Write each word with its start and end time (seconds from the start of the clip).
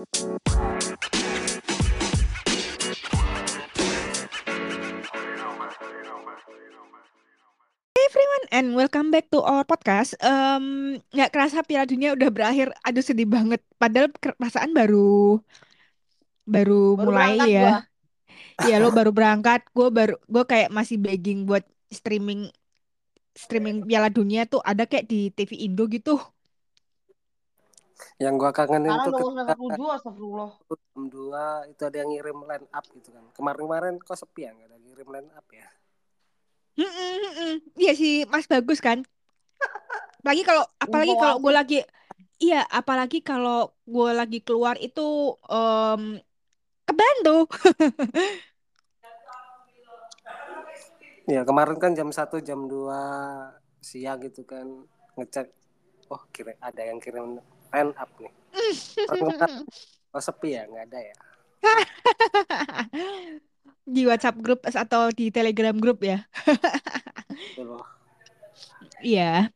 everyone 0.00 0.16
and 8.48 8.72
welcome 8.72 9.12
back 9.12 9.28
to 9.28 9.44
our 9.44 9.60
podcast. 9.68 10.16
Em, 10.24 10.96
nggak 11.12 11.36
kerasa 11.36 11.60
Piala 11.68 11.84
Dunia 11.84 12.16
udah 12.16 12.32
berakhir. 12.32 12.72
Aduh 12.80 13.04
sedih 13.04 13.28
banget. 13.28 13.60
Padahal 13.76 14.08
perasaan 14.16 14.72
baru 14.72 15.36
baru 16.48 16.96
Baru 16.96 17.12
mulai 17.12 17.36
ya. 17.52 17.60
gua. 17.60 17.76
Iya 18.72 18.80
lo 18.80 18.96
baru 18.96 19.12
berangkat. 19.12 19.68
Gue 19.76 19.92
baru 19.92 20.16
gue 20.24 20.44
kayak 20.48 20.72
masih 20.72 20.96
begging 20.96 21.44
buat 21.44 21.68
streaming 21.92 22.48
streaming 23.36 23.84
Piala 23.84 24.08
Dunia 24.08 24.48
tuh 24.48 24.64
ada 24.64 24.88
kayak 24.88 25.12
di 25.12 25.28
TV 25.28 25.68
Indo 25.68 25.84
gitu. 25.92 26.16
Yang 28.20 28.34
gua 28.36 28.50
kangenin 28.52 28.92
tuh 29.04 29.12
udah 29.16 29.46
ketika 29.52 29.84
astagfirullah. 29.96 30.50
jam 30.68 31.02
2 31.08 31.72
itu 31.72 31.82
ada 31.86 31.96
yang 31.96 32.08
ngirim 32.12 32.38
line 32.44 32.68
up 32.72 32.84
gitu 32.92 33.08
kan. 33.12 33.24
Kemarin-kemarin 33.32 33.94
kok 34.00 34.18
sepi 34.18 34.46
ya 34.46 34.50
nggak 34.52 34.68
ada 34.68 34.76
ngirim 34.80 35.08
line 35.08 35.30
up 35.32 35.46
ya. 35.50 35.68
Iya 37.76 37.92
sih 37.96 38.24
Mas 38.28 38.48
bagus 38.48 38.80
kan. 38.80 39.04
Apalagi 40.20 40.42
kalau 40.44 40.64
apalagi 40.76 41.14
kalau 41.16 41.36
gue 41.40 41.52
lagi 41.52 41.78
iya 42.40 42.60
apalagi 42.68 43.18
kalau 43.24 43.72
gue 43.88 44.10
lagi 44.12 44.40
keluar 44.44 44.76
itu 44.80 45.36
em, 45.48 46.20
kebantu. 46.84 47.48
Ya 51.30 51.46
kemarin 51.46 51.78
kan 51.78 51.94
jam 51.94 52.10
1 52.10 52.42
jam 52.42 52.66
2 52.66 52.90
siang 53.78 54.18
gitu 54.18 54.42
kan 54.42 54.66
ngecek 55.14 55.46
oh 56.10 56.26
kira 56.34 56.58
ada 56.58 56.82
yang 56.82 56.98
kirim 56.98 57.38
line 57.70 57.94
up 57.96 58.10
nih. 58.18 58.32
Kok 60.10 60.22
sepi 60.26 60.48
ya 60.58 60.62
nggak 60.66 60.84
ada 60.90 61.00
ya. 61.00 61.14
di 63.94 64.02
WhatsApp 64.06 64.38
grup 64.38 64.60
atau 64.66 65.10
di 65.10 65.34
Telegram 65.34 65.76
grup 65.76 66.02
ya. 66.02 66.26
Iya. 69.00 69.50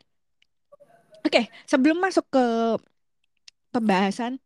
Oke, 1.24 1.48
sebelum 1.64 2.00
masuk 2.00 2.24
ke 2.28 2.44
pembahasan, 3.72 4.36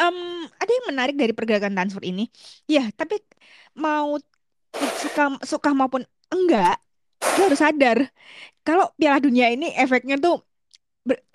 em, 0.00 0.16
ada 0.56 0.70
yang 0.72 0.86
menarik 0.88 1.16
dari 1.16 1.32
pergerakan 1.36 1.76
transfer 1.76 2.02
ini. 2.02 2.32
Ya, 2.64 2.88
tapi 2.96 3.20
mau 3.76 4.16
suka 4.72 5.36
suka 5.44 5.70
maupun 5.76 6.08
enggak, 6.32 6.80
harus 7.20 7.60
sadar 7.60 8.08
kalau 8.66 8.90
Piala 8.98 9.18
Dunia 9.18 9.50
ini 9.52 9.74
efeknya 9.74 10.18
tuh 10.18 10.42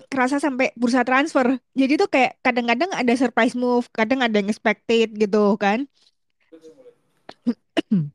kerasa 0.07 0.39
sampai 0.39 0.71
bursa 0.79 1.03
transfer. 1.03 1.59
Jadi 1.75 1.99
tuh 1.99 2.09
kayak 2.11 2.39
kadang-kadang 2.39 2.91
ada 2.95 3.13
surprise 3.15 3.55
move, 3.55 3.87
kadang 3.91 4.23
ada 4.23 4.39
yang 4.39 4.47
expected 4.47 5.13
gitu 5.15 5.55
kan. 5.59 5.87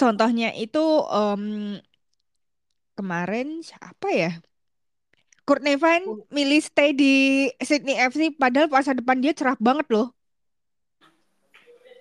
Contohnya 0.00 0.50
itu 0.58 0.84
em, 1.06 1.78
kemarin 2.98 3.62
siapa 3.62 4.08
ya? 4.10 4.32
Kurt 5.44 5.60
Nevin 5.60 6.24
milih 6.32 6.60
stay 6.64 6.96
di 6.96 7.46
Sydney 7.60 8.00
FC 8.00 8.32
padahal 8.32 8.72
masa 8.72 8.96
depan 8.96 9.20
dia 9.20 9.36
cerah 9.36 9.54
banget 9.60 9.86
loh. 9.92 10.10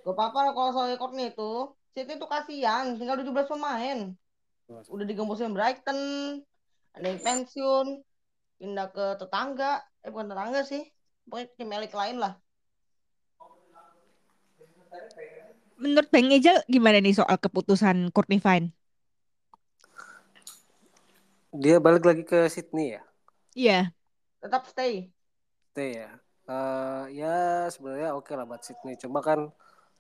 Gak 0.03 0.15
apa-apa 0.15 0.55
kalau 0.55 0.71
soal 0.71 0.95
rekornya 0.95 1.31
itu. 1.31 1.71
City 1.93 2.17
tuh 2.17 2.25
kasihan, 2.25 2.97
tinggal 2.97 3.21
17 3.21 3.45
pemain. 3.45 4.17
Udah 4.89 5.05
digembosin 5.05 5.53
Brighton, 5.53 5.99
ada 6.97 7.05
yang 7.05 7.21
pensiun, 7.21 8.01
pindah 8.57 8.87
ke 8.93 9.05
tetangga. 9.19 9.81
Eh 10.03 10.09
bukan 10.11 10.27
tetangga 10.31 10.61
sih, 10.67 10.83
pokoknya 11.27 11.47
tim 11.57 11.69
elit 11.73 11.93
lain 11.93 12.17
lah. 12.19 12.33
Menurut 15.81 16.07
Bang 16.13 16.29
Ejal 16.31 16.61
gimana 16.69 17.01
nih 17.01 17.17
soal 17.17 17.35
keputusan 17.41 18.13
Kurt 18.13 18.29
Nevin? 18.29 18.71
Dia 21.53 21.77
balik 21.77 22.05
lagi 22.05 22.23
ke 22.25 22.49
Sydney 22.49 22.97
ya. 22.97 23.01
Iya, 23.53 23.79
Tetap 24.43 24.67
stay. 24.67 25.07
Stay 25.71 26.03
ya. 26.03 26.11
Eh, 26.43 27.03
ya 27.15 27.35
sebenarnya 27.71 28.11
oke 28.11 28.35
lah 28.35 28.43
buat 28.43 28.59
Sydney. 28.59 28.99
Cuma 28.99 29.23
kan 29.23 29.47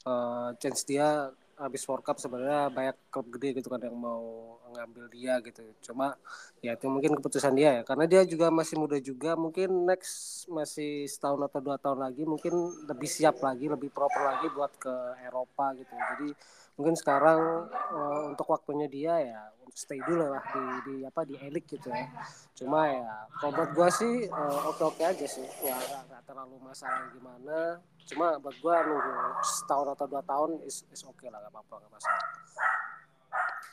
eh, 0.03 0.49
chance 0.59 0.83
dia 0.83 1.31
habis 1.63 1.87
World 1.87 2.03
Cup 2.03 2.19
sebenarnya 2.19 2.67
banyak 2.67 2.97
klub 3.07 3.27
gede 3.31 3.63
gitu 3.63 3.71
kan 3.71 3.79
yang 3.79 3.95
mau 3.95 4.59
ngambil 4.75 5.07
dia 5.07 5.39
gitu. 5.39 5.63
Cuma 5.79 6.19
ya 6.59 6.75
itu 6.75 6.85
mungkin 6.91 7.15
keputusan 7.15 7.55
dia 7.55 7.79
ya. 7.79 7.83
Karena 7.87 8.05
dia 8.05 8.21
juga 8.27 8.51
masih 8.51 8.75
muda 8.75 8.99
juga. 8.99 9.39
Mungkin 9.39 9.87
next 9.87 10.45
masih 10.51 11.07
setahun 11.07 11.39
atau 11.47 11.59
dua 11.63 11.79
tahun 11.79 12.03
lagi 12.03 12.27
mungkin 12.27 12.53
lebih 12.85 13.07
siap 13.07 13.39
lagi, 13.39 13.71
lebih 13.71 13.87
proper 13.95 14.21
lagi 14.21 14.47
buat 14.51 14.75
ke 14.75 14.93
Eropa 15.23 15.71
gitu. 15.79 15.93
Jadi 15.95 16.29
mungkin 16.75 16.95
sekarang 16.99 17.71
eh, 17.71 18.21
untuk 18.35 18.47
waktunya 18.51 18.91
dia 18.91 19.13
ya 19.23 19.41
stay 19.73 19.97
dulu 20.05 20.29
lah 20.29 20.43
di, 20.53 20.63
di 20.85 20.95
apa 21.03 21.21
di 21.25 21.35
elit 21.41 21.65
gitu 21.65 21.89
ya. 21.89 22.05
Cuma 22.53 22.85
ya 22.87 23.25
kalau 23.41 23.51
buat 23.57 23.69
gua 23.73 23.89
sih 23.89 24.29
eh, 24.29 24.59
oke-oke 24.69 25.01
aja 25.01 25.25
sih. 25.25 25.45
Ya 25.65 25.73
nggak 25.73 26.01
nggak 26.09 26.21
terlalu 26.29 26.55
masalah 26.61 27.09
gimana. 27.11 27.81
Cuma 28.05 28.37
buat 28.37 28.55
gua 28.61 28.85
nunggu 28.85 29.11
setahun 29.41 29.87
atau 29.97 30.05
dua 30.05 30.21
tahun 30.23 30.61
is, 30.63 30.85
is 30.93 31.01
oke 31.03 31.25
lah 31.27 31.41
gak 31.41 31.51
apa-apa 31.51 31.73
gak 31.81 31.91
masalah. 31.91 32.23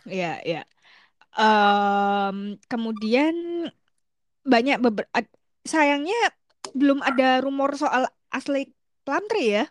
iya, 0.08 0.40
iya. 0.42 0.62
Em, 1.36 2.56
kemudian 2.66 3.68
banyak 4.42 4.80
beber 4.80 5.04
sayangnya 5.62 6.16
belum 6.72 7.04
ada 7.04 7.44
rumor 7.44 7.76
soal 7.76 8.08
asli 8.32 8.72
Plumtree 9.04 9.62
ya. 9.62 9.64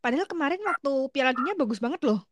Padahal 0.00 0.24
kemarin 0.24 0.62
waktu 0.64 0.92
Piala 1.12 1.36
Dunia 1.36 1.52
bagus 1.58 1.76
banget 1.76 2.00
loh. 2.08 2.29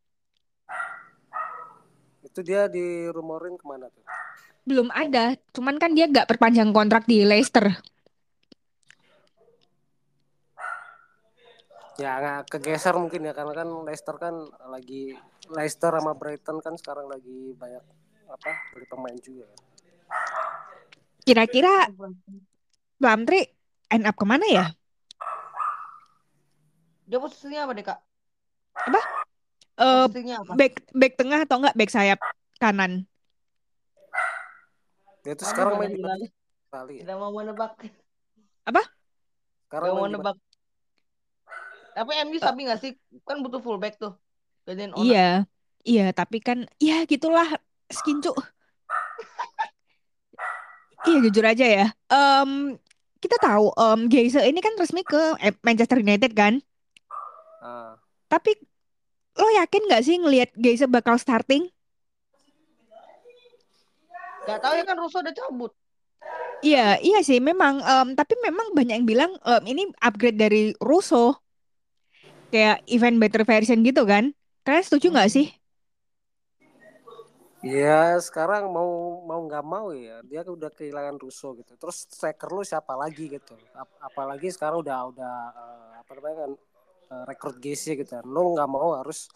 Itu 2.38 2.46
dia 2.46 2.70
dirumorin 2.70 3.58
ke 3.58 3.66
mana 3.66 3.90
tuh? 3.90 4.06
Belum 4.62 4.94
ada, 4.94 5.34
cuman 5.50 5.74
kan 5.74 5.90
dia 5.90 6.06
gak 6.06 6.30
perpanjang 6.30 6.70
kontrak 6.70 7.02
di 7.02 7.26
Leicester. 7.26 7.66
Ya 11.98 12.14
nggak 12.22 12.46
kegeser 12.46 12.94
mungkin 12.94 13.26
ya 13.26 13.34
karena 13.34 13.58
kan 13.58 13.66
Leicester 13.82 14.14
kan 14.22 14.38
lagi 14.70 15.18
Leicester 15.50 15.90
sama 15.98 16.14
Brighton 16.14 16.62
kan 16.62 16.78
sekarang 16.78 17.10
lagi 17.10 17.58
banyak 17.58 17.82
apa 18.30 18.50
beli 18.70 18.86
pemain 18.86 19.18
juga 19.18 19.50
kan. 19.50 19.60
Kira-kira 21.26 21.90
Plumtree 23.02 23.50
end 23.90 24.06
up 24.06 24.14
ke 24.14 24.22
mana 24.22 24.46
ya? 24.46 24.70
Dia 27.02 27.18
posisinya 27.18 27.66
apa 27.66 27.72
deh 27.74 27.82
kak? 27.82 27.98
Apa? 28.78 29.17
Eh, 29.78 30.04
apa? 30.10 30.52
back 30.58 30.74
back 30.90 31.12
tengah 31.14 31.46
atau 31.46 31.62
enggak 31.62 31.76
back 31.78 31.90
sayap 31.94 32.18
kanan? 32.58 33.06
Dia 35.22 35.38
tuh 35.38 35.46
Aduh, 35.46 35.50
sekarang 35.54 35.74
main 35.78 35.94
di. 35.94 36.02
Itali 36.68 36.94
ya. 37.00 37.02
Tidak 37.06 37.16
mau 37.16 37.30
menebak. 37.30 37.78
Apa? 38.66 38.82
Sekarang 39.70 39.88
mau 39.94 40.10
nebak. 40.10 40.36
Tapi 41.94 42.12
MU 42.26 42.38
sabi 42.38 42.66
gak 42.66 42.78
sih? 42.82 42.92
Kan 43.26 43.42
butuh 43.42 43.58
fullback 43.62 43.98
tuh. 43.98 44.14
Gantiin. 44.66 44.94
Iya, 44.98 45.48
iya, 45.82 46.06
tapi 46.12 46.38
kan 46.38 46.68
ya 46.78 47.02
gitulah 47.08 47.46
skincu. 47.90 48.34
Iya 51.08 51.18
jujur 51.30 51.44
aja 51.46 51.66
ya. 51.66 51.86
Em, 52.10 52.76
kita 53.22 53.38
tahu 53.40 53.72
em 53.72 54.10
Geise 54.12 54.42
ini 54.44 54.60
kan 54.60 54.74
resmi 54.76 55.06
ke 55.06 55.38
eh, 55.40 55.54
Manchester 55.64 56.02
United 56.02 56.34
kan. 56.34 56.60
Ah, 57.62 57.96
Tapi 58.28 58.54
lo 59.38 59.48
yakin 59.60 59.82
nggak 59.86 60.02
sih 60.06 60.16
ngelihat 60.22 60.50
Geise 60.58 60.86
bakal 60.90 61.16
starting? 61.18 61.70
Gak 64.48 64.58
tahu 64.64 64.74
ya 64.80 64.84
kan 64.88 64.96
Russo 64.96 65.20
udah 65.20 65.34
cabut. 65.36 65.72
Iya, 66.64 66.98
iya 67.04 67.18
sih 67.22 67.38
memang. 67.38 67.78
em, 67.84 68.08
tapi 68.18 68.34
memang 68.42 68.72
banyak 68.74 68.94
yang 69.02 69.06
bilang 69.06 69.30
em, 69.46 69.62
ini 69.70 69.82
upgrade 70.02 70.38
dari 70.40 70.72
Russo. 70.80 71.38
Kayak 72.52 72.80
event 72.88 73.16
better 73.20 73.42
version 73.44 73.84
gitu 73.84 74.02
kan. 74.08 74.32
Kalian 74.64 74.84
setuju 74.84 75.06
nggak 75.12 75.30
sih? 75.32 75.46
Ya 77.58 78.14
sekarang 78.22 78.70
mau 78.70 79.18
mau 79.26 79.42
nggak 79.42 79.64
mau 79.66 79.90
ya 79.90 80.22
dia 80.22 80.46
kan 80.46 80.54
udah 80.54 80.70
kehilangan 80.70 81.18
Russo 81.18 81.58
gitu. 81.58 81.74
Terus 81.74 82.06
striker 82.06 82.48
lu 82.54 82.62
siapa 82.62 82.94
lagi 82.94 83.26
gitu? 83.26 83.58
Ap- 83.74 83.98
apalagi 83.98 84.46
sekarang 84.54 84.78
udah 84.86 84.98
udah 85.10 85.34
eh, 85.58 85.90
apa 85.98 86.10
namanya 86.16 86.36
kan 86.46 86.50
eh, 87.08 87.24
rekrut 87.28 87.56
GC 87.58 87.98
gitu. 88.00 88.20
Lu 88.24 88.54
nggak 88.54 88.68
mau 88.70 88.96
harus 88.96 89.28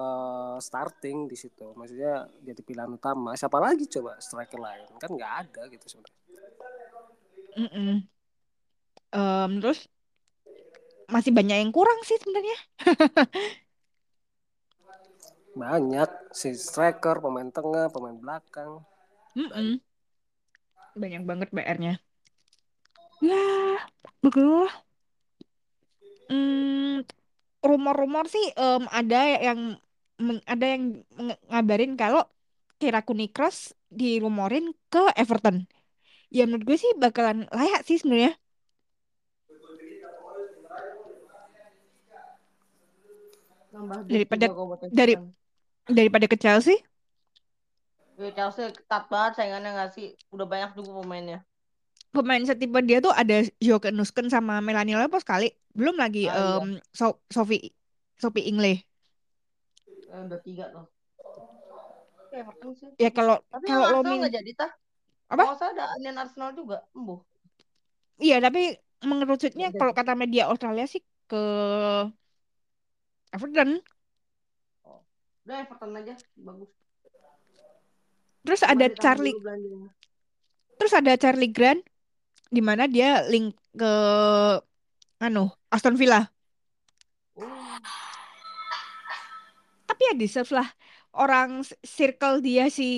eh, 0.00 0.56
starting 0.60 1.28
di 1.28 1.36
situ. 1.36 1.72
Maksudnya 1.76 2.28
jadi 2.44 2.60
pilihan 2.64 2.90
utama. 2.90 3.36
Siapa 3.36 3.56
lagi 3.60 3.84
coba 3.88 4.16
striker 4.18 4.60
lain? 4.60 4.88
Kan 4.96 5.10
nggak 5.14 5.34
ada 5.46 5.62
gitu 5.68 5.86
sebenarnya. 5.86 6.18
Mm-mm. 7.50 8.06
Em, 9.10 9.52
terus 9.58 9.90
masih 11.10 11.34
banyak 11.34 11.66
yang 11.66 11.72
kurang 11.74 11.98
sih 12.06 12.14
sebenarnya. 12.22 12.58
Banyak 15.50 16.30
si 16.30 16.54
striker, 16.54 17.18
pemain 17.18 17.50
tengah, 17.50 17.90
pemain 17.90 18.14
belakang. 18.14 18.86
Mm-mm. 19.34 19.82
Banyak 20.94 21.22
banget 21.26 21.48
PR-nya. 21.50 21.98
Ya, 23.18 23.82
begitu. 26.30 27.14
rumor-rumor 27.60 28.24
sih 28.30 28.46
em, 28.56 28.84
ada 28.88 29.20
yang 29.36 29.60
meng- 30.16 30.44
ada 30.48 30.64
yang 30.64 31.04
ngabarin 31.50 31.92
kalau 31.98 32.24
Kira 32.80 33.04
Kunikros 33.04 33.76
dirumorin 33.92 34.72
ke 34.88 35.02
Everton. 35.18 35.68
Ya 36.32 36.46
menurut 36.46 36.64
gue 36.64 36.78
sih 36.78 36.92
bakalan 36.96 37.44
layak 37.50 37.82
sih 37.84 37.98
sebenarnya 37.98 38.38
Nambah 43.70 44.02
daripada 44.06 44.44
juga 44.50 44.58
kok 44.58 44.66
buat 44.66 44.80
dari 44.90 45.14
Everton. 45.14 45.30
daripada 45.90 46.26
ke 46.26 46.36
Chelsea. 46.38 46.76
Chelsea 48.20 48.68
ketat 48.76 49.08
banget 49.08 49.32
saingannya 49.38 49.70
nggak 49.72 49.90
sih? 49.96 50.12
Udah 50.34 50.44
banyak 50.44 50.70
juga 50.76 51.00
pemainnya. 51.00 51.40
Pemain 52.10 52.42
setipe 52.42 52.74
dia 52.82 52.98
tuh 52.98 53.14
ada 53.14 53.38
Joke 53.62 53.94
Nusken 53.94 54.26
sama 54.26 54.58
Melanie 54.58 54.98
Lepo 54.98 55.22
sekali. 55.22 55.46
Belum 55.70 55.94
lagi 55.94 56.26
Ah, 56.26 56.34
iya. 56.34 56.58
em, 56.58 56.70
So- 56.90 57.22
Sophie 57.30 57.70
Sophie 58.18 58.50
Ingle. 58.50 58.82
Eh, 60.10 60.18
udah 60.26 60.40
tiga 60.42 60.74
tuh. 60.74 60.90
Ya. 62.34 62.46
Ya 62.98 63.10
kalau 63.10 63.38
Tapi 63.46 63.66
kalau 63.66 63.86
lo 63.90 64.00
min 64.02 64.26
jadi 64.26 64.52
tah? 64.54 64.70
apa? 65.30 65.50
Kalau 65.50 65.58
saya 65.58 65.70
ada 65.78 65.84
Anian 65.94 66.18
Arsenal 66.18 66.50
juga, 66.54 66.82
embuh. 66.94 67.22
Iya, 68.18 68.38
tapi 68.38 68.74
mengerucutnya 69.00 69.70
kalau 69.72 69.94
kata 69.94 70.12
media 70.14 70.50
Australia 70.50 70.86
sih 70.86 71.00
ke 71.26 71.42
Everton. 73.30 73.78
Oh. 74.82 75.00
Udah 75.46 75.56
Everton 75.62 75.90
aja, 75.94 76.14
bagus. 76.36 76.70
Terus 78.42 78.60
Cuma 78.62 78.72
ada 78.74 78.86
Charlie, 78.94 79.36
terus 80.74 80.92
ada 80.96 81.12
Charlie 81.14 81.52
Grant 81.52 81.82
di 82.50 82.60
mana 82.60 82.84
dia 82.90 83.22
link 83.30 83.54
ke 83.78 83.92
anu 85.24 85.44
Aston 85.70 85.96
Villa. 86.00 86.20
Oh, 87.36 87.78
Tapi 89.88 90.02
ya 90.10 90.14
deserve 90.16 90.50
lah. 90.58 90.68
Orang 91.10 91.66
circle 91.82 92.38
dia 92.42 92.70
si 92.70 92.88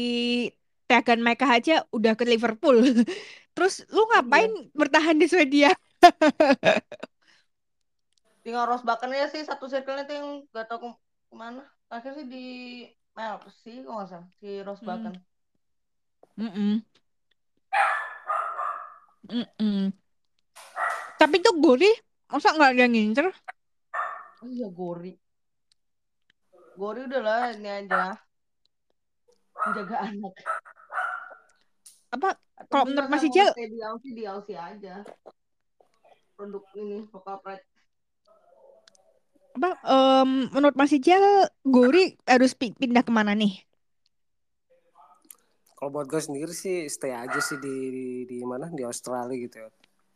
Tegan 0.88 1.24
Meka 1.24 1.48
aja 1.48 1.84
udah 1.96 2.12
ke 2.18 2.24
Liverpool. 2.28 2.80
Terus 3.56 3.84
lu 3.92 4.04
ngapain 4.12 4.48
iya. 4.48 4.72
bertahan 4.76 5.16
di 5.20 5.26
Swedia? 5.28 5.70
Tinggal 8.42 8.66
aja 8.74 9.26
sih 9.30 9.42
satu 9.46 9.70
circle-nya 9.70 10.04
tuh 10.08 10.16
yang 10.18 10.28
gak 10.50 10.66
tau 10.66 10.78
ke 10.82 10.88
ke 11.30 11.34
mana. 11.36 11.62
Terakhir 11.88 12.12
sih 12.18 12.26
di 12.28 12.44
Chelsea 13.16 13.84
kok 13.84 13.92
nggak 13.92 14.08
salah 14.08 14.28
si 14.40 14.48
Ross 14.64 14.80
Hmm. 14.80 14.88
Bakken. 14.88 15.14
Mm-mm. 16.40 16.80
Mm-mm. 19.28 19.94
Tapi 21.16 21.36
tuh 21.38 21.54
Gori 21.62 21.90
masa 22.26 22.56
nggak 22.56 22.70
ada 22.74 22.82
yang 22.82 22.92
ngincer? 22.92 23.28
Oh 24.42 24.48
iya 24.50 24.66
Gori. 24.72 25.14
Gori 26.74 27.00
udah 27.06 27.22
lah 27.22 27.42
ini 27.54 27.68
aja 27.68 28.16
menjaga 29.62 29.96
anak. 30.08 30.34
Apa 32.12 32.28
kalau 32.66 32.82
dia 32.84 32.90
menurut 32.90 33.08
Mas 33.12 33.24
Ijal 33.24 33.48
di 33.54 33.78
LC 33.78 34.04
di 34.10 34.22
LC 34.26 34.48
aja. 34.56 34.94
Produk 36.34 36.64
ini 36.74 37.06
vokal 37.06 37.38
pride. 37.38 37.64
apa 39.52 39.76
em, 39.84 40.48
menurut 40.48 40.72
Mas 40.74 40.96
Ijal 40.96 41.20
Gori 41.62 42.16
harus 42.24 42.56
pi- 42.56 42.72
pindah 42.72 43.04
ke 43.04 43.12
mana 43.12 43.36
nih? 43.36 43.60
Kalau 45.82 45.98
buat 45.98 46.06
gue 46.06 46.22
sendiri 46.22 46.54
sih 46.54 46.86
stay 46.86 47.10
aja 47.10 47.42
sih 47.42 47.58
di 47.58 47.74
di, 47.90 48.06
di 48.22 48.38
mana 48.46 48.70
di 48.70 48.86
Australia 48.86 49.34
gitu 49.34 49.66
ya. 49.66 49.68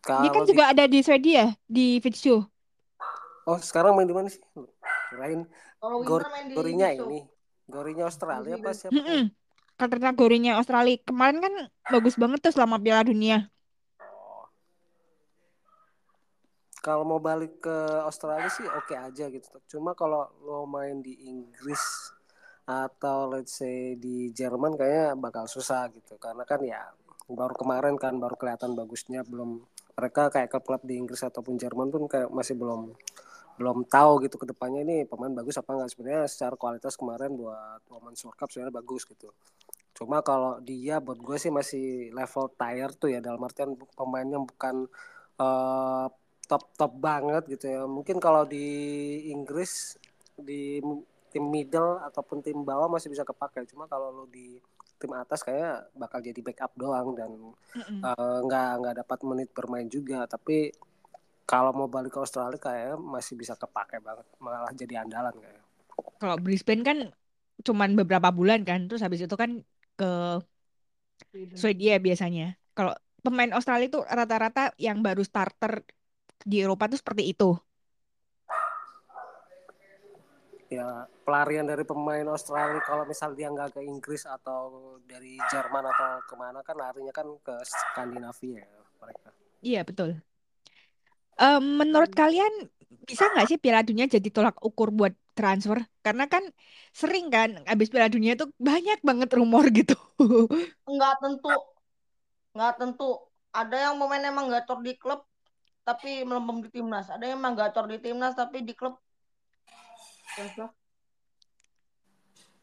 Dia 0.07 0.31
kan 0.31 0.47
di 0.47 0.55
juga 0.55 0.71
ada 0.71 0.87
di 0.87 1.03
Swedia 1.03 1.59
di 1.67 1.99
Fitzu. 1.99 2.39
oh 3.51 3.59
sekarang 3.59 3.99
main 3.99 4.07
di 4.07 4.15
mana 4.15 4.31
sih? 4.31 4.39
Kirain 5.11 5.43
Kalau 5.83 6.07
gor, 6.07 6.23
gorinya 6.55 6.87
ini, 6.95 7.27
gorinya 7.67 8.07
Australia 8.07 8.55
apa 8.55 8.71
Sweden. 8.71 8.79
siapa? 8.79 8.95
Mm-mm. 8.95 9.23
Kategorinya 9.75 10.53
Australia 10.55 11.03
kemarin 11.03 11.43
kan 11.43 11.55
bagus 11.91 12.15
banget 12.15 12.47
tuh 12.47 12.55
selama 12.55 12.79
Piala 12.79 13.03
Dunia. 13.03 13.51
Oh, 13.99 14.47
kalau 16.79 17.03
mau 17.03 17.19
balik 17.19 17.59
ke 17.59 17.77
Australia 18.07 18.47
sih 18.55 18.71
oke 18.71 18.95
aja 18.95 19.27
gitu. 19.35 19.51
Cuma 19.67 19.99
kalau 19.99 20.31
lo 20.47 20.63
main 20.63 21.03
di 21.03 21.27
Inggris 21.27 22.15
atau 22.67 23.31
let's 23.31 23.63
say 23.63 23.95
di 23.95 24.35
Jerman 24.35 24.75
kayaknya 24.75 25.15
bakal 25.15 25.47
susah 25.47 25.87
gitu. 25.95 26.19
Karena 26.19 26.43
kan 26.43 26.61
ya 26.67 26.83
baru 27.31 27.55
kemarin 27.55 27.95
kan 27.99 28.19
baru 28.19 28.35
kelihatan 28.35 28.75
bagusnya 28.75 29.23
belum 29.27 29.63
mereka 29.97 30.29
kayak 30.29 30.53
klub-klub 30.53 30.83
di 30.85 30.95
Inggris 31.01 31.23
ataupun 31.25 31.57
Jerman 31.57 31.89
pun 31.89 32.05
kayak 32.11 32.29
masih 32.29 32.59
belum 32.59 32.93
belum 33.57 33.89
tahu 33.89 34.21
gitu 34.29 34.37
ke 34.37 34.45
depannya 34.53 34.85
ini 34.85 35.09
pemain 35.09 35.33
bagus 35.33 35.57
apa 35.57 35.73
enggak. 35.73 35.91
Sebenarnya 35.95 36.29
secara 36.29 36.55
kualitas 36.59 36.99
kemarin 36.99 37.33
buat 37.39 37.81
Women's 37.89 38.21
World 38.27 38.37
Cup 38.37 38.51
sebenarnya 38.53 38.75
bagus 38.83 39.03
gitu. 39.09 39.33
Cuma 39.97 40.21
kalau 40.21 40.61
dia 40.61 41.01
buat 41.01 41.17
gue 41.17 41.37
sih 41.41 41.49
masih 41.49 42.13
level 42.13 42.53
tier 42.53 42.91
tuh 42.93 43.09
ya 43.09 43.25
dalam 43.25 43.41
artian 43.41 43.73
pemainnya 43.97 44.37
bukan 44.43 44.85
eh, 45.41 46.07
top 46.47 46.63
top 46.77 46.93
banget 47.01 47.43
gitu 47.49 47.65
ya. 47.71 47.81
Mungkin 47.89 48.21
kalau 48.21 48.45
di 48.45 48.67
Inggris 49.33 49.97
di 50.37 50.85
tim 51.37 51.45
middle 51.45 52.01
ataupun 52.01 52.41
tim 52.41 52.57
bawah 52.65 52.89
masih 52.89 53.13
bisa 53.13 53.29
kepakai 53.29 53.69
cuma 53.69 53.85
kalau 53.85 54.09
lo 54.09 54.25
di 54.33 54.57
tim 54.97 55.13
atas 55.13 55.45
kayak 55.45 55.93
bakal 55.93 56.25
jadi 56.25 56.41
backup 56.41 56.73
doang 56.81 57.13
dan 57.13 57.31
eh, 58.09 58.39
nggak 58.49 58.69
nggak 58.81 58.95
dapat 59.05 59.19
menit 59.29 59.49
bermain 59.53 59.89
juga 59.93 60.25
tapi 60.25 60.73
kalau 61.45 61.71
mau 61.77 61.89
balik 61.93 62.17
ke 62.17 62.21
Australia 62.25 62.57
kayaknya 62.57 62.97
masih 62.97 63.37
bisa 63.37 63.55
kepakai 63.55 64.01
banget 64.01 64.27
malah 64.41 64.73
jadi 64.73 65.05
andalan 65.05 65.37
kayak 65.37 65.63
Kalau 66.21 66.37
Brisbane 66.41 66.83
kan 66.89 66.99
cuman 67.67 67.91
beberapa 67.97 68.29
bulan 68.33 68.61
kan, 68.69 68.89
terus 68.89 69.03
habis 69.05 69.21
itu 69.25 69.37
kan 69.37 69.51
ke 69.99 70.09
Sweden. 71.31 71.57
Swedia 71.61 71.95
biasanya. 72.07 72.57
Kalau 72.77 72.93
pemain 73.25 73.53
Australia 73.57 73.89
itu 73.91 74.01
rata-rata 74.05 74.73
yang 74.77 75.01
baru 75.07 75.23
starter 75.25 75.85
di 76.45 76.57
Eropa 76.65 76.89
tuh 76.93 76.99
seperti 77.01 77.23
itu. 77.33 77.57
Ya 80.67 81.07
pelarian 81.23 81.67
dari 81.67 81.87
pemain 81.87 82.27
Australia 82.27 82.83
kalau 82.83 83.07
misal 83.07 83.33
dia 83.39 83.51
nggak 83.51 83.79
ke 83.79 83.81
Inggris 83.87 84.27
atau 84.27 84.99
dari 85.07 85.39
Jerman 85.51 85.85
atau 85.87 86.23
ke 86.27 86.35
mana 86.35 86.61
kan 86.67 86.75
larinya 86.75 87.15
kan 87.15 87.27
ke 87.41 87.55
Skandinavia 87.63 88.67
mereka 88.99 89.31
Iya 89.67 89.83
betul. 89.83 90.21
Em, 91.37 91.65
menurut 91.81 92.13
kalian 92.15 92.71
bisa 93.05 93.29
nggak 93.29 93.47
sih 93.51 93.59
Piala 93.61 93.83
Dunia 93.83 94.07
jadi 94.09 94.29
tolak 94.31 94.57
ukur 94.63 94.89
buat 94.95 95.13
transfer? 95.37 95.85
Karena 96.01 96.31
kan 96.31 96.47
sering 96.95 97.29
kan 97.29 97.61
abis 97.69 97.91
Piala 97.93 98.09
Dunia 98.09 98.39
tuh 98.39 98.49
banyak 98.57 99.03
banget 99.05 99.31
rumor 99.37 99.69
gitu. 99.75 99.99
Nggak 100.95 101.15
tentu, 101.21 101.51
nggak 102.57 102.75
tentu. 102.81 103.11
Ada 103.53 103.77
yang 103.91 103.95
pemain 104.01 104.25
emang 104.25 104.47
gacor 104.49 104.81
di 104.87 104.95
klub 104.97 105.21
tapi 105.83 106.23
melempem 106.25 106.63
di 106.65 106.69
timnas. 106.73 107.07
Ada 107.11 107.25
yang 107.31 107.43
emang 107.43 107.55
gacor 107.59 107.85
di 107.91 107.99
timnas 108.01 108.33
tapi 108.39 108.63
di 108.63 108.73
klub. 108.73 108.97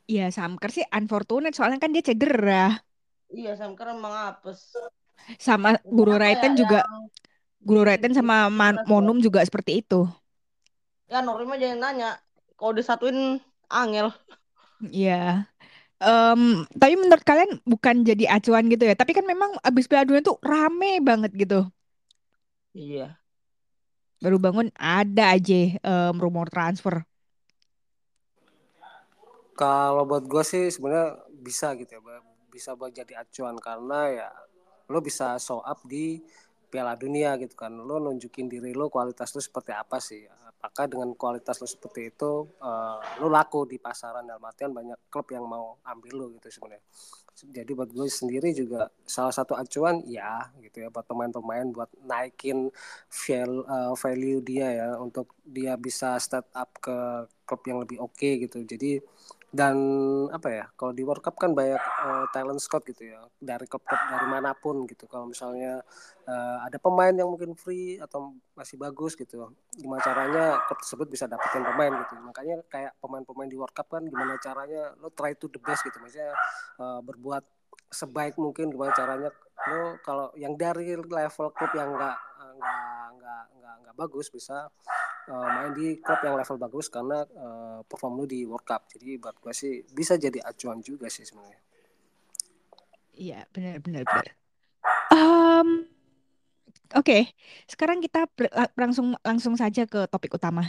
Iya 0.04 0.30
Samker 0.36 0.70
sih 0.70 0.86
unfortunate 0.92 1.56
soalnya 1.56 1.80
kan 1.80 1.92
dia 1.96 2.04
cedera. 2.04 2.84
Iya, 3.34 3.58
Sam 3.58 3.74
Kerr 3.74 3.98
emang 3.98 4.14
apes. 4.30 4.78
Sama 5.42 5.74
Guru 5.90 6.14
siapa 6.14 6.22
ya 6.22 6.22
Raiten 6.22 6.54
juga, 6.54 6.80
yang 6.86 7.04
Guru 7.66 7.82
Raiten 7.88 8.14
sama 8.14 8.52
Man- 8.54 8.84
Monum 8.86 9.18
juga 9.24 9.42
seperti 9.42 9.82
itu. 9.82 10.06
Ya, 11.10 11.20
Norim 11.26 11.50
aja 11.56 11.66
yang 11.74 11.82
nanya. 11.82 12.22
Kalau 12.60 12.74
disatuin 12.78 13.42
angel. 13.74 14.14
Iya. 14.84 15.50
Em, 16.04 16.68
tapi 16.76 16.94
menurut 17.00 17.24
kalian 17.24 17.64
bukan 17.64 18.04
jadi 18.04 18.28
acuan 18.36 18.68
gitu 18.68 18.84
ya? 18.84 18.96
Tapi 19.00 19.16
kan 19.16 19.24
memang 19.24 19.56
abis 19.64 19.88
Piala 19.88 20.04
Dunia 20.04 20.22
tuh 20.22 20.38
rame 20.44 21.00
banget 21.00 21.32
gitu. 21.34 21.66
Iya. 22.76 23.18
Baru 24.24 24.38
bangun 24.40 24.68
ada 24.80 25.36
aja 25.36 25.60
em, 25.80 26.16
rumor 26.20 26.48
transfer. 26.52 27.04
Kalau 29.54 30.04
buat 30.06 30.26
gue 30.26 30.44
sih 30.46 30.70
sebenarnya 30.74 31.22
bisa 31.30 31.78
gitu 31.78 31.98
ya 31.98 32.02
bisa 32.54 32.78
buat 32.78 32.94
jadi 32.94 33.26
acuan 33.26 33.58
karena 33.58 34.00
ya 34.14 34.30
lo 34.94 35.00
bisa 35.02 35.42
show 35.42 35.64
up 35.66 35.82
di 35.88 36.22
Piala 36.74 36.98
Dunia 36.98 37.38
gitu 37.38 37.54
kan. 37.54 37.70
Lo 37.70 38.02
nunjukin 38.02 38.50
diri 38.50 38.74
lo 38.74 38.90
kualitas 38.90 39.30
lo 39.38 39.42
seperti 39.42 39.70
apa 39.78 40.02
sih. 40.02 40.26
Apakah 40.26 40.90
dengan 40.90 41.14
kualitas 41.14 41.62
lo 41.62 41.70
seperti 41.70 42.10
itu 42.10 42.50
eh, 42.58 42.98
lo 43.22 43.30
laku 43.30 43.70
di 43.70 43.78
pasaran. 43.78 44.26
Dalam 44.26 44.42
artian 44.42 44.74
banyak 44.74 44.98
klub 45.14 45.30
yang 45.30 45.46
mau 45.46 45.78
ambil 45.86 46.14
lo 46.18 46.26
gitu 46.42 46.50
sebenarnya. 46.50 46.82
Jadi 47.34 47.72
buat 47.74 47.90
gue 47.90 48.08
sendiri 48.10 48.54
juga 48.54 48.90
salah 49.06 49.34
satu 49.34 49.58
acuan 49.58 50.06
ya 50.06 50.54
gitu 50.62 50.86
ya 50.86 50.94
buat 50.94 51.04
pemain-pemain 51.10 51.66
buat 51.74 51.90
naikin 52.06 52.70
value, 53.10 53.66
eh, 53.70 53.94
value 53.94 54.40
dia 54.42 54.68
ya. 54.74 54.88
Untuk 54.98 55.38
dia 55.46 55.78
bisa 55.78 56.18
step 56.18 56.50
up 56.58 56.74
ke 56.82 57.30
klub 57.46 57.62
yang 57.70 57.78
lebih 57.86 58.02
oke 58.02 58.30
gitu. 58.42 58.66
Jadi 58.66 58.98
dan 59.54 59.78
apa 60.34 60.50
ya 60.50 60.66
kalau 60.74 60.98
di 60.98 61.06
World 61.06 61.22
Cup 61.22 61.38
kan 61.38 61.54
banyak 61.54 61.78
uh, 61.78 62.26
talent 62.34 62.58
scout 62.58 62.82
gitu 62.90 63.06
ya 63.06 63.22
dari 63.38 63.70
klub-klub 63.70 64.02
dari 64.10 64.26
mana 64.26 64.58
pun 64.58 64.82
gitu. 64.90 65.06
Kalau 65.06 65.30
misalnya 65.30 65.78
uh, 66.26 66.58
ada 66.66 66.82
pemain 66.82 67.14
yang 67.14 67.30
mungkin 67.30 67.54
free 67.54 68.02
atau 68.02 68.34
masih 68.58 68.82
bagus 68.82 69.14
gitu 69.14 69.54
gimana 69.78 70.02
caranya 70.02 70.58
klub 70.66 70.82
tersebut 70.82 71.06
bisa 71.06 71.30
dapetin 71.30 71.62
pemain 71.62 71.94
gitu. 72.02 72.18
Makanya 72.26 72.66
kayak 72.66 72.98
pemain-pemain 72.98 73.46
di 73.46 73.54
World 73.54 73.78
Cup 73.78 73.94
kan 73.94 74.02
gimana 74.02 74.42
caranya 74.42 74.98
lo 74.98 75.14
try 75.14 75.38
to 75.38 75.46
the 75.54 75.62
best 75.62 75.86
gitu. 75.86 76.02
Maksudnya 76.02 76.34
uh, 76.82 77.06
berbuat 77.06 77.46
sebaik 77.94 78.42
mungkin 78.42 78.74
gimana 78.74 78.90
caranya 78.98 79.30
lo 79.70 80.02
kalau 80.02 80.34
yang 80.34 80.58
dari 80.58 80.98
level 80.98 81.54
klub 81.54 81.72
yang 81.78 81.94
enggak 81.94 82.18
enggak 82.42 83.06
enggak 83.14 83.44
enggak 83.54 83.74
enggak 83.86 83.96
bagus 84.02 84.34
bisa 84.34 84.66
uh, 85.30 85.48
main 85.60 85.72
di 85.76 86.00
klub 86.00 86.20
yang 86.24 86.36
level 86.36 86.58
bagus 86.60 86.88
karena 86.92 87.24
uh, 87.24 87.80
perform 87.88 88.24
lu 88.24 88.26
di 88.28 88.44
World 88.44 88.66
Cup. 88.68 88.88
Jadi 88.92 89.20
buat 89.20 89.36
gue 89.40 89.54
sih 89.56 89.84
bisa 89.92 90.20
jadi 90.20 90.40
acuan 90.44 90.84
juga 90.84 91.08
sih 91.08 91.24
sebenarnya. 91.24 91.60
Iya 93.14 93.40
benar 93.54 93.78
benar 93.80 94.04
benar. 94.10 94.28
Um, 95.14 95.86
Oke, 96.94 97.10
okay. 97.10 97.22
sekarang 97.66 98.06
kita 98.06 98.30
langsung 98.78 99.18
langsung 99.26 99.58
saja 99.58 99.90
ke 99.90 100.06
topik 100.14 100.38
utama. 100.38 100.62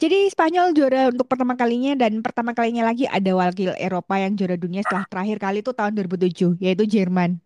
Jadi 0.00 0.24
Spanyol 0.32 0.72
juara 0.72 1.12
untuk 1.12 1.28
pertama 1.28 1.52
kalinya 1.52 1.92
dan 1.92 2.24
pertama 2.24 2.56
kalinya 2.56 2.80
lagi 2.88 3.04
ada 3.04 3.36
wakil 3.36 3.76
Eropa 3.76 4.16
yang 4.16 4.32
juara 4.40 4.56
dunia 4.56 4.80
setelah 4.80 5.04
terakhir 5.04 5.36
kali 5.36 5.60
itu 5.60 5.76
tahun 5.76 5.92
2007 6.00 6.64
yaitu 6.64 6.84
Jerman. 6.88 7.44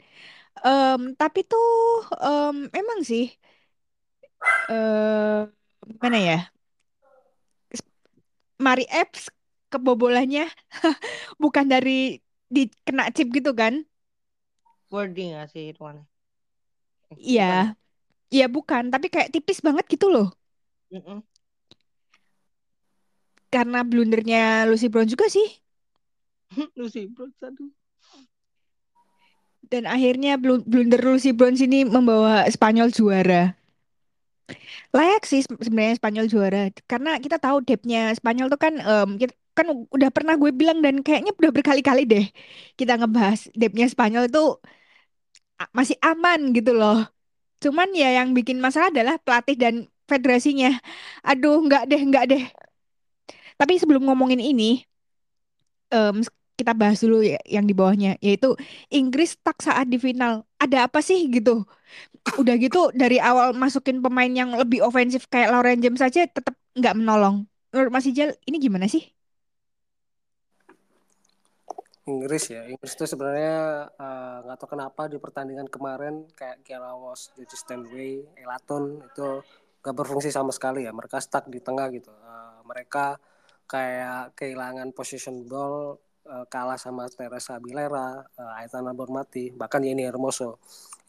Um, 0.63 1.19
tapi 1.19 1.43
tuh 1.43 2.07
um, 2.23 2.71
emang 2.71 3.03
sih 3.03 3.35
uh, 4.71 5.51
mana 6.01 6.19
ya? 6.21 6.39
Mari 8.61 8.85
Apps 8.93 9.33
kebobolannya 9.73 10.51
bukan 11.43 11.65
dari 11.71 12.21
di 12.51 12.69
kena 12.85 13.09
chip 13.15 13.31
gitu 13.31 13.55
kan? 13.55 13.87
Wording 14.91 15.39
gak 15.39 15.55
sih 15.55 15.71
itu 15.71 15.81
Iya. 17.17 17.75
Iya 18.31 18.47
bukan, 18.47 18.95
tapi 18.95 19.11
kayak 19.11 19.35
tipis 19.35 19.59
banget 19.59 19.87
gitu 19.91 20.07
loh. 20.07 20.31
Mm 20.95 21.03
-mm. 21.03 21.19
Karena 23.51 23.83
blundernya 23.83 24.71
Lucy 24.71 24.87
Brown 24.87 25.11
juga 25.11 25.27
sih. 25.27 25.47
Lucy 26.79 27.11
Brown, 27.11 27.35
aduh. 27.43 27.71
Dan 29.67 29.87
akhirnya 29.87 30.39
blunder 30.39 31.03
Lucy 31.03 31.35
Brown 31.35 31.59
sini 31.59 31.87
membawa 31.87 32.47
Spanyol 32.51 32.91
juara 32.95 33.60
layak 34.97 35.23
sih 35.31 35.41
sebenarnya 35.47 35.95
Spanyol 36.01 36.27
juara 36.33 36.59
karena 36.91 37.11
kita 37.25 37.37
tahu 37.45 37.57
depthnya 37.69 37.99
Spanyol 38.19 38.47
tuh 38.53 38.61
kan 38.65 38.75
um, 38.91 39.09
kita, 39.21 39.33
kan 39.59 39.67
udah 39.97 40.11
pernah 40.17 40.35
gue 40.41 40.51
bilang 40.61 40.79
dan 40.85 40.95
kayaknya 41.07 41.33
udah 41.41 41.53
berkali-kali 41.57 42.03
deh 42.13 42.25
kita 42.79 42.93
ngebahas 43.01 43.41
depthnya 43.61 43.87
Spanyol 43.93 44.25
itu 44.31 44.41
masih 45.77 45.97
aman 46.11 46.41
gitu 46.57 46.73
loh. 46.81 46.97
Cuman 47.65 47.89
ya 47.97 48.09
yang 48.19 48.29
bikin 48.39 48.59
masalah 48.65 48.89
adalah 48.95 49.17
pelatih 49.25 49.57
dan 49.63 49.75
federasinya. 50.11 50.69
Aduh, 51.29 51.57
nggak 51.67 51.83
deh, 51.91 52.01
nggak 52.11 52.25
deh. 52.33 52.43
Tapi 53.59 53.75
sebelum 53.79 54.03
ngomongin 54.09 54.41
ini, 54.41 54.83
um, 55.95 56.23
kita 56.59 56.77
bahas 56.77 57.01
dulu 57.01 57.25
ya 57.25 57.41
yang 57.49 57.65
di 57.65 57.73
bawahnya, 57.73 58.21
yaitu 58.21 58.53
Inggris 58.93 59.37
tak 59.41 59.65
saat 59.65 59.89
di 59.89 59.97
final. 59.97 60.45
Ada 60.61 60.89
apa 60.89 61.01
sih 61.01 61.29
gitu? 61.33 61.65
Udah 62.41 62.55
gitu 62.61 62.93
dari 62.93 63.17
awal 63.17 63.57
masukin 63.57 64.05
pemain 64.05 64.29
yang 64.29 64.53
lebih 64.55 64.85
ofensif 64.85 65.27
kayak 65.29 65.51
Lauren 65.53 65.81
James 65.81 66.01
saja 66.01 66.29
tetap 66.29 66.55
nggak 66.77 66.97
menolong. 66.97 67.49
Menurut 67.71 67.91
Mas 67.95 68.07
Ijal 68.07 68.35
ini 68.45 68.57
gimana 68.59 68.87
sih? 68.91 69.07
Inggris 72.11 72.51
ya, 72.51 72.67
Inggris 72.67 72.99
itu 72.99 73.07
sebenarnya 73.07 73.87
eh, 73.95 74.37
nggak 74.43 74.57
uh, 74.57 74.61
tahu 74.61 74.71
kenapa 74.75 75.07
di 75.07 75.17
pertandingan 75.23 75.71
kemarin 75.71 76.27
kayak 76.35 76.67
Kelawas, 76.67 77.31
George 77.39 77.55
Stanway, 77.55 78.27
Elaton 78.35 78.99
itu 79.05 79.45
gak 79.81 79.95
berfungsi 79.97 80.35
sama 80.35 80.51
sekali 80.51 80.85
ya. 80.85 80.93
Mereka 80.93 81.23
stuck 81.23 81.47
di 81.47 81.63
tengah 81.63 81.87
gitu. 81.95 82.11
Uh, 82.11 82.61
mereka 82.67 83.17
kayak 83.71 84.35
kehilangan 84.35 84.91
position 84.91 85.47
ball 85.47 86.03
uh, 86.27 86.45
kalah 86.51 86.77
sama 86.77 87.07
Teresa 87.09 87.57
Abilera, 87.57 88.27
uh, 88.27 88.59
Aitana 88.59 88.91
Bormati, 88.91 89.55
bahkan 89.55 89.81
Yeni 89.81 90.05
Hermoso. 90.05 90.59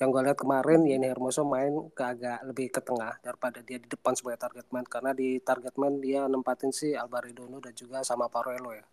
Yang 0.01 0.10
gue 0.17 0.22
lihat 0.25 0.39
kemarin 0.41 0.81
Yeni 0.89 1.05
Hermoso 1.13 1.46
main 1.46 1.93
ke 1.93 2.01
agak 2.01 2.41
lebih 2.50 2.74
ke 2.74 2.81
tengah 2.81 3.22
daripada 3.22 3.62
dia 3.62 3.77
di 3.77 3.86
depan 3.86 4.17
sebagai 4.17 4.41
target 4.41 4.65
man 4.74 4.81
karena 4.89 5.13
di 5.13 5.38
target 5.38 5.77
man 5.77 6.01
dia 6.01 6.25
nempatin 6.25 6.74
si 6.74 6.98
Albaredono 6.98 7.62
dan 7.62 7.74
juga 7.77 8.01
sama 8.01 8.25
Paruelo 8.25 8.74
ya. 8.74 8.86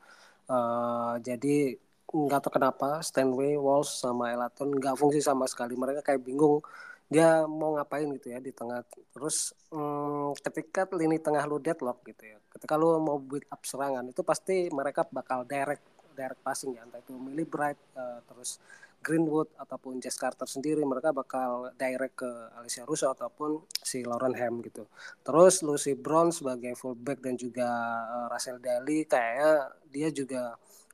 Uh, 0.53 1.17
jadi 1.25 1.81
nggak 2.12 2.41
tahu 2.45 2.53
kenapa 2.61 3.00
Stanway, 3.00 3.57
Walsh 3.57 4.05
sama 4.05 4.37
Elaton 4.37 4.69
nggak 4.77 5.00
fungsi 5.00 5.25
sama 5.25 5.49
sekali. 5.49 5.81
Mereka 5.81 6.05
kayak 6.05 6.21
bingung 6.21 6.61
dia 7.09 7.49
mau 7.49 7.73
ngapain 7.81 8.05
gitu 8.21 8.29
ya 8.29 8.38
di 8.38 8.53
tengah 8.53 8.85
terus 9.17 9.57
hmm, 9.73 10.37
ketika 10.45 10.85
lini 10.93 11.17
tengah 11.17 11.41
lu 11.49 11.57
deadlock 11.57 12.05
gitu 12.05 12.37
ya 12.37 12.38
ketika 12.53 12.77
lu 12.77 13.00
mau 13.00 13.17
build 13.17 13.49
up 13.49 13.65
serangan 13.65 14.05
itu 14.12 14.21
pasti 14.21 14.69
mereka 14.69 15.09
bakal 15.09 15.41
direct 15.49 15.81
direct 16.12 16.41
passing 16.45 16.77
ya 16.77 16.85
entah 16.85 17.00
itu 17.00 17.17
Millie 17.17 17.49
Bright 17.49 17.81
uh, 17.97 18.21
terus 18.29 18.61
Greenwood 19.02 19.55
ataupun 19.57 20.02
Jess 20.02 20.19
Carter 20.19 20.45
sendiri 20.45 20.83
mereka 20.85 21.14
bakal 21.14 21.73
direct 21.78 22.21
ke 22.21 22.31
Alicia 22.59 22.85
Russo 22.85 23.09
ataupun 23.09 23.64
si 23.81 24.05
Lauren 24.05 24.35
Ham 24.37 24.61
gitu. 24.61 24.87
Terus 25.23 25.62
Lucy 25.62 25.95
Brown 25.97 26.35
sebagai 26.35 26.75
fullback 26.75 27.23
dan 27.23 27.35
juga 27.38 27.69
uh, 28.05 28.26
Russell 28.28 28.61
Daly 28.61 29.07
kayaknya 29.07 29.73
dia 29.88 30.09
juga 30.12 30.43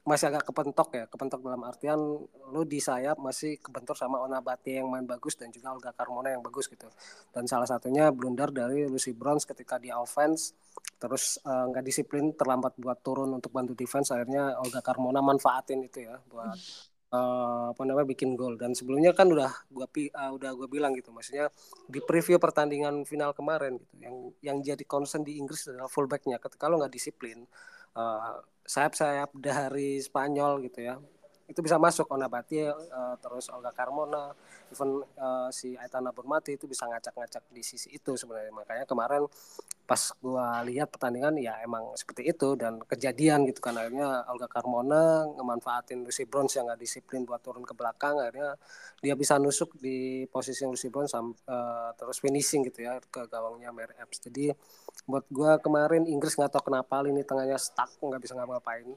masih 0.05 0.29
agak 0.29 0.45
kepentok 0.45 0.89
ya, 0.93 1.05
kepentok 1.09 1.41
dalam 1.41 1.65
artian 1.65 1.97
lu 2.53 2.63
di 2.69 2.77
sayap 2.77 3.17
masih 3.17 3.57
kebentur 3.57 3.97
sama 3.97 4.21
Ona 4.21 4.45
Bate 4.45 4.77
yang 4.77 4.93
main 4.93 5.09
bagus 5.09 5.33
dan 5.33 5.49
juga 5.49 5.73
Olga 5.73 5.97
Carmona 5.97 6.29
yang 6.29 6.45
bagus 6.45 6.69
gitu. 6.69 6.93
Dan 7.33 7.49
salah 7.49 7.65
satunya 7.65 8.13
blunder 8.13 8.53
dari 8.53 8.85
Lucy 8.85 9.17
Bronze 9.17 9.49
ketika 9.49 9.81
di 9.81 9.89
offense 9.89 10.53
terus 11.01 11.41
eh, 11.41 11.65
nggak 11.73 11.85
uh, 11.85 11.89
disiplin 11.89 12.37
terlambat 12.37 12.77
buat 12.77 13.01
turun 13.01 13.33
untuk 13.33 13.49
bantu 13.53 13.73
defense 13.73 14.13
akhirnya 14.13 14.61
Olga 14.61 14.81
Carmona 14.85 15.25
manfaatin 15.25 15.81
itu 15.85 16.05
ya 16.05 16.21
buat 16.29 16.57
uh, 17.15 17.71
apa 17.71 17.83
namanya 17.87 18.11
bikin 18.11 18.35
gol. 18.35 18.59
Dan 18.59 18.75
sebelumnya 18.75 19.15
kan 19.15 19.31
udah 19.31 19.51
gua 19.71 19.87
uh, 19.87 20.31
udah 20.35 20.51
gua 20.59 20.67
bilang 20.67 20.93
gitu 20.99 21.15
maksudnya 21.15 21.47
di 21.87 22.03
preview 22.03 22.43
pertandingan 22.43 23.07
final 23.07 23.31
kemarin 23.31 23.79
gitu 23.79 23.95
yang 24.03 24.17
yang 24.43 24.57
jadi 24.59 24.83
concern 24.83 25.23
di 25.23 25.39
Inggris 25.39 25.71
adalah 25.71 25.87
fullbacknya. 25.87 26.43
Lo 26.67 26.83
nggak 26.83 26.95
disiplin 26.95 27.47
uh, 27.95 28.43
sayap-sayap 28.65 29.31
dari 29.39 30.01
Spanyol 30.03 30.65
gitu 30.67 30.81
ya 30.83 30.97
itu 31.45 31.61
bisa 31.61 31.77
masuk 31.77 32.09
Onabati 32.09 32.65
uh, 32.65 33.17
terus 33.21 33.53
Olga 33.53 33.69
Carmona 33.69 34.33
even 34.73 35.05
uh, 35.21 35.53
si 35.53 35.77
Aitana 35.77 36.11
Burmati 36.11 36.57
itu 36.57 36.65
bisa 36.65 36.89
ngacak-ngacak 36.89 37.53
di 37.53 37.61
sisi 37.61 37.93
itu 37.93 38.17
sebenarnya. 38.17 38.51
Makanya 38.51 38.85
kemarin 38.89 39.29
pas 39.85 40.01
gua 40.25 40.65
lihat 40.65 40.89
pertandingan 40.89 41.37
ya 41.37 41.61
emang 41.61 41.93
seperti 41.93 42.25
itu 42.25 42.57
dan 42.57 42.81
kejadian 42.89 43.45
gitu 43.45 43.61
kan. 43.61 43.77
Akhirnya 43.77 44.25
Olga 44.33 44.49
Carmona 44.49 45.29
ngemanfaatin 45.37 46.01
Lucy 46.03 46.25
Bronze 46.25 46.57
yang 46.57 46.73
nggak 46.73 46.81
disiplin 46.81 47.29
buat 47.29 47.45
turun 47.45 47.63
ke 47.63 47.77
belakang. 47.77 48.17
Akhirnya 48.17 48.57
dia 49.05 49.13
bisa 49.13 49.37
nusuk 49.37 49.77
di 49.77 50.25
posisi 50.33 50.65
Lucy 50.65 50.89
Bronze 50.89 51.13
uh, 51.15 51.93
terus 51.95 52.17
finishing 52.25 52.65
gitu 52.73 52.89
ya 52.89 52.97
ke 53.13 53.29
gawangnya 53.29 53.69
Mary 53.71 53.93
Epps. 54.01 54.25
Jadi 54.25 54.49
buat 55.05 55.29
gua 55.29 55.61
kemarin 55.61 56.09
Inggris 56.09 56.41
nggak 56.41 56.57
tahu 56.57 56.73
kenapa 56.73 57.05
ini 57.05 57.21
tengahnya 57.21 57.61
stuck 57.61 57.93
nggak 58.01 58.25
bisa 58.25 58.33
ngapa-ngapain 58.33 58.89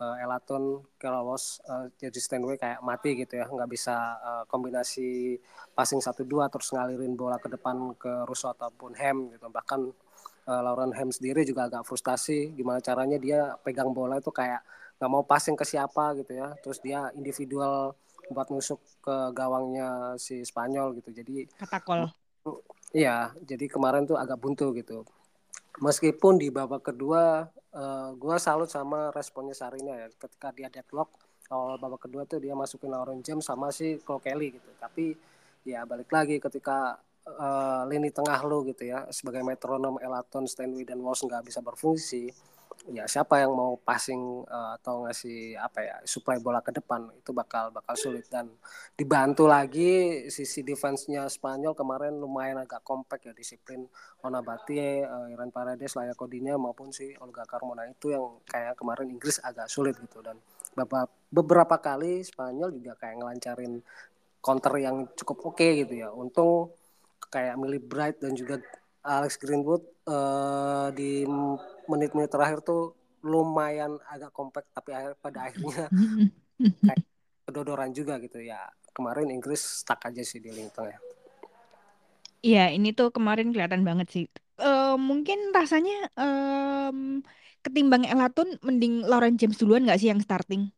uh, 0.00 0.16
Elaton, 0.22 0.80
Kelawas, 0.96 1.60
uh, 1.68 1.90
jadi 1.98 2.16
Stanway 2.16 2.56
kayak 2.56 2.80
mati 2.80 3.18
gitu 3.18 3.36
ya, 3.36 3.50
nggak 3.50 3.68
bisa 3.68 4.16
uh, 4.22 4.44
kombinasi 4.48 5.36
passing 5.76 6.00
satu 6.00 6.22
dua 6.24 6.48
terus 6.48 6.72
ngalirin 6.72 7.18
bola 7.18 7.36
ke 7.36 7.48
depan 7.50 7.96
ke 7.98 8.24
Russo 8.24 8.52
ataupun 8.52 8.96
Ham 8.96 9.32
gitu. 9.34 9.50
Bahkan 9.50 9.80
uh, 10.48 10.60
Lauren 10.64 10.94
Ham 10.96 11.10
sendiri 11.10 11.42
juga 11.42 11.68
agak 11.68 11.84
frustasi 11.84 12.54
gimana 12.56 12.80
caranya 12.80 13.18
dia 13.18 13.56
pegang 13.60 13.92
bola 13.92 14.20
itu 14.20 14.30
kayak 14.32 14.62
nggak 15.00 15.10
mau 15.10 15.26
passing 15.26 15.58
ke 15.58 15.66
siapa 15.66 16.14
gitu 16.20 16.32
ya. 16.36 16.54
Terus 16.62 16.78
dia 16.78 17.10
individual 17.18 17.96
buat 18.30 18.48
nusuk 18.48 18.80
ke 19.02 19.16
gawangnya 19.34 20.16
si 20.16 20.40
Spanyol 20.46 20.96
gitu. 21.02 21.10
Jadi 21.10 21.50
katakol. 21.58 22.08
Iya, 22.92 23.32
jadi 23.40 23.72
kemarin 23.72 24.04
tuh 24.04 24.20
agak 24.20 24.36
buntu 24.36 24.76
gitu. 24.76 25.02
Meskipun 25.82 26.38
di 26.38 26.52
babak 26.52 26.92
kedua 26.92 27.48
uh, 27.74 27.80
eh, 27.80 28.10
gue 28.14 28.36
salut 28.38 28.68
sama 28.68 29.10
responnya 29.10 29.56
Sarina 29.56 29.96
ya. 29.96 30.08
Ketika 30.12 30.52
dia 30.52 30.68
deadlock 30.68 31.10
awal 31.52 31.76
babak 31.76 32.08
kedua 32.08 32.24
tuh 32.24 32.40
dia 32.40 32.56
masukin 32.56 32.88
Lauren 32.92 33.20
James 33.20 33.44
sama 33.44 33.72
si 33.72 34.00
Cole 34.04 34.22
Kelly 34.22 34.48
gitu. 34.56 34.70
Tapi 34.78 35.16
ya 35.66 35.84
balik 35.84 36.10
lagi 36.12 36.38
ketika 36.42 36.96
uh, 37.26 37.82
lini 37.86 38.10
tengah 38.10 38.40
lo 38.46 38.66
gitu 38.66 38.88
ya 38.88 39.06
sebagai 39.14 39.44
metronom 39.46 39.98
Elaton, 40.00 40.48
Stanley 40.48 40.86
dan 40.86 40.98
Walsh 41.00 41.24
nggak 41.26 41.46
bisa 41.46 41.60
berfungsi 41.60 42.32
ya 42.90 43.06
siapa 43.06 43.38
yang 43.38 43.54
mau 43.54 43.78
passing 43.78 44.42
uh, 44.42 44.74
atau 44.74 45.06
ngasih 45.06 45.54
apa 45.54 45.78
ya 45.86 45.96
supply 46.02 46.42
bola 46.42 46.58
ke 46.58 46.74
depan 46.74 47.06
itu 47.14 47.30
bakal 47.30 47.70
bakal 47.70 47.94
sulit. 47.94 48.26
Dan 48.26 48.50
dibantu 48.98 49.46
lagi 49.46 50.26
sisi 50.34 50.66
defense-nya 50.66 51.30
Spanyol 51.30 51.78
kemarin 51.78 52.18
lumayan 52.18 52.58
agak 52.58 52.82
kompak 52.82 53.30
ya 53.30 53.32
disiplin 53.36 53.86
Onabati, 54.26 55.06
uh, 55.06 55.30
Iran 55.30 55.54
Paredes, 55.54 55.94
Layak 55.94 56.18
Kodinya 56.18 56.58
maupun 56.58 56.90
si 56.90 57.14
Olga 57.22 57.46
Carmona 57.46 57.86
itu 57.86 58.10
yang 58.10 58.42
kayak 58.50 58.74
kemarin 58.74 59.14
Inggris 59.14 59.38
agak 59.38 59.70
sulit 59.70 59.94
gitu. 60.02 60.18
Dan 60.18 60.42
beberapa 60.74 61.06
beberapa 61.30 61.76
kali 61.78 62.26
Spanyol 62.26 62.74
juga 62.74 62.98
kayak 62.98 63.22
ngelancarin 63.22 63.78
counter 64.42 64.74
yang 64.82 65.06
cukup 65.14 65.54
oke 65.54 65.62
okay 65.62 65.86
gitu 65.86 66.02
ya. 66.02 66.10
Untung 66.10 66.74
kayak 67.30 67.54
Millie 67.56 67.80
Bright 67.80 68.18
dan 68.18 68.34
juga 68.34 68.58
Alex 69.02 69.38
Greenwood 69.38 69.82
uh, 70.06 70.90
di 70.94 71.26
menit-menit 71.90 72.30
terakhir 72.30 72.62
tuh 72.62 72.94
lumayan 73.22 73.98
agak 74.10 74.34
kompak 74.34 74.66
tapi 74.74 74.94
pada 75.22 75.50
akhirnya 75.50 75.86
kayak 76.86 77.06
kedodoran 77.46 77.90
juga 77.94 78.18
gitu 78.18 78.42
ya 78.42 78.66
kemarin 78.92 79.32
Inggris 79.32 79.82
stuck 79.82 80.04
aja 80.04 80.20
sih 80.22 80.38
di 80.38 80.52
lini 80.52 80.68
tengah. 80.70 81.00
Iya, 82.44 82.74
ini 82.74 82.92
tuh 82.92 83.10
kemarin 83.10 83.50
kelihatan 83.50 83.82
banget 83.82 84.08
sih. 84.12 84.24
Uh, 84.60 84.94
mungkin 85.00 85.50
rasanya 85.54 86.10
um, 86.14 87.24
ketimbang 87.64 88.04
Elatun, 88.04 88.58
mending 88.60 89.06
Lauren 89.08 89.38
James 89.40 89.56
duluan 89.56 89.88
nggak 89.88 89.98
sih 89.98 90.12
yang 90.12 90.20
starting? 90.20 90.68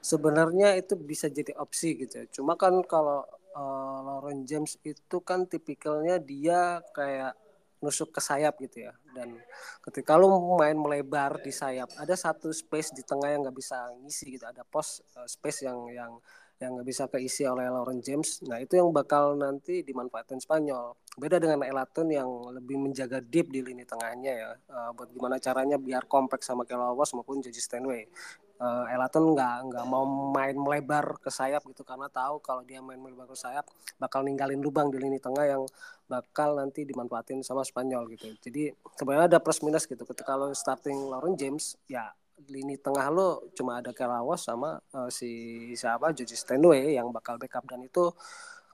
Sebenarnya 0.00 0.76
itu 0.80 0.96
bisa 0.96 1.28
jadi 1.28 1.52
opsi 1.60 1.96
gitu. 1.96 2.24
Ya. 2.24 2.26
Cuma 2.28 2.56
kan 2.56 2.80
kalau 2.84 3.24
uh, 3.56 3.98
Lauren 4.04 4.44
James 4.44 4.76
itu 4.84 5.16
kan 5.24 5.48
tipikalnya 5.48 6.20
dia 6.20 6.84
kayak 6.92 7.36
nusuk 7.80 8.12
ke 8.12 8.20
sayap 8.20 8.60
gitu 8.60 8.88
ya. 8.88 8.92
Dan 9.16 9.36
ketika 9.84 10.16
lu 10.20 10.28
main 10.56 10.76
melebar 10.76 11.40
di 11.40 11.52
sayap 11.52 11.88
ada 11.96 12.14
satu 12.14 12.52
space 12.52 12.92
di 12.92 13.02
tengah 13.02 13.32
yang 13.32 13.40
nggak 13.44 13.56
bisa 13.56 13.76
ngisi 14.04 14.36
gitu. 14.36 14.44
Ada 14.46 14.62
pos 14.64 15.00
uh, 15.16 15.28
space 15.28 15.66
yang 15.66 15.78
yang 15.92 16.12
yang 16.60 16.76
nggak 16.76 16.88
bisa 16.92 17.08
keisi 17.08 17.48
oleh 17.48 17.72
Lauren 17.72 18.04
James. 18.04 18.44
Nah 18.44 18.60
itu 18.60 18.76
yang 18.76 18.92
bakal 18.92 19.32
nanti 19.32 19.80
dimanfaatkan 19.80 20.36
Spanyol. 20.44 20.92
Beda 21.16 21.40
dengan 21.40 21.64
Elaton 21.64 22.12
yang 22.12 22.28
lebih 22.52 22.76
menjaga 22.76 23.24
deep 23.24 23.48
di 23.48 23.64
lini 23.64 23.88
tengahnya 23.88 24.32
ya. 24.36 24.50
Uh, 24.68 24.92
buat 24.92 25.08
gimana 25.08 25.40
caranya 25.40 25.80
biar 25.80 26.04
kompak 26.04 26.44
sama 26.44 26.68
Kelowas 26.68 27.16
maupun 27.16 27.40
Joji 27.40 27.58
Stanway 27.64 28.04
uh, 28.60 28.84
Elaton 28.92 29.32
nggak 29.32 29.72
nggak 29.72 29.84
mau 29.88 30.04
main 30.06 30.54
melebar 30.54 31.16
ke 31.18 31.32
sayap 31.32 31.64
gitu 31.66 31.82
karena 31.82 32.06
tahu 32.12 32.38
kalau 32.44 32.62
dia 32.62 32.84
main 32.84 33.00
melebar 33.00 33.26
ke 33.26 33.36
sayap 33.36 33.66
bakal 33.96 34.20
ninggalin 34.20 34.60
lubang 34.60 34.92
di 34.92 35.00
lini 35.00 35.16
tengah 35.16 35.48
yang 35.48 35.64
bakal 36.06 36.60
nanti 36.60 36.84
dimanfaatin 36.84 37.40
sama 37.40 37.64
Spanyol 37.64 38.10
gitu. 38.14 38.34
Jadi 38.38 38.70
sebenarnya 38.98 39.36
ada 39.36 39.40
plus 39.40 39.62
minus 39.64 39.86
gitu. 39.88 40.02
Ketika 40.02 40.36
lo 40.36 40.52
starting 40.52 41.08
Lauren 41.08 41.34
James 41.38 41.78
ya 41.88 42.12
lini 42.48 42.80
tengah 42.80 43.12
lo 43.12 43.52
cuma 43.52 43.84
ada 43.84 43.92
Kelawas 43.92 44.44
sama 44.44 44.80
uh, 44.96 45.10
si 45.12 45.72
siapa 45.76 46.12
Joji 46.16 46.36
Stenway 46.36 46.96
yang 46.96 47.12
bakal 47.12 47.36
backup 47.36 47.68
dan 47.68 47.84
itu 47.84 48.08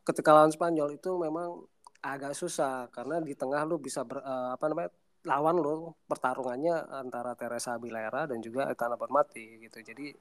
ketika 0.07 0.31
lawan 0.31 0.55
Spanyol 0.55 0.95
itu 0.95 1.11
memang 1.19 1.66
agak 1.99 2.38
susah 2.38 2.87
karena 2.95 3.19
di 3.19 3.35
tengah 3.35 3.66
lo 3.66 3.83
bisa 3.83 4.07
ber, 4.07 4.23
uh, 4.23 4.55
apa 4.55 4.64
namanya 4.71 4.90
lawan 5.26 5.59
lo 5.59 5.99
pertarungannya 6.06 6.87
antara 7.02 7.35
Teresa 7.35 7.75
Abilera 7.75 8.30
dan 8.30 8.38
juga 8.38 8.71
Etana 8.71 8.95
Bermati 8.95 9.59
gitu. 9.59 9.83
Jadi 9.83 10.14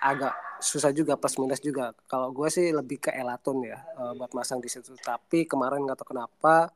agak 0.00 0.62
susah 0.62 0.94
juga 0.94 1.18
plus 1.18 1.36
minus 1.42 1.58
juga. 1.58 1.90
Kalau 2.06 2.30
gue 2.30 2.46
sih 2.46 2.70
lebih 2.70 3.02
ke 3.02 3.10
Elaton 3.10 3.66
ya 3.66 3.82
uh, 3.98 4.14
buat 4.14 4.30
masang 4.30 4.62
di 4.62 4.70
situ. 4.70 4.94
Tapi 5.02 5.50
kemarin 5.50 5.82
nggak 5.82 5.98
tahu 5.98 6.14
kenapa 6.14 6.70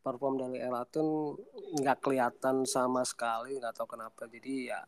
perform 0.00 0.40
dari 0.40 0.56
Elaton 0.64 1.36
nggak 1.76 2.00
kelihatan 2.00 2.64
sama 2.64 3.04
sekali, 3.04 3.60
nggak 3.60 3.76
tahu 3.76 3.92
kenapa. 3.92 4.24
Jadi 4.24 4.72
ya 4.72 4.80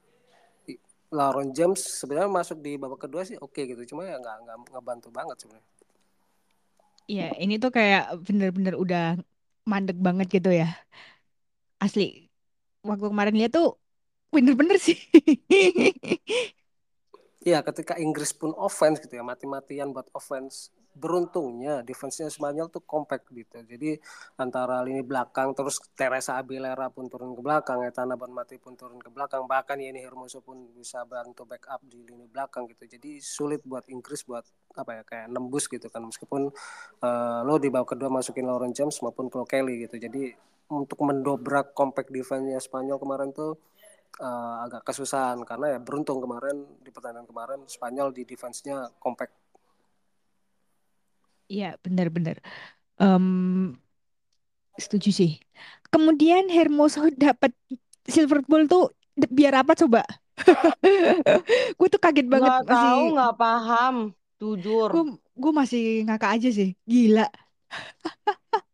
Lauren 1.13 1.53
James 1.53 1.83
sebenarnya 1.83 2.31
masuk 2.33 2.65
di 2.65 2.81
babak 2.81 3.05
kedua 3.05 3.21
sih 3.29 3.37
oke 3.37 3.53
okay 3.53 3.69
gitu. 3.69 3.93
Cuma 3.93 4.09
ya 4.09 4.17
nggak 4.17 4.37
nggak 4.49 4.57
ngebantu 4.73 5.09
banget 5.13 5.37
sebenarnya. 5.45 5.69
Iya, 7.11 7.29
ini 7.43 7.59
tuh 7.59 7.75
kayak 7.75 8.23
bener-bener 8.23 8.79
udah 8.79 9.19
mandek 9.67 9.99
banget 9.99 10.41
gitu 10.41 10.55
ya. 10.55 10.73
Asli 11.83 12.30
waktu 12.85 13.07
kemarin 13.13 13.35
lihat 13.37 13.53
tuh 13.57 13.77
bener-bener 14.31 14.79
sih. 14.81 14.97
Iya, 17.41 17.65
ketika 17.65 17.97
Inggris 17.97 18.37
pun 18.37 18.53
offense 18.53 19.01
gitu 19.01 19.17
ya, 19.17 19.25
mati-matian 19.25 19.97
buat 19.97 20.13
offense. 20.13 20.69
Beruntungnya 20.93 21.81
defense-nya 21.81 22.29
Spanyol 22.29 22.69
tuh 22.69 22.85
compact 22.85 23.33
gitu. 23.33 23.65
Jadi 23.65 23.97
antara 24.37 24.85
lini 24.85 25.01
belakang 25.01 25.57
terus 25.57 25.81
Teresa 25.97 26.37
Abilera 26.37 26.93
pun 26.93 27.09
turun 27.09 27.33
ke 27.33 27.41
belakang, 27.41 27.81
Etana 27.89 28.21
Bonmati 28.21 28.61
pun 28.61 28.77
turun 28.77 29.01
ke 29.01 29.09
belakang, 29.09 29.49
bahkan 29.49 29.81
Yeni 29.81 30.05
Hermoso 30.05 30.45
pun 30.45 30.69
bisa 30.77 31.01
bantu 31.09 31.49
backup 31.49 31.81
di 31.89 32.05
lini 32.05 32.29
belakang 32.29 32.69
gitu. 32.69 32.85
Jadi 32.85 33.25
sulit 33.25 33.65
buat 33.65 33.89
Inggris 33.89 34.21
buat 34.29 34.45
apa 34.77 35.01
ya 35.01 35.03
kayak 35.09 35.27
nembus 35.33 35.65
gitu 35.73 35.89
kan 35.89 36.05
meskipun 36.05 36.53
uh, 37.01 37.41
lo 37.41 37.57
di 37.57 37.73
babak 37.73 37.97
kedua 37.97 38.13
masukin 38.13 38.45
Lauren 38.45 38.77
James 38.77 39.01
maupun 39.01 39.33
Chloe 39.33 39.49
Kelly 39.49 39.89
gitu. 39.89 39.97
Jadi 39.97 40.37
untuk 40.71 41.03
mendobrak 41.03 41.75
compact 41.75 42.15
defense-nya 42.15 42.63
Spanyol 42.63 43.03
kemarin 43.03 43.35
tuh 43.35 43.59
uh, 44.23 44.65
agak 44.65 44.87
kesusahan 44.87 45.43
karena 45.43 45.77
ya 45.77 45.79
beruntung 45.83 46.23
kemarin 46.23 46.63
di 46.79 46.91
pertandingan 46.95 47.27
kemarin 47.27 47.61
Spanyol 47.67 48.15
di 48.15 48.23
defense-nya 48.23 48.95
compact. 49.03 49.35
Iya 51.51 51.75
benar-benar. 51.83 52.39
Um, 53.03 53.75
setuju 54.79 55.11
sih. 55.11 55.33
Kemudian 55.91 56.47
Hermoso 56.47 57.11
dapat 57.11 57.51
silver 58.07 58.47
ball 58.47 58.71
tuh 58.71 58.95
biar 59.19 59.67
apa 59.67 59.75
coba? 59.75 60.07
gue 61.79 61.89
tuh 61.91 62.01
kaget 62.01 62.31
banget 62.31 62.49
nggak 62.49 62.63
masih. 62.65 62.79
tahu 62.79 63.03
nggak 63.19 63.35
paham 63.37 63.95
jujur. 64.39 64.89
Gue 64.95 65.05
gue 65.19 65.53
masih 65.53 65.85
ngakak 66.07 66.31
aja 66.39 66.49
sih, 66.55 66.71
gila. 66.87 67.27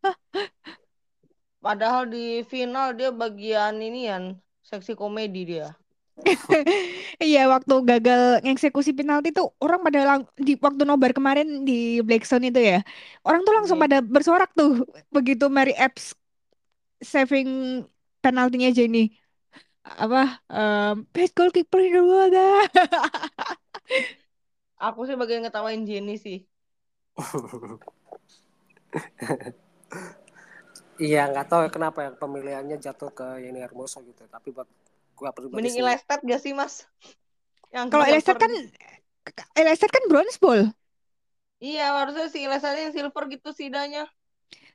Padahal 1.66 2.02
di 2.14 2.24
final 2.52 2.86
dia 2.98 3.10
bagian 3.22 3.74
ini 3.88 4.00
ya 4.10 4.16
seksi 4.70 4.92
komedi 5.02 5.40
dia. 5.50 5.66
Iya 7.24 7.40
waktu 7.52 7.74
gagal 7.90 8.20
ngeksekusi 8.44 8.90
penalti 8.98 9.28
tuh 9.36 9.46
orang 9.64 9.80
pada 9.86 10.00
lang 10.08 10.20
di 10.46 10.52
waktu 10.64 10.82
nobar 10.88 11.12
kemarin 11.16 11.46
di 11.68 12.00
Blackstone 12.06 12.48
itu 12.50 12.60
ya 12.60 12.78
orang 13.26 13.40
tuh 13.46 13.52
langsung 13.56 13.76
Hmm. 13.76 13.84
pada 13.84 13.98
bersorak 14.14 14.50
tuh 14.58 14.70
begitu 15.14 15.44
Mary 15.56 15.72
Epps 15.76 16.16
saving 17.04 17.48
penaltinya 18.24 18.68
Jenny 18.72 19.12
apa 19.86 20.42
um, 20.50 20.94
best 21.14 21.32
goalkeeper 21.38 21.78
in 21.82 21.92
the 21.96 22.02
world 22.02 22.34
ah. 22.36 22.66
Aku 24.86 25.00
sih 25.08 25.16
bagian 25.20 25.40
ngetawain 25.44 25.82
Jenny 25.88 26.14
sih. 26.24 26.38
Iya 30.96 31.18
nggak 31.30 31.46
tahu 31.50 31.60
ya 31.66 31.70
kenapa 31.76 31.98
ya 32.06 32.10
pemilihannya 32.16 32.76
jatuh 32.80 33.10
ke 33.18 33.26
Yeni 33.44 33.60
Hermoso 33.64 34.00
gitu. 34.08 34.22
Tapi 34.34 34.48
buat 34.56 34.68
gua 35.16 35.30
pribadi 35.36 35.56
Mending 35.56 35.74
sih 35.76 35.80
Ilestat 35.84 36.20
gak 36.24 36.40
sih 36.44 36.52
mas? 36.56 36.74
Yang 37.74 37.86
kalau 37.92 38.04
Leicester 38.08 38.36
kan. 38.36 38.52
Leicester 39.56 39.90
kan 39.90 40.02
bronze 40.10 40.38
ball 40.40 40.72
Iya 41.64 41.82
harusnya 41.98 42.26
si 42.32 42.38
Ilestat 42.44 42.74
yang 42.82 42.92
silver 42.96 43.24
gitu 43.32 43.48
sidanya. 43.60 44.02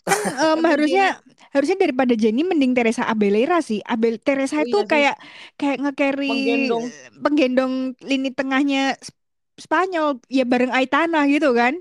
kan 0.02 0.18
um, 0.58 0.60
harusnya 0.66 1.22
harusnya 1.54 1.78
daripada 1.78 2.14
Jenny 2.18 2.42
mending 2.42 2.74
Teresa 2.74 3.06
Abelera 3.06 3.62
sih 3.62 3.80
Abel 3.86 4.18
Teresa 4.18 4.58
Oh 4.58 4.66
itu 4.66 4.78
iya 4.78 4.82
sih. 4.82 4.90
kayak 4.90 5.16
kayak 5.60 5.78
nge-carry 5.82 6.30
Penggendong. 6.34 6.86
penggendong 7.22 7.74
lini 8.02 8.30
tengahnya 8.34 8.98
Sp- 8.98 9.20
Spanyol 9.62 10.18
ya 10.26 10.42
bareng 10.42 10.74
Aitana 10.74 11.22
gitu 11.30 11.54
kan 11.54 11.78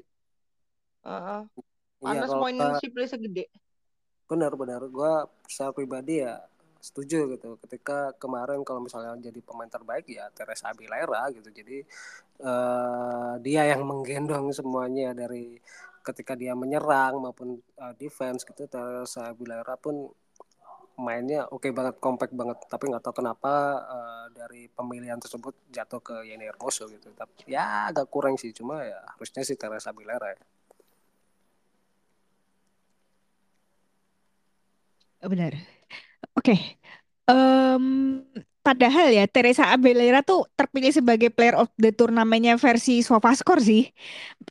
Heeh. 1.04 1.40
Karena 2.00 2.24
kalau 2.28 2.28
semua 2.32 2.48
gua- 2.48 2.52
Indonesia 2.54 2.88
play 2.94 3.08
segede. 3.08 3.44
Benar-benar 4.30 4.86
gue 4.86 5.12
secara 5.50 5.74
pribadi 5.74 6.22
ya 6.22 6.38
setuju 6.80 7.28
gitu. 7.36 7.58
Ketika 7.66 8.14
kemarin 8.16 8.62
kalau 8.62 8.80
misalnya 8.86 9.12
jadi 9.18 9.42
pemain 9.42 9.68
terbaik 9.68 10.06
ya 10.06 10.30
Teresa 10.30 10.70
Abilera 10.70 11.28
gitu. 11.34 11.50
Jadi 11.50 11.82
eh, 12.40 13.32
dia 13.44 13.62
yang 13.74 13.82
menggendong 13.82 14.54
semuanya 14.54 15.12
dari 15.12 15.58
ketika 16.00 16.32
dia 16.38 16.54
menyerang 16.54 17.20
maupun 17.20 17.58
eh, 17.58 17.94
defense 17.98 18.46
gitu 18.46 18.70
Teresa 18.70 19.34
Abilera 19.34 19.74
pun 19.76 20.08
mainnya 21.00 21.48
oke 21.50 21.68
banget 21.74 21.98
compact 21.98 22.32
banget. 22.32 22.58
Tapi 22.70 22.84
nggak 22.86 23.02
tahu 23.04 23.14
kenapa 23.20 23.52
eh, 23.84 24.26
dari 24.38 24.62
pemilihan 24.70 25.18
tersebut 25.18 25.54
jatuh 25.74 26.00
ke 26.00 26.16
Yeni 26.22 26.46
Hermoso 26.48 26.86
gitu. 26.86 27.12
Tapi 27.12 27.50
ya 27.50 27.90
agak 27.92 28.06
kurang 28.08 28.38
sih. 28.40 28.54
Cuma 28.54 28.86
ya 28.86 29.02
harusnya 29.18 29.42
sih 29.42 29.58
Teresa 29.58 29.92
Abilera 29.92 30.32
ya 30.32 30.40
benar. 35.28 35.52
Oke 36.38 36.78
Em, 37.30 38.20
padahal 38.66 39.08
ya 39.14 39.24
Teresa 39.30 39.72
Abelera 39.72 40.20
tuh 40.26 40.44
terpilih 40.58 40.92
sebagai 40.92 41.30
player 41.32 41.56
of 41.56 41.70
the 41.80 41.94
turnamennya 41.94 42.58
versi 42.60 43.00
SofaScore 43.06 43.62
sih. 43.64 43.82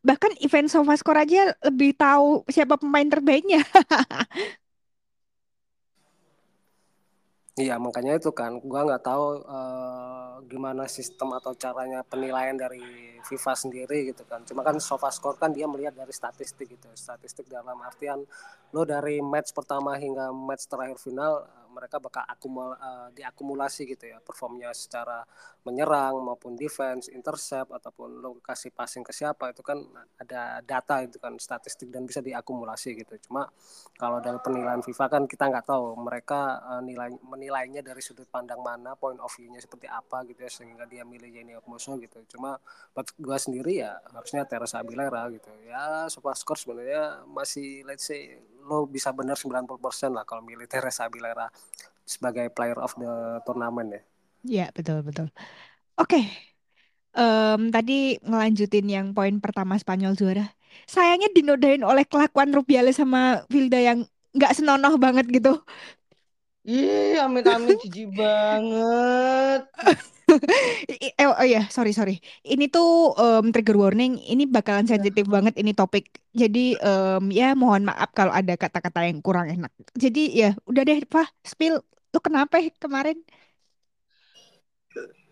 Bahkan 0.05 0.41
event 0.45 0.71
SofaScore 0.73 1.21
aja 1.27 1.53
lebih 1.67 1.93
tahu 1.99 2.47
siapa 2.49 2.79
pemain 2.81 3.05
terbaiknya 3.07 3.61
Iya 7.59 7.75
makanya 7.75 8.15
itu 8.15 8.31
kan, 8.31 8.55
gua 8.63 8.87
nggak 8.87 9.03
tahu 9.03 9.43
uh, 9.43 10.39
gimana 10.47 10.87
sistem 10.87 11.35
atau 11.35 11.51
caranya 11.59 11.99
penilaian 12.07 12.55
dari 12.55 12.79
FIFA 13.27 13.51
sendiri 13.51 13.97
gitu 14.15 14.23
kan. 14.23 14.47
Cuma 14.47 14.63
kan 14.63 14.79
SofaScore 14.79 15.35
kan 15.35 15.51
dia 15.51 15.67
melihat 15.67 15.91
dari 15.91 16.15
statistik 16.15 16.71
gitu, 16.71 16.87
statistik 16.95 17.51
dalam 17.51 17.75
artian 17.83 18.23
lo 18.71 18.87
dari 18.87 19.19
match 19.19 19.51
pertama 19.51 19.99
hingga 19.99 20.31
match 20.31 20.71
terakhir 20.71 21.03
final 21.03 21.43
mereka 21.69 22.01
bakal 22.01 22.25
akumul 22.25 22.73
uh, 22.75 23.07
diakumulasi 23.13 23.85
gitu 23.85 24.09
ya 24.09 24.17
performnya 24.19 24.73
secara 24.73 25.23
menyerang 25.63 26.17
maupun 26.23 26.55
defense, 26.55 27.11
intercept 27.11 27.69
ataupun 27.69 28.23
lo 28.23 28.39
kasih 28.41 28.73
passing 28.73 29.03
ke 29.05 29.11
siapa 29.13 29.51
itu 29.51 29.61
kan 29.61 29.77
ada 30.17 30.63
data 30.63 31.03
itu 31.03 31.19
kan 31.19 31.35
statistik 31.37 31.91
dan 31.93 32.07
bisa 32.07 32.23
diakumulasi 32.23 32.95
gitu. 32.97 33.29
Cuma 33.29 33.45
kalau 33.99 34.23
dari 34.23 34.39
penilaian 34.39 34.81
FIFA 34.81 35.05
kan 35.11 35.23
kita 35.27 35.51
nggak 35.51 35.65
tahu 35.67 35.99
mereka 35.99 36.63
uh, 36.63 36.81
nilai 36.81 37.11
menilainya 37.21 37.83
dari 37.83 37.99
sudut 37.99 38.25
pandang 38.31 38.63
mana, 38.63 38.95
point 38.95 39.19
of 39.19 39.29
view-nya 39.35 39.59
seperti 39.61 39.85
apa 39.85 40.23
gitu 40.25 40.39
ya 40.41 40.51
sehingga 40.51 40.85
dia 40.87 41.03
milih 41.03 41.29
Jenny 41.29 41.53
Okmoso 41.59 41.99
gitu. 41.99 42.23
Cuma 42.35 42.57
buat 42.95 43.11
gua 43.19 43.37
sendiri 43.37 43.83
ya 43.83 43.99
harusnya 44.15 44.47
Teresa 44.47 44.81
Abilera 44.81 45.27
gitu. 45.29 45.51
Ya 45.67 46.07
super 46.07 46.33
score 46.33 46.57
sebenarnya 46.57 47.27
masih 47.27 47.83
let's 47.83 48.07
say 48.07 48.39
lo 48.69 48.85
bisa 48.85 49.09
benar 49.09 49.33
90% 49.33 50.13
lah 50.13 50.21
kalau 50.29 50.45
milih 50.45 50.69
Teresa 50.69 51.09
Abilera 51.09 51.49
sebagai 52.05 52.53
player 52.53 52.77
of 52.77 52.93
the 53.01 53.41
tournament 53.49 53.89
ya. 53.89 54.01
Iya, 54.45 54.65
betul 54.69 55.01
betul. 55.01 55.27
Oke. 55.97 56.21
Um, 57.17 57.73
tadi 57.73 58.21
ngelanjutin 58.21 58.85
yang 58.85 59.07
poin 59.17 59.41
pertama 59.41 59.75
Spanyol 59.81 60.13
juara. 60.13 60.53
Sayangnya 60.85 61.33
dinodain 61.33 61.81
oleh 61.81 62.05
kelakuan 62.05 62.53
Rubiales 62.53 63.01
sama 63.01 63.41
Vilda 63.49 63.81
yang 63.81 64.05
nggak 64.37 64.53
senonoh 64.53 64.93
banget 65.01 65.25
gitu. 65.33 65.65
Ih, 66.69 67.17
amit-amit 67.17 67.81
jijik 67.81 68.13
banget. 68.13 69.65
eh, 71.19 71.25
oh 71.25 71.45
ya, 71.45 71.65
sorry 71.73 71.91
sorry. 71.91 72.21
Ini 72.45 72.69
tuh 72.69 73.13
um, 73.17 73.49
trigger 73.49 73.77
warning. 73.77 74.21
Ini 74.21 74.45
bakalan 74.49 74.85
iya. 74.85 74.97
sensitif 74.97 75.25
banget 75.25 75.57
ini 75.57 75.73
topik. 75.73 76.09
Jadi 76.33 76.77
um, 76.81 77.33
ya 77.33 77.57
mohon 77.57 77.89
maaf 77.89 78.13
kalau 78.13 78.33
ada 78.33 78.53
kata-kata 78.53 79.09
yang 79.09 79.19
kurang 79.25 79.49
enak. 79.49 79.73
Jadi 79.97 80.33
ya 80.33 80.53
udah 80.69 80.83
deh, 80.85 81.01
Pak. 81.05 81.27
Spill. 81.45 81.81
Lu 82.09 82.19
kenapa 82.21 82.57
kemarin? 82.81 83.21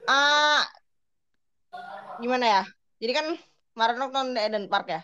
Ah, 0.08 0.64
gimana 2.22 2.46
ya? 2.46 2.64
Jadi 3.02 3.12
kan 3.14 3.28
kemarin 3.74 3.98
nonton 3.98 4.26
di 4.34 4.40
Eden 4.42 4.66
Park 4.70 4.88
ya. 4.90 5.02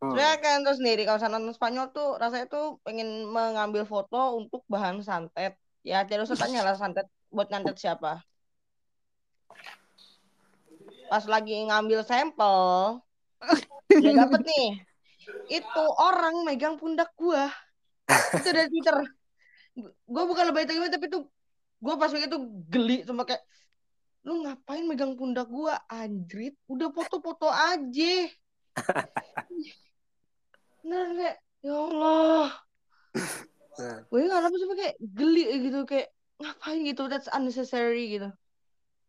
Hmm. 0.00 0.12
Sebenarnya 0.12 0.36
kalian 0.44 0.62
tahu 0.64 0.76
sendiri 0.76 1.02
kalau 1.08 1.18
saya 1.20 1.32
nonton 1.32 1.56
Spanyol 1.56 1.86
tuh 1.92 2.08
rasanya 2.20 2.46
tuh 2.48 2.80
pengen 2.84 3.28
mengambil 3.28 3.88
foto 3.88 4.36
untuk 4.36 4.60
bahan 4.68 5.00
santet. 5.00 5.56
Ya 5.86 6.02
usah 6.02 6.36
tanya 6.36 6.66
lah 6.66 6.74
santet 6.76 7.06
buat 7.30 7.48
nyantet 7.48 7.78
siapa. 7.78 8.20
Pas 11.06 11.24
lagi 11.30 11.54
ngambil 11.70 12.02
sampel, 12.02 12.56
dia 14.02 14.12
dapet 14.14 14.42
nih. 14.42 14.68
Itu 15.50 15.84
orang 15.98 16.42
megang 16.42 16.78
pundak 16.78 17.14
gua. 17.14 17.50
Itu 18.34 18.48
dari 18.50 18.66
Twitter. 18.70 19.06
Gua 20.06 20.22
bukan 20.26 20.50
lebih 20.50 20.66
tinggi 20.66 20.90
tapi 20.90 21.06
tuh 21.06 21.30
gua 21.78 21.94
pas 22.00 22.10
itu 22.10 22.38
geli 22.72 23.04
sama 23.04 23.28
kayak 23.28 23.44
lu 24.26 24.42
ngapain 24.42 24.82
megang 24.82 25.14
pundak 25.14 25.46
gua 25.46 25.78
anjrit 25.86 26.58
udah 26.66 26.90
foto-foto 26.90 27.46
aja 27.46 28.26
nah 30.86 31.04
kayak 31.14 31.36
ya 31.62 31.74
Allah 31.74 32.48
nah. 33.78 33.98
gue 34.06 34.18
nggak 34.22 34.42
apa 34.46 34.56
sih 34.56 34.66
kayak 34.78 34.96
geli 35.02 35.44
gitu 35.66 35.78
kayak 35.82 36.08
ngapain 36.38 36.80
gitu 36.86 37.02
that's 37.10 37.30
unnecessary 37.34 38.18
gitu 38.18 38.28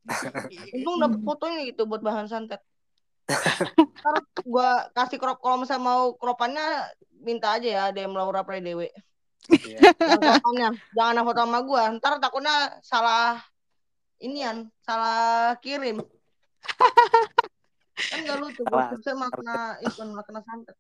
untung 0.76 0.96
dapet 1.04 1.20
fotonya 1.24 1.60
gitu 1.68 1.84
buat 1.84 2.02
bahan 2.02 2.32
santet. 2.32 2.64
Ntar 3.28 4.16
gue 4.40 4.70
kasih 4.96 5.20
crop 5.20 5.44
kalau 5.44 5.60
misalnya 5.60 5.84
mau 5.84 6.16
cropannya 6.16 6.88
minta 7.20 7.60
aja 7.60 7.68
ya 7.68 7.84
DM 7.92 8.16
Laura 8.16 8.48
Predewe 8.48 8.88
yeah. 9.52 9.92
yang 10.00 10.22
cropannya. 10.22 10.70
Jangan 10.96 11.24
foto 11.28 11.42
sama 11.44 11.60
gue 11.64 11.84
ntar 12.00 12.14
takutnya 12.24 12.56
salah 12.84 13.44
inian 14.24 14.72
salah 14.84 15.56
kirim. 15.60 16.04
Kan 17.98 18.24
gak 18.24 18.40
lucu 18.40 18.62
gue 18.62 19.14
makna 19.18 19.82
ikon 19.84 20.10
makna 20.16 20.40
santet. 20.46 20.78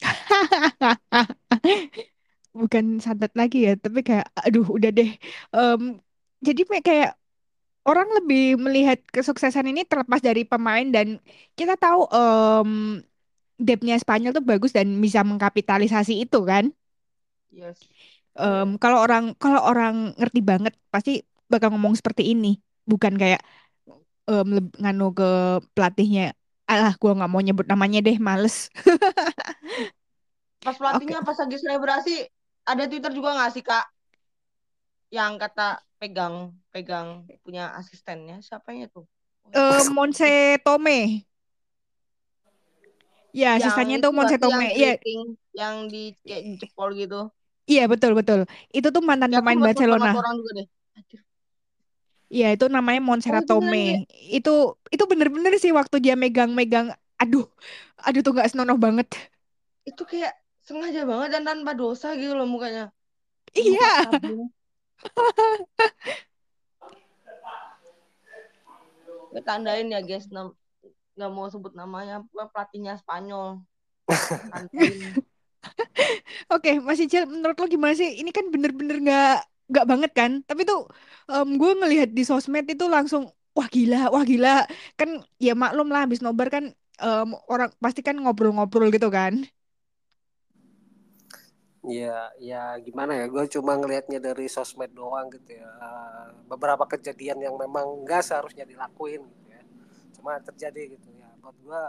Bukan 2.50 2.98
santet 2.98 3.30
lagi 3.38 3.70
ya 3.70 3.78
tapi 3.78 4.02
kayak 4.02 4.26
aduh 4.34 4.66
udah 4.66 4.90
deh. 4.90 5.14
Um, 5.54 6.02
jadi 6.40 6.64
kayak 6.82 7.19
orang 7.84 8.08
lebih 8.20 8.60
melihat 8.60 9.00
kesuksesan 9.08 9.68
ini 9.72 9.88
terlepas 9.88 10.20
dari 10.20 10.44
pemain 10.44 10.84
dan 10.92 11.16
kita 11.56 11.76
tahu 11.80 12.04
um, 12.12 13.00
depthnya 13.56 13.96
Spanyol 14.00 14.36
tuh 14.36 14.44
bagus 14.44 14.72
dan 14.72 14.88
bisa 15.00 15.24
mengkapitalisasi 15.24 16.24
itu 16.24 16.40
kan? 16.44 16.72
Yes. 17.52 17.80
Um, 18.36 18.78
kalau 18.78 19.02
orang 19.02 19.36
kalau 19.36 19.60
orang 19.64 20.16
ngerti 20.16 20.40
banget 20.40 20.74
pasti 20.88 21.24
bakal 21.50 21.74
ngomong 21.74 21.96
seperti 21.96 22.32
ini. 22.32 22.60
Bukan 22.88 23.16
kayak 23.20 23.44
um, 24.30 24.70
nganu 24.80 25.12
ke 25.12 25.60
pelatihnya 25.76 26.32
alah 26.70 26.94
gue 26.94 27.10
nggak 27.10 27.30
mau 27.30 27.42
nyebut 27.42 27.66
namanya 27.66 27.98
deh 27.98 28.16
males. 28.22 28.70
Pas 30.64 30.76
pelatihnya 30.76 31.24
okay. 31.24 31.26
pas 31.26 31.36
lagi 31.40 31.56
selebrasi 31.56 32.14
ada 32.68 32.84
twitter 32.84 33.16
juga 33.16 33.32
nggak 33.32 33.50
sih 33.56 33.64
kak? 33.64 33.86
Yang 35.08 35.32
kata 35.40 35.80
pegang 36.00 36.56
pegang 36.72 37.28
punya 37.44 37.76
asistennya. 37.76 38.40
Siapanya 38.40 38.88
tuh? 38.88 39.04
Uh, 39.52 39.84
Monse 39.92 40.56
Tome. 40.64 41.28
Ya 43.30 43.60
asistennya 43.60 44.00
tuh 44.00 44.10
Monse 44.10 44.40
Tome. 44.40 44.72
ya 44.74 44.96
yang 45.52 45.86
di 45.92 46.16
kayak 46.24 46.58
jepol 46.64 46.96
gitu. 46.96 47.28
Iya 47.68 47.86
betul 47.86 48.16
betul. 48.16 48.48
Itu 48.72 48.88
tuh 48.90 49.04
mantan 49.04 49.30
ya, 49.30 49.38
pemain 49.44 49.60
Barcelona. 49.60 50.16
orang 50.16 50.34
juga 50.40 50.52
deh. 50.64 50.68
Iya 52.30 52.54
itu 52.54 52.70
namanya 52.70 53.02
Montserrat 53.02 53.42
oh, 53.50 53.58
Tome. 53.58 54.06
Itu 54.30 54.78
itu 54.88 55.04
bener-bener 55.10 55.50
sih 55.58 55.74
waktu 55.74 55.98
dia 55.98 56.14
megang-megang, 56.14 56.94
aduh, 57.18 57.50
aduh 58.06 58.22
tuh 58.22 58.38
gak 58.38 58.54
senonoh 58.54 58.78
banget. 58.78 59.10
Itu 59.82 60.06
kayak 60.06 60.38
sengaja 60.62 61.02
banget 61.02 61.28
dan 61.34 61.42
tanpa 61.42 61.74
dosa 61.74 62.14
gitu 62.14 62.38
loh 62.38 62.46
mukanya. 62.46 62.94
Iya. 63.50 64.14
Gue 69.30 69.42
tandain 69.46 69.86
ya 69.86 70.00
guys, 70.02 70.26
nggak 70.30 71.30
mau 71.30 71.46
sebut 71.46 71.72
namanya, 71.76 72.26
pelatihnya 72.32 72.98
Spanyol. 72.98 73.62
Oke, 76.54 76.80
Mas 76.82 76.98
Icil, 76.98 77.28
menurut 77.30 77.54
lo 77.60 77.66
gimana 77.70 77.94
sih? 77.94 78.18
Ini 78.18 78.32
kan 78.34 78.48
bener-bener 78.50 78.96
nggak 78.98 79.36
nggak 79.70 79.86
banget 79.86 80.10
kan? 80.16 80.30
Tapi 80.42 80.66
tuh 80.66 80.88
um, 81.30 81.48
gue 81.54 81.72
ngelihat 81.78 82.10
di 82.10 82.26
sosmed 82.26 82.66
itu 82.66 82.90
langsung 82.90 83.30
wah 83.54 83.68
gila 83.70 84.10
wah 84.10 84.24
gila. 84.26 84.66
Kan 84.98 85.22
ya 85.38 85.54
maklum 85.54 85.92
lah 85.92 86.08
habis 86.08 86.18
nobar 86.24 86.50
kan 86.50 86.74
um, 86.98 87.38
orang 87.46 87.70
pasti 87.78 88.02
kan 88.02 88.16
ngobrol-ngobrol 88.18 88.90
gitu 88.90 89.08
kan 89.12 89.46
Ya, 91.80 92.28
ya 92.36 92.76
gimana 92.84 93.16
ya? 93.16 93.24
Gue 93.32 93.48
cuma 93.48 93.72
ngelihatnya 93.76 94.20
dari 94.20 94.46
sosmed 94.52 94.92
doang 94.92 95.32
gitu 95.32 95.56
ya. 95.56 95.70
Beberapa 96.44 96.84
kejadian 96.84 97.40
yang 97.40 97.56
memang 97.56 98.04
nggak 98.04 98.20
seharusnya 98.20 98.68
dilakuin 98.68 99.24
gitu 99.24 99.46
ya. 99.48 99.62
Cuma 100.16 100.36
terjadi 100.44 100.96
gitu 100.98 101.08
ya. 101.16 101.28
Buat 101.40 101.56
gue 101.56 101.82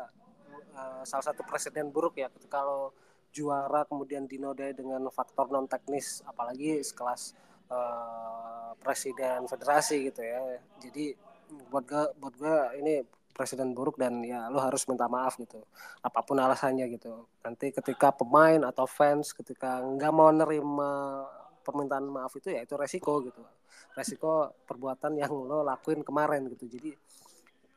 uh, 0.80 1.04
salah 1.04 1.26
satu 1.28 1.44
presiden 1.44 1.92
buruk 1.92 2.16
ya. 2.16 2.32
Kalau 2.48 2.96
juara 3.32 3.84
kemudian 3.88 4.28
dinodai 4.28 4.76
dengan 4.76 5.04
faktor 5.12 5.52
non 5.52 5.68
teknis, 5.68 6.24
apalagi 6.28 6.84
sekelas 6.84 7.36
uh, 7.72 8.76
presiden 8.84 9.48
federasi 9.48 10.12
gitu 10.12 10.22
ya 10.26 10.60
jadi 10.82 11.16
buat 11.72 11.84
gue 11.88 12.06
buat 12.20 12.36
gue 12.36 12.58
ini 12.80 12.94
presiden 13.34 13.74
buruk 13.74 13.98
dan 13.98 14.22
ya 14.22 14.52
lo 14.52 14.60
harus 14.62 14.86
minta 14.86 15.08
maaf 15.08 15.40
gitu. 15.40 15.64
Apa 16.04 16.22
pun 16.22 16.38
alasannya 16.38 16.86
gitu. 16.92 17.26
Nanti 17.42 17.72
ketika 17.72 18.12
pemain 18.12 18.62
atau 18.68 18.86
fans 18.86 19.34
ketika 19.34 19.82
nggak 19.82 20.12
mau 20.14 20.30
nerima 20.30 21.24
permintaan 21.62 22.06
maaf 22.06 22.36
itu 22.38 22.52
ya 22.52 22.62
itu 22.62 22.76
resiko 22.76 23.24
gitu. 23.26 23.42
Resiko 23.96 24.52
perbuatan 24.68 25.18
yang 25.20 25.32
lo 25.32 25.64
lakuin 25.64 26.04
kemarin 26.06 26.48
gitu. 26.52 26.68
Jadi 26.68 26.92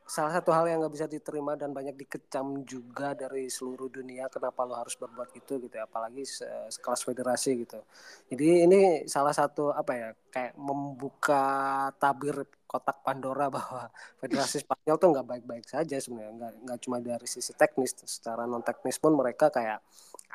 salah 0.04 0.36
satu 0.36 0.52
hal 0.52 0.68
yang 0.68 0.84
nggak 0.84 0.94
bisa 0.94 1.06
diterima 1.08 1.56
dan 1.56 1.72
banyak 1.72 1.96
dikecam 1.96 2.60
juga 2.68 3.16
dari 3.16 3.48
seluruh 3.48 3.88
dunia 3.88 4.28
kenapa 4.28 4.60
lo 4.68 4.76
harus 4.76 4.92
berbuat 5.00 5.32
gitu 5.32 5.56
gitu 5.64 5.80
ya? 5.80 5.88
Apalagi 5.88 6.28
sekelas 6.68 7.08
federasi 7.08 7.64
gitu. 7.64 7.80
Jadi 8.28 8.68
ini 8.68 8.80
salah 9.08 9.32
satu 9.32 9.72
apa 9.72 9.92
ya 9.96 10.08
kayak 10.28 10.60
membuka 10.60 11.88
tabir 11.96 12.44
kotak 12.68 13.00
Pandora 13.00 13.48
bahwa 13.56 13.88
federasi 14.20 14.60
Spanyol 14.60 14.96
tuh 15.00 15.08
nggak 15.16 15.26
baik-baik 15.26 15.66
saja 15.72 15.96
sebenarnya. 15.96 16.32
Nggak 16.36 16.52
nggak 16.68 16.78
cuma 16.84 16.96
dari 17.00 17.26
sisi 17.30 17.56
teknis 17.56 17.96
secara 18.04 18.44
non 18.44 18.60
teknis 18.60 19.00
pun 19.00 19.16
mereka 19.16 19.48
kayak 19.48 19.80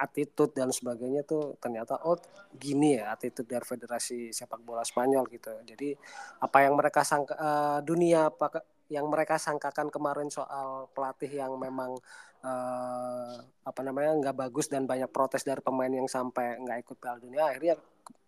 attitude 0.02 0.58
dan 0.58 0.74
sebagainya 0.74 1.22
tuh 1.28 1.62
ternyata 1.62 2.02
oh 2.10 2.18
gini 2.58 2.98
ya 2.98 3.14
attitude 3.14 3.46
dari 3.46 3.66
federasi 3.68 4.34
sepak 4.34 4.66
bola 4.66 4.82
Spanyol 4.82 5.30
gitu. 5.30 5.54
Jadi 5.62 5.94
apa 6.42 6.58
yang 6.66 6.74
mereka 6.74 7.06
sangka 7.06 7.38
uh, 7.38 7.80
dunia 7.86 8.34
apa 8.34 8.79
yang 8.90 9.06
mereka 9.08 9.38
sangkakan 9.38 9.94
kemarin 9.94 10.34
soal 10.34 10.90
pelatih 10.94 11.30
yang 11.30 11.54
memang 11.62 11.98
uh, 12.42 13.36
apa 13.64 13.82
namanya 13.86 14.18
nggak 14.18 14.36
bagus 14.38 14.68
dan 14.68 14.90
banyak 14.90 15.10
protes 15.14 15.46
dari 15.46 15.62
pemain 15.62 15.92
yang 15.92 16.10
sampai 16.10 16.58
nggak 16.60 16.78
ikut 16.84 16.98
Piala 16.98 17.20
Dunia 17.22 17.50
akhirnya 17.54 17.76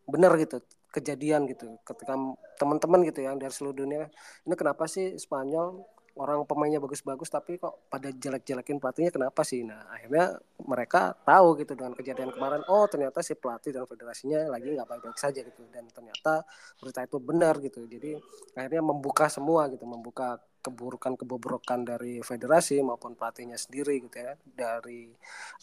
benar 0.06 0.34
gitu 0.38 0.62
kejadian 0.92 1.48
gitu. 1.48 1.80
Ketika 1.88 2.14
teman-teman 2.60 3.08
gitu 3.08 3.24
yang 3.24 3.40
dari 3.40 3.54
seluruh 3.54 3.86
dunia 3.86 4.12
ini 4.46 4.56
kenapa 4.60 4.86
sih 4.86 5.16
Spanyol 5.16 5.82
orang 6.20 6.44
pemainnya 6.44 6.84
bagus-bagus 6.84 7.32
tapi 7.32 7.56
kok 7.56 7.88
pada 7.88 8.12
jelek-jelekin 8.12 8.84
pelatihnya 8.84 9.16
kenapa 9.16 9.48
sih? 9.48 9.64
Nah 9.64 9.88
akhirnya 9.88 10.36
mereka 10.68 11.16
tahu 11.24 11.56
gitu 11.64 11.72
dengan 11.80 11.96
kejadian 11.96 12.36
kemarin 12.36 12.62
oh 12.68 12.84
ternyata 12.92 13.24
si 13.24 13.32
pelatih 13.40 13.72
dan 13.72 13.88
federasinya 13.88 14.52
lagi 14.52 14.76
nggak 14.76 14.88
baik-baik 14.92 15.18
saja 15.18 15.40
gitu 15.40 15.64
dan 15.72 15.88
ternyata 15.88 16.44
berita 16.84 17.02
itu 17.08 17.18
benar 17.24 17.56
gitu. 17.64 17.88
Jadi 17.88 18.20
akhirnya 18.60 18.84
membuka 18.84 19.32
semua 19.32 19.72
gitu 19.72 19.88
membuka 19.88 20.36
keburukan-kebobrokan 20.62 21.84
dari 21.84 22.22
federasi 22.22 22.80
maupun 22.86 23.18
pelatihnya 23.18 23.58
sendiri 23.58 24.00
gitu 24.06 24.22
ya 24.22 24.38
dari 24.46 25.10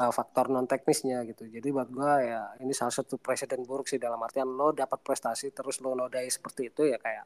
uh, 0.03 0.13
faktor 0.13 0.51
non 0.51 0.67
teknisnya 0.67 1.23
gitu 1.31 1.47
jadi 1.47 1.69
buat 1.71 1.89
gua 1.89 2.13
ya 2.21 2.43
ini 2.61 2.75
salah 2.75 2.93
satu 2.93 3.17
presiden 3.17 3.63
buruk 3.63 3.87
sih 3.87 4.03
dalam 4.03 4.19
artian 4.21 4.51
lo 4.51 4.75
dapat 4.75 5.01
prestasi 5.01 5.55
terus 5.55 5.79
lo 5.81 5.95
nodai 5.95 6.27
seperti 6.29 6.69
itu 6.75 6.91
ya 6.91 6.99
kayak 6.99 7.25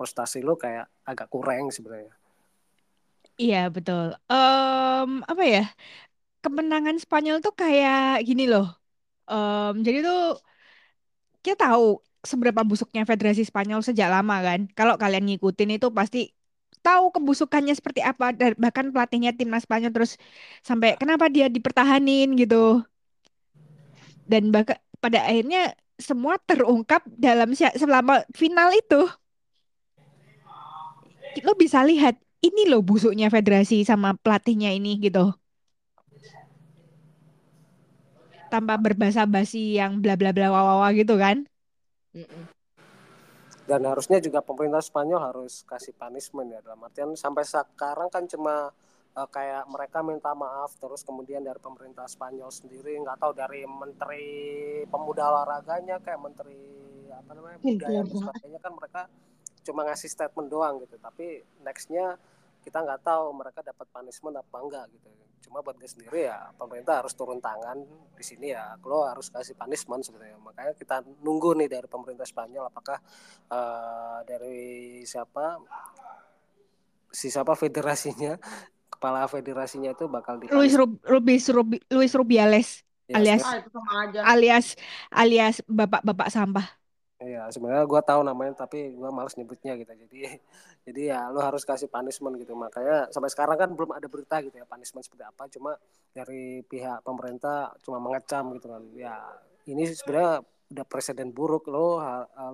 prestasi 0.00 0.40
lo 0.40 0.56
kayak 0.56 0.88
agak 1.04 1.28
kurang 1.28 1.68
sebenarnya 1.68 2.16
Iya 3.40 3.58
betul. 3.72 4.06
Um, 4.28 5.10
apa 5.30 5.42
ya? 5.54 5.62
Kemenangan 6.44 6.96
Spanyol 7.04 7.36
tuh 7.44 7.52
kayak 7.56 8.20
gini 8.28 8.44
loh. 8.52 8.66
Um, 9.32 9.80
jadi 9.86 9.98
tuh 10.08 10.20
kita 11.44 11.56
tahu 11.64 12.04
seberapa 12.30 12.60
busuknya 12.68 13.02
Federasi 13.08 13.42
Spanyol 13.48 13.80
sejak 13.80 14.08
lama 14.12 14.36
kan. 14.44 14.60
Kalau 14.78 14.94
kalian 15.00 15.24
ngikutin 15.28 15.70
itu 15.80 15.88
pasti 15.98 16.18
tahu 16.80 17.14
kebusukannya 17.14 17.72
seperti 17.76 18.00
apa. 18.04 18.32
Dan 18.34 18.56
bahkan 18.56 18.90
pelatihnya 18.90 19.36
timnas 19.36 19.64
Spanyol 19.64 19.92
terus 19.92 20.16
sampai 20.64 20.96
kenapa 20.96 21.28
dia 21.28 21.46
dipertahanin 21.46 22.36
gitu. 22.36 22.84
Dan 24.26 24.52
bahkan 24.54 24.78
pada 25.00 25.24
akhirnya 25.24 25.72
semua 26.00 26.40
terungkap 26.40 27.04
dalam 27.16 27.52
selama 27.54 28.24
final 28.32 28.72
itu. 28.72 29.08
Lo 31.44 31.54
bisa 31.54 31.84
lihat 31.86 32.18
ini 32.40 32.66
loh 32.66 32.80
busuknya 32.80 33.28
federasi 33.28 33.84
sama 33.84 34.16
pelatihnya 34.16 34.72
ini 34.72 34.96
gitu. 34.98 35.32
Tanpa 38.50 38.80
berbahasa 38.80 39.28
basi 39.30 39.78
yang 39.78 40.02
bla 40.02 40.18
bla 40.18 40.34
bla 40.34 40.50
wawawa 40.50 40.90
gitu 40.96 41.14
kan. 41.20 41.46
Dan 43.70 43.86
harusnya 43.86 44.18
juga 44.18 44.42
pemerintah 44.42 44.82
Spanyol 44.82 45.30
harus 45.30 45.62
kasih 45.62 45.94
punishment 45.94 46.50
ya 46.50 46.58
dalam 46.58 46.82
artian 46.82 47.14
sampai 47.14 47.46
sekarang 47.46 48.10
kan 48.10 48.26
cuma 48.26 48.74
uh, 49.14 49.28
kayak 49.30 49.70
mereka 49.70 50.02
minta 50.02 50.34
maaf 50.34 50.74
terus 50.74 51.06
kemudian 51.06 51.46
dari 51.46 51.62
pemerintah 51.62 52.10
Spanyol 52.10 52.50
sendiri 52.50 52.98
nggak 52.98 53.22
tahu 53.22 53.30
dari 53.30 53.62
menteri 53.70 54.26
pemuda 54.90 55.22
olahraganya 55.30 56.02
kayak 56.02 56.18
menteri 56.18 56.58
apa 57.14 57.30
namanya 57.30 57.58
budaya 57.62 58.02
dan 58.02 58.06
sebagainya 58.10 58.58
kan 58.58 58.72
mereka 58.74 59.00
cuma 59.62 59.80
ngasih 59.86 60.10
statement 60.10 60.48
doang 60.50 60.82
gitu. 60.82 60.98
Tapi 60.98 61.46
nextnya 61.62 62.18
kita 62.70 62.86
nggak 62.86 63.02
tahu 63.02 63.34
mereka 63.34 63.66
dapat 63.66 63.86
punishment 63.90 64.38
apa 64.38 64.56
enggak 64.62 64.86
gitu. 64.94 65.10
Cuma 65.42 65.58
buat 65.58 65.74
gue 65.74 65.90
sendiri 65.90 66.30
ya 66.30 66.54
pemerintah 66.54 67.02
harus 67.02 67.10
turun 67.18 67.42
tangan 67.42 67.82
di 68.14 68.22
sini 68.22 68.54
ya. 68.54 68.78
Lo 68.86 69.02
harus 69.02 69.26
kasih 69.26 69.58
punishment 69.58 70.06
sebenarnya. 70.06 70.38
Makanya 70.38 70.78
kita 70.78 71.02
nunggu 71.26 71.58
nih 71.58 71.66
dari 71.66 71.90
pemerintah 71.90 72.22
Spanyol 72.22 72.70
apakah 72.70 73.02
uh, 73.50 74.22
dari 74.22 75.02
siapa 75.02 75.58
si 77.10 77.26
siapa 77.26 77.58
federasinya 77.58 78.38
kepala 78.94 79.26
federasinya 79.26 79.90
itu 79.90 80.06
bakal 80.06 80.38
di 80.38 80.46
Luis 80.54 80.78
Rub, 80.78 81.02
Rubis 81.02 81.50
Rubi, 81.50 81.82
Luis 81.90 82.14
Rubiales 82.14 82.86
ya, 83.10 83.18
alias 83.18 83.42
alias 84.22 84.66
alias 85.10 85.56
bapak-bapak 85.66 86.30
sampah 86.30 86.79
Iya, 87.20 87.52
sebenarnya 87.52 87.84
gue 87.84 88.00
tahu 88.00 88.20
namanya 88.24 88.64
tapi 88.64 88.96
gue 88.96 89.10
males 89.12 89.36
nyebutnya 89.36 89.76
gitu. 89.76 89.92
Jadi 89.92 90.18
jadi 90.88 91.00
ya 91.12 91.20
lo 91.28 91.44
harus 91.44 91.68
kasih 91.68 91.92
punishment 91.92 92.40
gitu. 92.40 92.56
Makanya 92.56 93.12
sampai 93.12 93.28
sekarang 93.28 93.60
kan 93.60 93.68
belum 93.76 93.92
ada 93.92 94.08
berita 94.08 94.40
gitu 94.40 94.56
ya 94.56 94.64
punishment 94.64 95.04
seperti 95.04 95.24
apa. 95.28 95.44
Cuma 95.52 95.76
dari 96.16 96.64
pihak 96.64 97.04
pemerintah 97.04 97.76
cuma 97.84 98.00
mengecam 98.00 98.56
gitu 98.56 98.72
kan. 98.72 98.82
Ya 98.96 99.20
ini 99.68 99.84
sebenarnya 99.92 100.40
udah 100.70 100.86
presiden 100.86 101.34
buruk 101.34 101.68
lo 101.68 102.00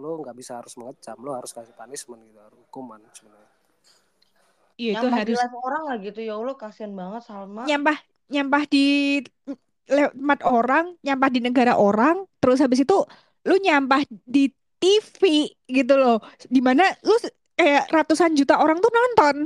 lo 0.02 0.10
nggak 0.24 0.34
bisa 0.34 0.58
harus 0.58 0.74
mengecam 0.80 1.20
lo 1.20 1.36
harus 1.36 1.52
kasih 1.52 1.76
punishment 1.76 2.24
gitu 2.26 2.40
harus 2.42 2.58
hukuman 2.66 2.98
sebenarnya. 3.14 3.50
Iya 4.76 4.90
itu 4.98 5.06
harus 5.08 5.40
orang 5.62 5.82
lah 5.88 5.96
gitu 6.02 6.20
ya 6.20 6.34
Allah 6.34 6.56
kasihan 6.58 6.92
banget 6.92 7.22
Salma. 7.22 7.64
Nyampah 7.64 7.96
nyampah 8.34 8.62
di 8.66 8.86
lewat 9.86 10.42
orang, 10.42 10.98
nyampah 11.06 11.30
di 11.30 11.38
negara 11.38 11.78
orang, 11.78 12.26
terus 12.42 12.58
habis 12.58 12.82
itu 12.82 13.06
lu 13.46 13.54
nyampah 13.62 14.02
di 14.26 14.50
TV 14.76 15.48
gitu 15.70 15.94
loh. 15.94 16.18
Di 16.42 16.60
mana 16.60 16.84
lu 17.06 17.14
kayak 17.56 17.88
ratusan 17.88 18.36
juta 18.36 18.58
orang 18.60 18.82
tuh 18.82 18.92
nonton. 18.92 19.36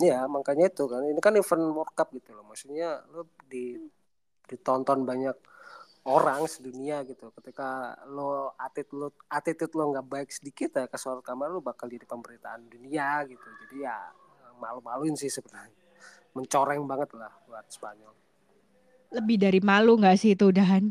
Ya 0.00 0.24
makanya 0.26 0.70
itu 0.70 0.84
kan. 0.86 1.02
Ini 1.04 1.20
kan 1.20 1.34
event 1.36 1.64
World 1.74 1.92
Cup 1.92 2.14
gitu 2.14 2.32
loh. 2.32 2.46
Maksudnya 2.46 3.02
lu 3.12 3.26
di 3.46 3.76
ditonton 4.46 5.04
banyak 5.04 5.36
orang 6.08 6.46
sedunia 6.46 7.02
gitu. 7.06 7.30
Ketika 7.34 7.98
lo 8.10 8.54
atit 8.58 8.90
lo 8.94 9.14
attitude 9.30 9.74
lo 9.74 9.92
nggak 9.94 10.06
baik 10.06 10.30
sedikit 10.30 10.70
ya 10.78 10.86
ke 10.90 10.98
soal 10.98 11.22
kamar 11.22 11.50
lo 11.52 11.60
bakal 11.62 11.86
jadi 11.86 12.06
pemberitaan 12.06 12.66
dunia 12.66 13.22
gitu. 13.26 13.46
Jadi 13.66 13.86
ya 13.86 14.10
malu-maluin 14.58 15.14
sih 15.14 15.30
sebenarnya. 15.30 15.82
Mencoreng 16.32 16.82
banget 16.88 17.12
lah 17.12 17.30
buat 17.44 17.68
Spanyol 17.68 18.21
lebih 19.12 19.36
dari 19.36 19.60
malu 19.60 20.00
nggak 20.00 20.16
sih 20.16 20.32
itu 20.34 20.48
udahan? 20.48 20.88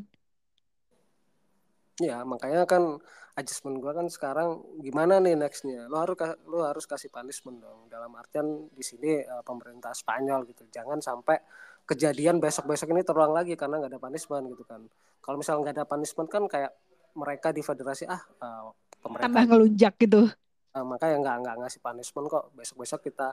Ya 2.01 2.21
makanya 2.25 2.65
kan 2.65 3.01
adjustment 3.37 3.81
gue 3.81 3.91
kan 3.93 4.07
sekarang 4.09 4.61
gimana 4.81 5.17
nih 5.17 5.37
nextnya? 5.37 5.89
Lo 5.89 6.01
harus 6.01 6.17
lo 6.45 6.65
harus 6.65 6.85
kasih 6.85 7.09
punishment 7.09 7.61
dong. 7.61 7.89
Dalam 7.89 8.13
artian 8.15 8.69
di 8.71 8.83
sini 8.85 9.21
uh, 9.21 9.41
pemerintah 9.41 9.91
Spanyol 9.91 10.45
gitu. 10.49 10.65
Jangan 10.69 11.01
sampai 11.01 11.41
kejadian 11.85 12.37
besok 12.37 12.69
besok 12.69 12.93
ini 12.93 13.01
terulang 13.01 13.33
lagi 13.33 13.57
karena 13.57 13.81
nggak 13.81 13.91
ada 13.97 14.01
punishment 14.01 14.45
gitu 14.53 14.63
kan. 14.63 14.85
Kalau 15.21 15.37
misalnya 15.37 15.59
nggak 15.67 15.75
ada 15.81 15.85
punishment 15.85 16.29
kan 16.29 16.43
kayak 16.45 16.71
mereka 17.17 17.51
di 17.51 17.59
federasi 17.59 18.07
ah 18.07 18.21
uh, 18.39 18.71
pemerintah 19.03 19.27
tambah 19.27 19.43
ngelunjak 19.51 19.93
gitu 19.99 20.31
uh, 20.75 20.85
makanya 20.87 21.17
nggak 21.19 21.35
nggak 21.43 21.55
ngasih 21.63 21.79
punishment 21.83 22.27
kok. 22.31 22.43
Besok 22.55 22.77
besok 22.83 22.99
kita 23.03 23.27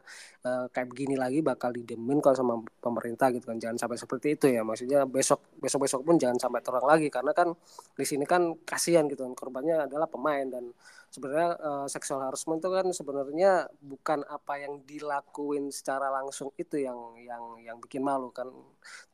uh, 0.47 0.67
kayak 0.71 0.89
begini 0.91 1.15
lagi 1.15 1.41
bakal 1.41 1.71
didemin 1.71 2.19
kok 2.19 2.35
sama 2.35 2.59
pemerintah 2.83 3.31
gitu 3.35 3.47
kan. 3.49 3.59
Jangan 3.59 3.79
sampai 3.79 3.99
seperti 3.99 4.29
itu 4.35 4.47
ya. 4.51 4.63
Maksudnya 4.67 5.07
besok 5.07 5.41
besok 5.59 5.87
besok 5.87 6.01
pun 6.07 6.17
jangan 6.19 6.39
sampai 6.39 6.61
terang 6.63 6.87
lagi. 6.87 7.09
Karena 7.09 7.33
kan 7.35 7.55
di 7.95 8.05
sini 8.07 8.25
kan 8.27 8.55
kasihan 8.67 9.07
gitu 9.07 9.23
kan. 9.27 9.35
Korbannya 9.39 9.87
adalah 9.87 10.07
pemain 10.11 10.47
dan 10.47 10.71
sebenarnya 11.09 11.57
uh, 11.59 11.87
sexual 11.89 12.21
harassment 12.21 12.61
itu 12.61 12.69
kan 12.69 12.87
sebenarnya 12.93 13.53
bukan 13.81 14.27
apa 14.29 14.61
yang 14.61 14.85
dilakuin 14.85 15.73
secara 15.73 16.13
langsung 16.13 16.53
itu 16.61 16.77
yang 16.83 17.17
yang 17.23 17.43
yang 17.63 17.77
bikin 17.81 18.03
malu 18.05 18.35
kan. 18.35 18.51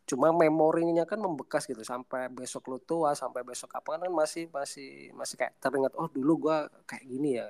Cuma 0.04 0.36
memorinya 0.36 1.08
kan 1.08 1.16
membekas 1.20 1.64
gitu. 1.64 1.80
Sampai 1.84 2.28
besok 2.32 2.68
lu 2.72 2.78
tua 2.82 3.12
sampai 3.16 3.46
besok 3.46 3.72
apa 3.76 4.00
kan 4.00 4.10
masih 4.12 4.50
masih 4.52 5.12
masih 5.14 5.36
kayak 5.40 5.54
teringat 5.62 5.92
oh 5.96 6.08
dulu 6.10 6.48
gua 6.48 6.68
kayak 6.88 7.04
gini 7.08 7.40
ya 7.40 7.48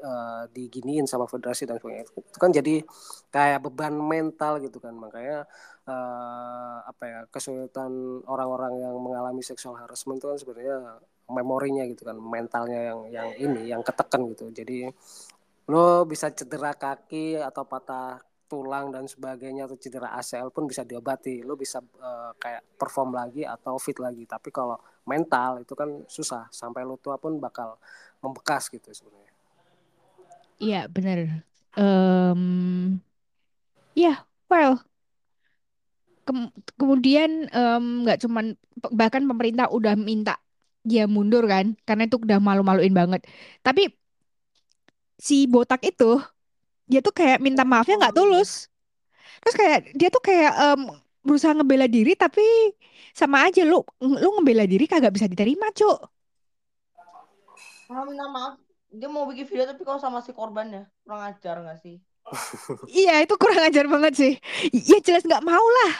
uh, 0.00 0.44
diginiin 0.50 1.04
sama 1.04 1.28
federasi 1.28 1.68
dan 1.68 1.76
sebagainya. 1.78 2.08
Itu 2.08 2.38
kan 2.40 2.50
jadi 2.50 2.80
kayak 3.28 3.68
beban 3.68 3.94
mental 3.94 4.60
gitu 4.64 4.80
kan. 4.80 4.96
Makanya 4.96 5.44
uh, 5.88 6.78
apa 6.84 7.04
ya 7.04 7.20
kesulitan 7.28 8.22
orang-orang 8.24 8.80
yang 8.80 8.94
mengalami 8.96 9.44
seksual 9.44 9.76
harassment 9.76 10.20
itu 10.20 10.26
kan 10.30 10.38
sebenarnya 10.40 10.78
memorinya 11.24 11.84
gitu 11.88 12.04
kan 12.04 12.16
mentalnya 12.20 12.92
yang 12.92 13.00
yang 13.08 13.28
ini 13.36 13.62
yang 13.72 13.82
ketekan 13.84 14.28
gitu. 14.32 14.48
Jadi 14.52 14.88
lo 15.70 16.04
bisa 16.04 16.28
cedera 16.32 16.76
kaki 16.76 17.40
atau 17.40 17.64
patah 17.64 18.20
tulang 18.44 18.92
dan 18.92 19.08
sebagainya 19.08 19.64
atau 19.64 19.80
cedera 19.80 20.12
ACL 20.20 20.52
pun 20.52 20.68
bisa 20.68 20.84
diobati. 20.84 21.40
Lo 21.44 21.56
bisa 21.56 21.80
uh, 21.80 22.32
kayak 22.36 22.76
perform 22.76 23.16
lagi 23.16 23.42
atau 23.44 23.80
fit 23.80 23.96
lagi. 24.00 24.28
Tapi 24.28 24.48
kalau 24.52 24.76
mental 25.08 25.64
itu 25.64 25.72
kan 25.72 26.04
susah. 26.08 26.48
Sampai 26.52 26.84
lo 26.84 27.00
tua 27.00 27.16
pun 27.16 27.40
bakal 27.40 27.80
membekas 28.20 28.72
gitu 28.72 28.92
sebenarnya 28.92 29.33
Iya, 30.62 30.86
benar. 30.88 31.18
Um, 31.74 32.42
ya, 33.94 34.02
yeah, 34.02 34.16
well, 34.50 34.78
Kem 36.24 36.48
kemudian 36.80 37.52
nggak 38.04 38.18
um, 38.18 38.22
cuman 38.24 38.44
bahkan 38.96 39.22
pemerintah 39.28 39.68
udah 39.68 39.92
minta 39.98 40.40
dia 40.84 41.04
mundur 41.04 41.44
kan, 41.44 41.76
karena 41.84 42.08
itu 42.08 42.16
udah 42.16 42.40
malu-maluin 42.40 42.92
banget. 42.96 43.24
Tapi 43.60 43.92
si 45.20 45.46
botak 45.48 45.80
itu 45.84 46.20
dia 46.88 47.00
tuh 47.04 47.12
kayak 47.12 47.40
minta 47.44 47.64
maafnya 47.64 48.00
nggak 48.00 48.16
tulus. 48.16 48.68
Terus 49.44 49.56
kayak 49.56 49.78
dia 49.96 50.08
tuh 50.08 50.22
kayak 50.24 50.52
em, 50.56 50.80
berusaha 51.24 51.52
ngebela 51.56 51.86
diri 51.88 52.12
tapi 52.16 52.44
sama 53.16 53.48
aja 53.48 53.64
lu 53.64 53.84
lu 54.00 54.28
ngebela 54.40 54.64
diri 54.68 54.84
kagak 54.88 55.12
bisa 55.12 55.28
diterima, 55.28 55.68
Cuk. 55.76 55.98
Minta 57.88 58.26
maaf, 58.32 58.63
dia 58.94 59.08
mau 59.10 59.26
bikin 59.26 59.46
video 59.50 59.66
tapi 59.66 59.82
kalau 59.82 59.98
sama 59.98 60.22
si 60.22 60.30
korbannya 60.30 60.86
kurang 61.02 61.22
ajar 61.26 61.58
nggak 61.60 61.78
sih? 61.82 61.98
Iya, 62.88 63.20
itu 63.20 63.34
kurang 63.36 63.60
ajar 63.68 63.84
banget 63.90 64.14
sih. 64.16 64.32
Ya 64.72 64.98
jelas 65.02 65.26
nggak 65.26 65.44
mau 65.44 65.60
lah. 65.60 65.92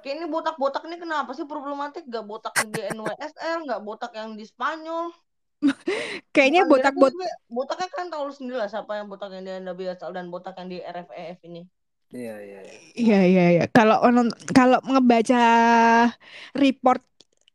Kayak 0.00 0.22
ini 0.22 0.26
botak-botak 0.30 0.86
ini 0.86 0.96
kenapa 1.02 1.34
sih 1.34 1.42
problematik? 1.50 2.06
Gak 2.06 2.22
botak 2.22 2.54
yang 2.62 2.70
di 2.70 2.82
NWSL, 2.94 3.66
nggak 3.66 3.82
botak 3.82 4.14
yang 4.14 4.38
di 4.38 4.46
Spanyol. 4.46 5.10
Kayaknya 6.34 6.62
botak-bot 6.70 7.10
gue, 7.10 7.30
botaknya 7.50 7.90
kan 7.90 8.06
tahu 8.06 8.30
sendiri 8.30 8.62
lah 8.62 8.70
siapa 8.70 9.02
yang 9.02 9.10
botak 9.10 9.34
yang 9.34 9.42
di 9.42 9.52
NWSL 9.66 10.14
dan 10.14 10.30
botak 10.30 10.54
yang 10.62 10.70
di 10.70 10.78
RFEF 10.78 11.42
ini. 11.50 11.66
Iya 12.14 12.34
iya. 12.38 12.60
iya. 12.62 12.74
Iya 12.94 13.20
iya 13.26 13.44
iya. 13.58 13.64
Kalau 13.66 13.98
kalau 14.54 14.78
ngebaca 14.86 15.42
report 16.54 17.02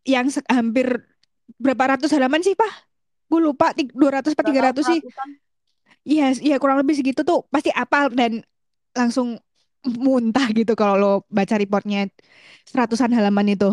yang 0.04 0.28
hampir 0.52 1.08
berapa 1.56 1.96
ratus 1.96 2.12
halaman 2.12 2.44
sih, 2.44 2.58
Pak? 2.58 2.91
Gue 3.32 3.40
lupa, 3.40 3.72
ti- 3.72 3.88
200 3.96 4.36
apa 4.36 4.44
Gak 4.44 4.46
tahu 4.46 4.52
300 4.52 4.84
sih. 4.92 5.00
Iya, 6.04 6.26
iya 6.42 6.56
kurang 6.62 6.78
lebih 6.82 6.96
segitu 7.00 7.22
tuh 7.24 7.46
pasti 7.54 7.70
apal 7.72 8.12
dan 8.12 8.44
langsung 8.92 9.38
muntah 9.86 10.46
gitu 10.54 10.74
kalau 10.78 10.96
lo 11.02 11.12
baca 11.32 11.56
reportnya 11.58 12.10
seratusan 12.70 13.14
halaman 13.16 13.48
itu. 13.56 13.70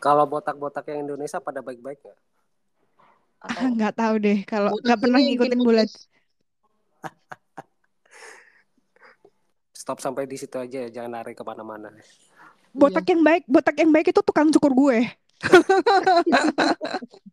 Kalau 0.00 0.24
botak-botak 0.28 0.84
yang 0.92 1.08
Indonesia 1.08 1.40
pada 1.40 1.64
baik-baik 1.64 1.98
nggak? 2.04 2.18
Ah, 3.44 3.48
Atau 3.52 3.68
nggak 3.76 3.94
tahu 3.96 4.14
deh 4.24 4.38
kalau 4.44 4.70
nggak 4.84 4.98
pernah 5.00 5.18
ngikutin 5.20 5.60
bulat. 5.64 5.88
Stop 9.74 9.98
sampai 10.00 10.24
di 10.24 10.36
situ 10.40 10.56
aja 10.56 10.86
ya, 10.86 10.88
jangan 10.88 11.20
lari 11.20 11.32
ke 11.36 11.44
mana-mana. 11.44 11.90
Botak 12.74 13.04
yang 13.10 13.22
baik, 13.22 13.42
botak 13.46 13.76
yang 13.78 13.90
baik 13.94 14.10
itu 14.10 14.20
tukang 14.24 14.48
cukur 14.54 14.72
gue. 14.74 14.98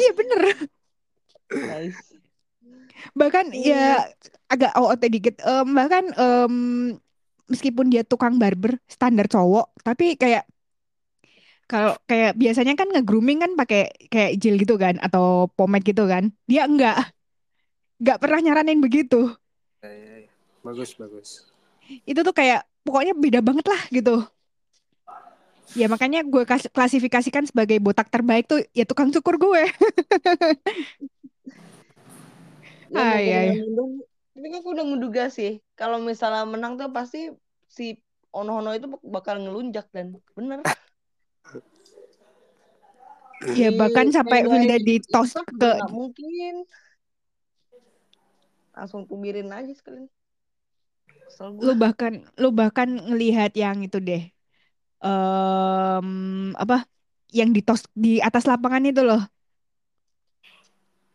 Iya 0.00 0.10
bener. 0.16 0.40
Nice. 1.52 2.00
Bahkan 3.12 3.52
ya 3.52 4.08
agak 4.48 4.72
OOT 4.76 5.02
dikit. 5.12 5.34
Em, 5.44 5.66
bahkan 5.76 6.04
em, 6.16 6.54
meskipun 7.48 7.92
dia 7.92 8.04
tukang 8.04 8.36
barber 8.36 8.80
standar 8.88 9.28
cowok, 9.28 9.72
tapi 9.84 10.16
kayak 10.16 10.48
kalau 11.68 12.00
kayak 12.08 12.32
biasanya 12.40 12.72
kan 12.80 12.88
nge-grooming 12.88 13.44
kan 13.44 13.52
pakai 13.52 13.92
kayak 14.08 14.40
gel 14.40 14.56
gitu 14.56 14.80
kan 14.80 14.96
atau 15.04 15.52
pomade 15.52 15.84
gitu 15.84 16.08
kan. 16.08 16.32
Dia 16.48 16.64
enggak, 16.64 17.12
enggak 18.00 18.18
pernah 18.24 18.40
nyaranin 18.40 18.80
begitu. 18.80 19.36
Ya, 19.84 19.92
ya, 19.92 20.14
ya. 20.24 20.30
Bagus 20.64 20.96
bagus. 20.96 21.28
Itu 22.08 22.20
tuh 22.24 22.32
kayak 22.32 22.64
pokoknya 22.84 23.12
beda 23.12 23.40
banget 23.44 23.68
lah 23.68 23.82
gitu. 23.92 24.24
Ya 25.76 25.86
makanya 25.90 26.24
gue 26.24 26.42
kas- 26.48 26.70
klasifikasikan 26.72 27.44
sebagai 27.44 27.76
botak 27.82 28.08
terbaik 28.08 28.48
tuh 28.48 28.64
ya 28.72 28.88
tukang 28.88 29.12
cukur 29.12 29.36
gue. 29.36 29.62
Ya 32.88 33.20
iya, 33.20 33.38
iya. 33.52 33.60
ngomong-ngomong, 33.60 34.00
tapi 34.32 34.46
kan 34.48 34.58
aku 34.64 34.70
udah 34.72 34.86
ngeduga 34.88 35.24
sih 35.28 35.60
kalau 35.76 36.00
misalnya 36.00 36.48
menang 36.48 36.80
tuh 36.80 36.88
pasti 36.88 37.28
si 37.68 38.00
Ono-Ono 38.32 38.72
itu 38.72 38.88
bakal 39.04 39.44
ngelunjak 39.44 39.92
dan 39.92 40.16
bener. 40.32 40.64
Ya 43.54 43.70
bahkan 43.76 44.08
sampai 44.08 44.48
Wilda 44.48 44.80
di 44.80 45.04
tos 45.04 45.36
Isak 45.36 45.46
ke 45.52 45.70
mungkin. 45.92 46.64
Langsung 48.72 49.04
tumirin 49.04 49.52
aja 49.52 49.72
sekalian. 49.76 50.08
Lu 51.60 51.72
bahkan 51.76 52.24
lu 52.40 52.48
bahkan 52.50 52.88
ngelihat 52.88 53.52
yang 53.52 53.84
itu 53.84 54.00
deh. 54.00 54.32
Em 55.02 56.08
apa? 56.62 56.76
Yang 57.38 57.48
di 57.56 57.60
tos 57.66 57.80
di 57.94 58.10
atas 58.28 58.44
lapangan 58.50 58.82
itu 58.90 59.02
loh. 59.08 59.20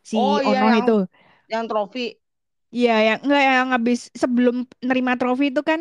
Si 0.10 0.18
Oh 0.20 0.38
iya 0.44 0.60
Ono 0.60 0.68
yang 0.70 0.80
itu. 0.82 0.96
yang 1.52 1.66
trofi. 1.70 2.06
Iya, 2.76 2.92
yang 3.08 3.18
enggak 3.24 3.42
yang 3.50 3.70
habis 3.76 4.00
sebelum 4.22 4.56
nerima 4.88 5.14
trofi 5.20 5.46
itu 5.54 5.62
kan 5.70 5.80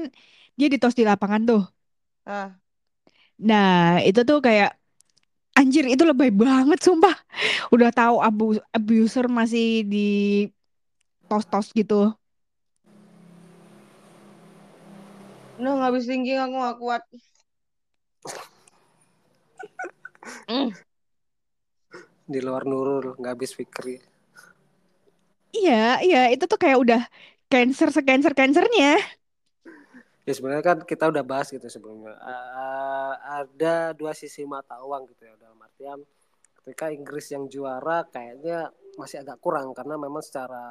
dia 0.58 0.66
ditos 0.72 0.94
di 0.98 1.04
lapangan 1.10 1.42
tuh. 1.50 1.60
Nah, 2.26 2.60
Nah, 3.48 3.98
itu 4.08 4.20
tuh 4.28 4.38
kayak 4.46 4.68
anjir 5.58 5.84
itu 5.92 6.04
lebay 6.10 6.30
banget 6.42 6.78
sumpah. 6.86 7.14
Udah 7.74 7.90
tahu 7.98 8.14
abu 8.26 8.44
abuser 8.76 9.26
masih 9.38 9.64
di 9.92 9.98
tos-tos 11.28 11.66
gitu. 11.78 11.94
udah 15.58 15.72
nggak 15.76 15.88
habis 15.88 16.04
thinking 16.08 16.38
aku 16.40 16.54
nggak 16.60 16.76
kuat. 16.82 17.02
Mm. 20.48 20.70
Di 22.28 22.40
luar 22.40 22.62
Nurul 22.64 23.18
nggak 23.18 23.32
habis 23.34 23.52
Fikri. 23.52 23.98
Iya, 25.52 26.00
iya 26.00 26.22
itu 26.32 26.48
tuh 26.48 26.56
kayak 26.56 26.78
udah 26.80 27.02
cancer 27.52 27.92
se-cancer 27.92 28.32
cancernya. 28.32 28.96
Ya 30.22 30.32
sebenarnya 30.32 30.64
kan 30.64 30.78
kita 30.86 31.10
udah 31.10 31.20
bahas 31.26 31.50
gitu 31.52 31.66
sebelumnya. 31.66 32.16
A- 32.22 33.42
ada 33.44 33.92
dua 33.92 34.14
sisi 34.14 34.46
mata 34.46 34.80
uang 34.80 35.10
gitu 35.12 35.28
ya 35.28 35.34
dalam 35.36 35.58
artian 35.60 36.00
ketika 36.62 36.94
Inggris 36.94 37.26
yang 37.34 37.50
juara 37.50 38.06
kayaknya 38.06 38.70
masih 38.94 39.20
agak 39.20 39.42
kurang 39.42 39.74
karena 39.74 39.98
memang 39.98 40.22
secara 40.22 40.62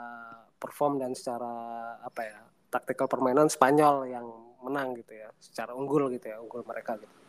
perform 0.55 1.01
dan 1.03 1.11
secara 1.11 1.51
apa 1.99 2.21
ya 2.21 2.39
taktikal 2.71 3.11
permainan 3.11 3.51
Spanyol 3.51 4.07
yang 4.07 4.25
menang 4.63 4.95
gitu 4.95 5.19
ya 5.19 5.29
secara 5.41 5.75
unggul 5.75 6.07
gitu 6.15 6.31
ya 6.31 6.39
unggul 6.39 6.63
mereka 6.63 6.95
gitu. 6.95 7.20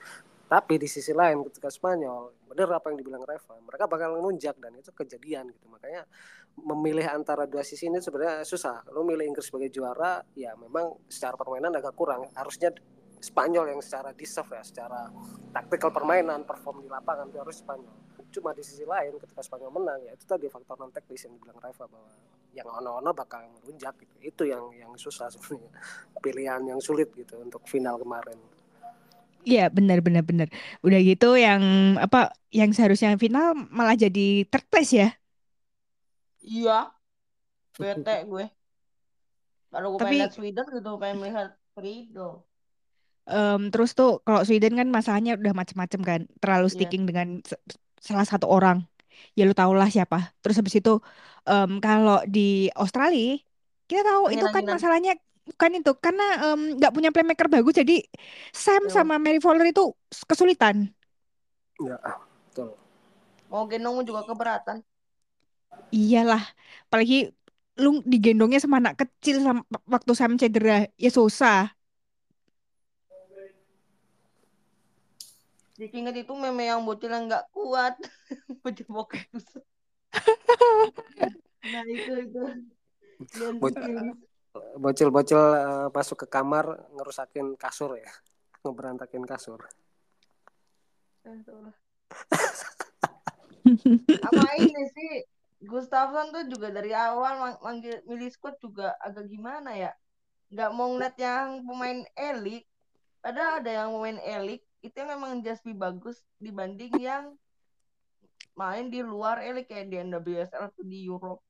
Tapi 0.53 0.77
di 0.77 0.85
sisi 0.85 1.17
lain 1.17 1.41
ketika 1.49 1.73
Spanyol 1.73 2.45
bener 2.45 2.69
apa 2.77 2.93
yang 2.93 3.01
dibilang 3.01 3.25
Reva 3.25 3.57
mereka 3.65 3.88
bakal 3.88 4.21
ngelunjak 4.21 4.61
dan 4.61 4.77
itu 4.77 4.93
kejadian 4.93 5.49
gitu 5.49 5.65
makanya 5.73 6.05
memilih 6.61 7.09
antara 7.09 7.49
dua 7.49 7.65
sisi 7.65 7.88
ini 7.88 7.97
sebenarnya 8.05 8.45
susah. 8.45 8.85
Lo 8.93 9.01
milih 9.01 9.25
Inggris 9.25 9.49
sebagai 9.49 9.73
juara, 9.73 10.21
ya 10.37 10.53
memang 10.61 11.09
secara 11.09 11.41
permainan 11.41 11.73
agak 11.73 11.97
kurang. 11.97 12.29
Harusnya 12.37 12.69
Spanyol 13.23 13.71
yang 13.71 13.81
secara 13.81 14.11
deserve 14.12 14.51
ya, 14.51 14.67
secara 14.67 15.07
taktikal 15.55 15.95
permainan, 15.95 16.43
perform 16.43 16.83
di 16.83 16.91
lapangan 16.91 17.31
itu 17.31 17.38
harus 17.38 17.57
Spanyol. 17.62 17.95
Cuma 18.29 18.51
di 18.53 18.61
sisi 18.61 18.85
lain 18.85 19.17
ketika 19.23 19.41
Spanyol 19.41 19.73
menang 19.73 20.05
ya 20.05 20.12
itu 20.12 20.29
tadi 20.29 20.53
faktor 20.53 20.77
non 20.77 20.93
teknis 20.93 21.25
yang 21.25 21.38
dibilang 21.41 21.57
Reva 21.65 21.88
bahwa 21.88 22.12
yang 22.53 22.69
ono-ono 22.69 23.11
bakal 23.17 23.49
melunjak 23.57 23.97
gitu. 24.05 24.17
Itu 24.21 24.43
yang 24.45 24.69
yang 24.77 24.93
susah 25.01 25.33
sebenarnya. 25.33 25.73
Pilihan 26.21 26.61
yang 26.69 26.81
sulit 26.85 27.09
gitu 27.17 27.41
untuk 27.41 27.65
final 27.65 27.97
kemarin. 27.97 28.37
Iya, 29.42 29.68
benar 29.74 29.98
benar 30.07 30.22
benar. 30.22 30.48
Udah 30.87 31.00
gitu 31.02 31.35
yang 31.35 31.62
apa 31.98 32.31
yang 32.55 32.70
seharusnya 32.70 33.18
final 33.18 33.59
malah 33.74 33.98
jadi 33.98 34.46
third 34.46 34.66
place 34.70 34.92
ya. 34.94 35.09
Iya, 36.42 36.90
bete 37.74 38.16
gue. 38.26 38.44
Baru 39.72 39.96
gue 39.96 40.00
Tapi- 40.02 40.18
pengen 40.18 40.22
lihat 40.26 40.35
Sweden 40.35 40.66
gitu, 40.68 40.90
pengen 40.98 41.16
melihat 41.22 41.48
Frido. 41.72 42.44
Em, 43.22 43.70
terus 43.70 43.94
tuh 43.94 44.18
kalau 44.26 44.42
Sweden 44.42 44.74
kan 44.74 44.90
masalahnya 44.90 45.38
udah 45.38 45.55
macem-macem 45.55 46.00
kan, 46.02 46.20
terlalu 46.42 46.66
Iya. 46.68 46.74
sticking 46.74 47.02
dengan 47.07 47.38
se- 47.46 47.59
salah 48.02 48.26
satu 48.26 48.50
orang. 48.50 48.83
Ya 49.38 49.46
lu 49.46 49.55
tau 49.55 49.70
lah 49.72 49.87
siapa. 49.87 50.35
Terus 50.42 50.59
habis 50.59 50.74
itu 50.74 50.98
em, 51.46 51.78
kalau 51.78 52.22
di 52.26 52.66
Australia 52.74 53.38
kita 53.87 54.02
tahu 54.02 54.35
itu 54.35 54.46
kan 54.50 54.62
masalahnya 54.66 55.14
bukan 55.42 55.70
itu 55.83 55.92
karena 55.98 56.26
nggak 56.78 56.92
punya 56.94 57.11
playmaker 57.11 57.50
bagus 57.50 57.74
jadi 57.74 58.02
Sam 58.55 58.87
Betul. 58.87 58.94
sama 58.94 59.14
Mary 59.18 59.42
Fowler 59.42 59.70
itu 59.70 59.90
kesulitan. 60.26 60.90
Ya, 61.83 61.98
betul. 62.46 62.78
Mau 63.50 63.66
gendong 63.66 64.07
juga 64.07 64.22
keberatan. 64.22 64.81
Iyalah, 65.92 66.40
apalagi 66.88 67.33
lu 67.81 68.05
digendongnya 68.05 68.61
sama 68.61 68.78
anak 68.81 69.00
kecil 69.02 69.40
sama 69.40 69.64
waktu 69.88 70.12
Sam 70.14 70.37
cedera, 70.38 70.88
ya 70.96 71.11
susah. 71.11 71.72
Jadi 75.76 75.88
inget 75.98 76.14
itu 76.22 76.33
meme 76.37 76.68
yang 76.68 76.85
bocil 76.87 77.11
yang 77.11 77.26
nggak 77.26 77.48
kuat, 77.50 77.96
bocil 78.62 78.87
tusuk. 79.33 79.64
Nah 81.62 81.87
itu 81.87 82.12
itu. 82.26 82.42
Dan 83.38 83.55
Bocil. 83.62 84.18
Bocil-bocil 84.53 85.41
eh, 85.41 85.87
masuk 85.88 86.25
ke 86.25 86.27
kamar 86.29 86.88
ngerusakin 86.93 87.57
kasur 87.57 87.97
ya. 87.97 88.12
Ngeberantakin 88.62 89.25
kasur. 89.25 89.65
Sama 94.23 94.47
ini 94.59 94.83
sih, 94.91 95.12
Gustafsson 95.62 96.35
tuh 96.35 96.45
juga 96.51 96.75
dari 96.75 96.91
awal 96.91 97.38
mang- 97.38 97.62
manggil 97.62 98.03
milih 98.05 98.31
squad 98.35 98.59
juga 98.59 98.99
agak 98.99 99.31
gimana 99.31 99.73
ya? 99.79 99.92
Nggak 100.50 100.71
mau 100.75 100.90
ngeliat 100.92 101.17
yang 101.17 101.63
pemain 101.63 102.03
elit, 102.19 102.67
padahal 103.23 103.63
ada 103.63 103.71
yang 103.71 103.88
pemain 103.94 104.19
elit 104.21 104.63
itu 104.83 104.98
yang 104.98 105.15
memang 105.15 105.40
just 105.46 105.63
lebih 105.63 105.79
bagus 105.79 106.19
dibanding 106.42 106.90
yang 106.98 107.38
main 108.59 108.90
di 108.90 109.00
luar 109.00 109.40
elit 109.40 109.71
kayak 109.71 109.88
di 109.88 109.96
NWSL 110.03 110.75
atau 110.75 110.83
di 110.83 111.07
Europe. 111.07 111.40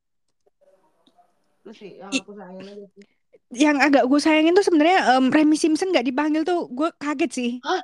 Sih 1.71 2.03
yang 2.03 2.11
aku 2.11 2.35
sayangin 2.35 2.67
aja 2.67 2.87
sih. 2.91 3.05
yang 3.53 3.77
agak 3.79 4.09
gue 4.09 4.19
sayangin 4.19 4.57
tuh 4.57 4.65
sebenarnya 4.65 5.21
em, 5.21 5.29
Remy 5.29 5.57
Simpson 5.61 5.93
nggak 5.93 6.09
dipanggil 6.09 6.43
tuh 6.43 6.67
gue 6.73 6.89
kaget 6.99 7.31
sih. 7.31 7.51
Hah? 7.63 7.83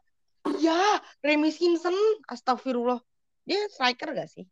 Iya, 0.48 0.98
Remy 1.20 1.52
Simpson. 1.52 1.92
Astagfirullah. 2.24 2.98
Dia 3.44 3.68
striker 3.68 4.12
gak 4.16 4.28
sih? 4.32 4.44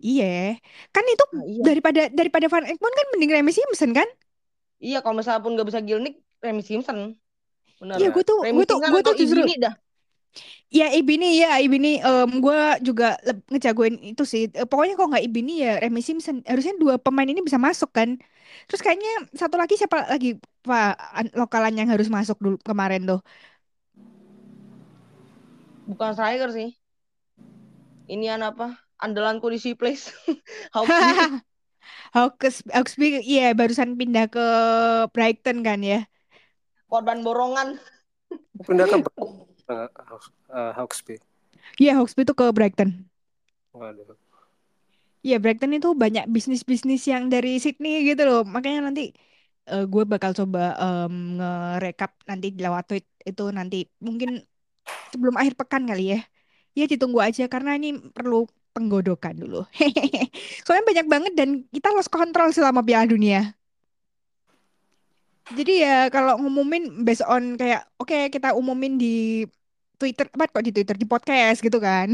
Iya, 0.00 0.58
kan 0.92 1.04
itu 1.06 1.24
Nah, 1.32 1.44
iya. 1.48 1.62
daripada 1.64 2.02
daripada 2.12 2.46
Van 2.50 2.66
Egmond 2.66 2.94
kan 2.94 3.06
mending 3.16 3.30
Remy 3.40 3.52
Simpson 3.54 3.90
kan? 3.96 4.08
Iya, 4.82 5.00
kalau 5.00 5.16
misalnya 5.16 5.40
pun 5.40 5.56
gak 5.56 5.68
bisa 5.70 5.80
Gilnik, 5.80 6.20
Remy 6.44 6.60
Simpson. 6.60 7.16
Bener. 7.80 7.96
Iya, 7.96 8.08
gue 8.12 8.24
tuh 8.26 8.38
gue 8.44 8.64
tuh 8.68 8.78
gue 8.80 9.00
tuh 9.00 9.14
justru 9.16 9.40
dah. 9.60 9.74
Ya 10.72 10.86
Ibini 10.98 11.26
ya 11.42 11.58
Ibini 11.64 11.88
em 12.02 12.30
gue 12.44 12.58
juga 12.86 13.04
leb- 13.26 13.46
ngejagoin 13.52 13.94
itu 14.02 14.22
sih. 14.32 14.42
Eh, 14.50 14.66
pokoknya 14.70 14.94
kalau 14.98 15.08
nggak 15.14 15.24
Ibini 15.28 15.52
ya 15.64 15.70
Remy 15.82 16.00
Simpson. 16.02 16.36
Harusnya 16.50 16.74
dua 16.82 16.94
pemain 16.98 17.28
ini 17.28 17.40
bisa 17.40 17.58
masuk 17.60 17.90
kan. 17.94 18.18
Terus 18.68 18.80
kayaknya 18.84 19.10
satu 19.34 19.56
lagi 19.60 19.74
siapa 19.80 20.06
lagi 20.10 20.38
Pak 20.64 20.92
an- 21.18 21.34
lokalan 21.36 21.74
yang 21.78 21.88
harus 21.92 22.08
masuk 22.08 22.36
dulu 22.40 22.56
kemarin 22.62 23.04
tuh. 23.06 23.20
Bukan 25.84 26.10
striker 26.16 26.50
sih. 26.50 26.72
Ini 28.08 28.36
apa? 28.40 28.76
Andalanku 29.00 29.48
di 29.52 29.58
si 29.60 29.76
place. 29.76 30.12
Hawks 32.14 32.64
Hawksby 32.74 33.20
iya 33.26 33.52
barusan 33.52 33.98
pindah 33.98 34.30
ke 34.30 34.46
Brighton 35.12 35.60
kan 35.66 35.80
ya. 35.84 36.06
Korban 36.88 37.20
borongan. 37.26 37.76
Pindah 38.64 38.86
ke 38.88 38.96
uh, 39.68 39.88
uh, 40.52 40.72
Hawksby. 40.76 41.16
Iya 41.80 41.98
Hawksby 41.98 42.22
tuh 42.28 42.36
ke 42.36 42.46
Brighton. 42.52 43.08
Waduh. 43.72 44.16
Iya 45.24 45.36
Brighton 45.40 45.72
itu 45.72 45.88
banyak 45.96 46.24
bisnis-bisnis 46.28 47.02
yang 47.08 47.32
dari 47.32 47.56
Sydney 47.56 48.04
gitu 48.04 48.22
loh. 48.28 48.40
Makanya 48.44 48.92
nanti 48.92 49.02
eh, 49.72 49.84
gue 49.88 50.04
bakal 50.04 50.36
coba 50.36 50.76
em, 50.76 51.40
nge-recap 51.40 52.10
nanti 52.28 52.46
lewat 52.64 52.84
tweet 52.88 53.06
itu 53.24 53.42
nanti 53.56 53.76
mungkin 54.04 54.44
sebelum 55.12 55.34
akhir 55.40 55.54
pekan 55.60 55.88
kali 55.88 56.02
ya. 56.12 56.20
Ya 56.78 56.84
ditunggu 56.92 57.18
aja 57.24 57.48
karena 57.48 57.70
ini 57.78 57.88
perlu 58.16 58.44
penggodokan 58.74 59.34
dulu. 59.42 59.64
Soalnya 60.64 60.84
banyak 60.90 61.06
banget 61.08 61.32
dan 61.38 61.48
kita 61.74 61.88
lost 61.96 62.10
control 62.12 62.50
selama 62.52 62.80
Piala 62.84 63.06
Dunia. 63.08 63.54
Jadi 65.52 65.72
ya 65.84 66.08
kalau 66.14 66.40
ngumumin 66.40 67.04
based 67.04 67.24
on 67.28 67.42
kayak 67.60 67.84
oke 68.00 68.16
kita 68.32 68.56
umumin 68.56 68.96
di 69.02 69.06
Twitter 70.00 70.26
apa 70.34 70.44
kok 70.50 70.64
di 70.66 70.72
Twitter 70.74 70.96
di 70.96 71.06
podcast 71.12 71.58
gitu 71.60 71.78
kan. 71.86 72.08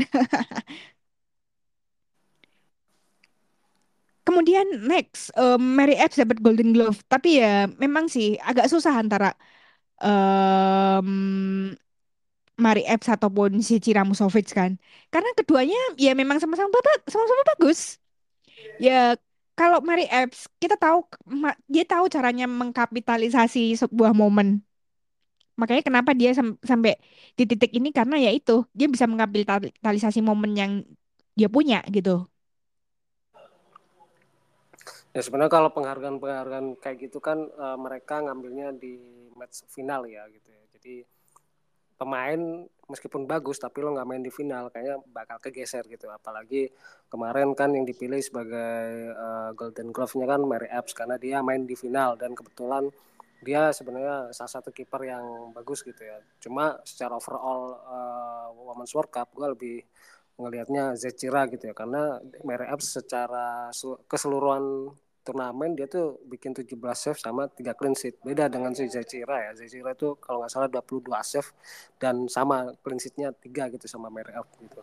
Kemudian 4.26 4.66
next 4.87 5.33
em, 5.35 5.59
Mary 5.76 5.97
Epps 5.99 6.20
dapat 6.20 6.39
Golden 6.45 6.70
Glove 6.76 7.01
tapi 7.11 7.41
ya 7.43 7.66
memang 7.81 8.07
sih 8.07 8.37
agak 8.39 8.68
susah 8.70 8.95
antara 9.01 9.35
em 10.05 11.09
Mari 12.61 12.85
Epps 12.85 13.09
ataupun 13.09 13.64
si 13.64 13.81
Cira 13.85 14.05
Musovic 14.05 14.53
kan. 14.53 14.76
Karena 15.12 15.31
keduanya 15.39 15.78
ya 15.97 16.12
memang 16.12 16.39
sama-sama 16.43 16.70
sama-sama 17.09 17.43
bagus. 17.57 17.97
Ya 18.81 19.16
kalau 19.61 19.84
Mari 19.84 20.08
Epps 20.08 20.48
kita 20.56 20.80
tahu 20.80 21.04
dia 21.68 21.84
tahu 21.84 22.08
caranya 22.08 22.48
mengkapitalisasi 22.48 23.76
sebuah 23.76 24.16
momen. 24.16 24.64
Makanya 25.61 25.84
kenapa 25.84 26.16
dia 26.16 26.32
sam- 26.32 26.56
sampai 26.64 26.96
di 27.36 27.44
titik 27.44 27.68
ini 27.76 27.92
karena 27.92 28.16
ya 28.16 28.32
itu 28.32 28.64
dia 28.72 28.88
bisa 28.88 29.04
mengkapitalisasi 29.04 30.24
momen 30.24 30.56
yang 30.56 30.72
dia 31.36 31.52
punya 31.52 31.84
gitu. 31.92 32.24
Ya 35.12 35.20
sebenarnya 35.20 35.52
kalau 35.52 35.68
penghargaan-penghargaan 35.76 36.80
kayak 36.80 37.11
gitu 37.11 37.20
kan 37.20 37.44
uh, 37.61 37.76
mereka 37.76 38.24
ngambilnya 38.24 38.72
di 38.72 38.96
match 39.36 39.68
final 39.68 40.08
ya 40.08 40.24
gitu 40.32 40.48
ya. 40.48 40.64
Jadi 40.72 41.04
pemain 42.00 42.64
meskipun 42.91 43.24
bagus 43.24 43.62
tapi 43.62 43.80
lo 43.80 43.95
nggak 43.95 44.09
main 44.09 44.22
di 44.22 44.32
final 44.34 44.68
kayaknya 44.74 44.99
bakal 45.14 45.38
kegeser 45.38 45.86
gitu. 45.86 46.11
Apalagi 46.11 46.68
kemarin 47.07 47.55
kan 47.55 47.70
yang 47.70 47.86
dipilih 47.86 48.18
sebagai 48.18 49.14
uh, 49.14 49.51
Golden 49.55 49.95
Glove-nya 49.95 50.26
kan 50.26 50.41
Mary 50.43 50.68
Epps 50.68 50.93
karena 50.93 51.16
dia 51.16 51.38
main 51.41 51.64
di 51.64 51.78
final 51.78 52.18
dan 52.18 52.34
kebetulan 52.34 52.91
dia 53.41 53.72
sebenarnya 53.72 54.36
salah 54.36 54.53
satu 54.53 54.68
kiper 54.68 55.01
yang 55.09 55.55
bagus 55.57 55.80
gitu 55.80 56.03
ya. 56.05 56.20
Cuma 56.43 56.76
secara 56.84 57.16
overall 57.16 57.78
uh, 57.88 58.47
Women's 58.53 58.93
World 58.93 59.09
Cup 59.09 59.32
gue 59.32 59.49
lebih 59.49 59.76
ngelihatnya 60.41 60.97
Zecira 60.97 61.45
gitu 61.53 61.68
ya 61.68 61.74
karena 61.76 62.16
Mary 62.45 62.66
Epps 62.68 63.01
secara 63.01 63.68
keseluruhan 64.09 64.93
turnamen 65.21 65.77
dia 65.77 65.85
tuh 65.85 66.16
bikin 66.25 66.57
17 66.57 66.75
save 66.97 67.21
sama 67.21 67.47
3 67.49 67.77
clean 67.77 67.95
sheet. 67.95 68.16
Beda 68.25 68.49
dengan 68.49 68.73
si 68.73 68.89
Zecira 68.89 69.49
ya. 69.49 69.53
Zecira 69.53 69.93
itu 69.93 70.16
kalau 70.16 70.45
nggak 70.45 70.53
salah 70.53 70.68
22 70.73 71.05
save 71.23 71.49
dan 72.01 72.25
sama 72.27 72.73
clean 72.81 73.01
sheetnya 73.01 73.29
3 73.37 73.75
gitu 73.77 73.87
sama 73.87 74.09
Mary 74.09 74.33
Epps 74.33 74.57
gitu. 74.61 74.81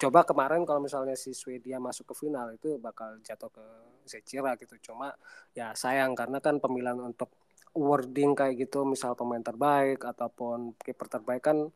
Coba 0.00 0.24
kemarin 0.24 0.64
kalau 0.64 0.80
misalnya 0.80 1.12
si 1.12 1.36
Swedia 1.36 1.76
masuk 1.76 2.08
ke 2.08 2.14
final 2.24 2.48
itu 2.56 2.80
bakal 2.80 3.20
jatuh 3.20 3.52
ke 3.52 3.64
Zecira 4.08 4.56
gitu. 4.56 4.72
Cuma 4.80 5.12
ya 5.52 5.76
sayang 5.76 6.16
karena 6.16 6.40
kan 6.40 6.56
pemilihan 6.56 6.96
untuk 6.96 7.28
wording 7.76 8.32
kayak 8.32 8.66
gitu 8.66 8.82
misal 8.88 9.12
pemain 9.12 9.44
terbaik 9.44 10.00
ataupun 10.02 10.74
kiper 10.80 11.06
terbaik 11.06 11.44
kan 11.44 11.68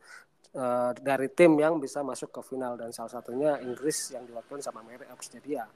uh, 0.57 0.91
dari 0.99 1.29
tim 1.31 1.53
yang 1.61 1.77
bisa 1.77 2.01
masuk 2.01 2.33
ke 2.33 2.41
final. 2.41 2.81
Dan 2.81 2.97
salah 2.97 3.13
satunya 3.13 3.61
Inggris 3.61 4.17
yang 4.17 4.25
diwakilkan 4.25 4.65
sama 4.65 4.81
Mary 4.81 5.05
Epps 5.05 5.29
jadi 5.29 5.61
ya 5.61 5.67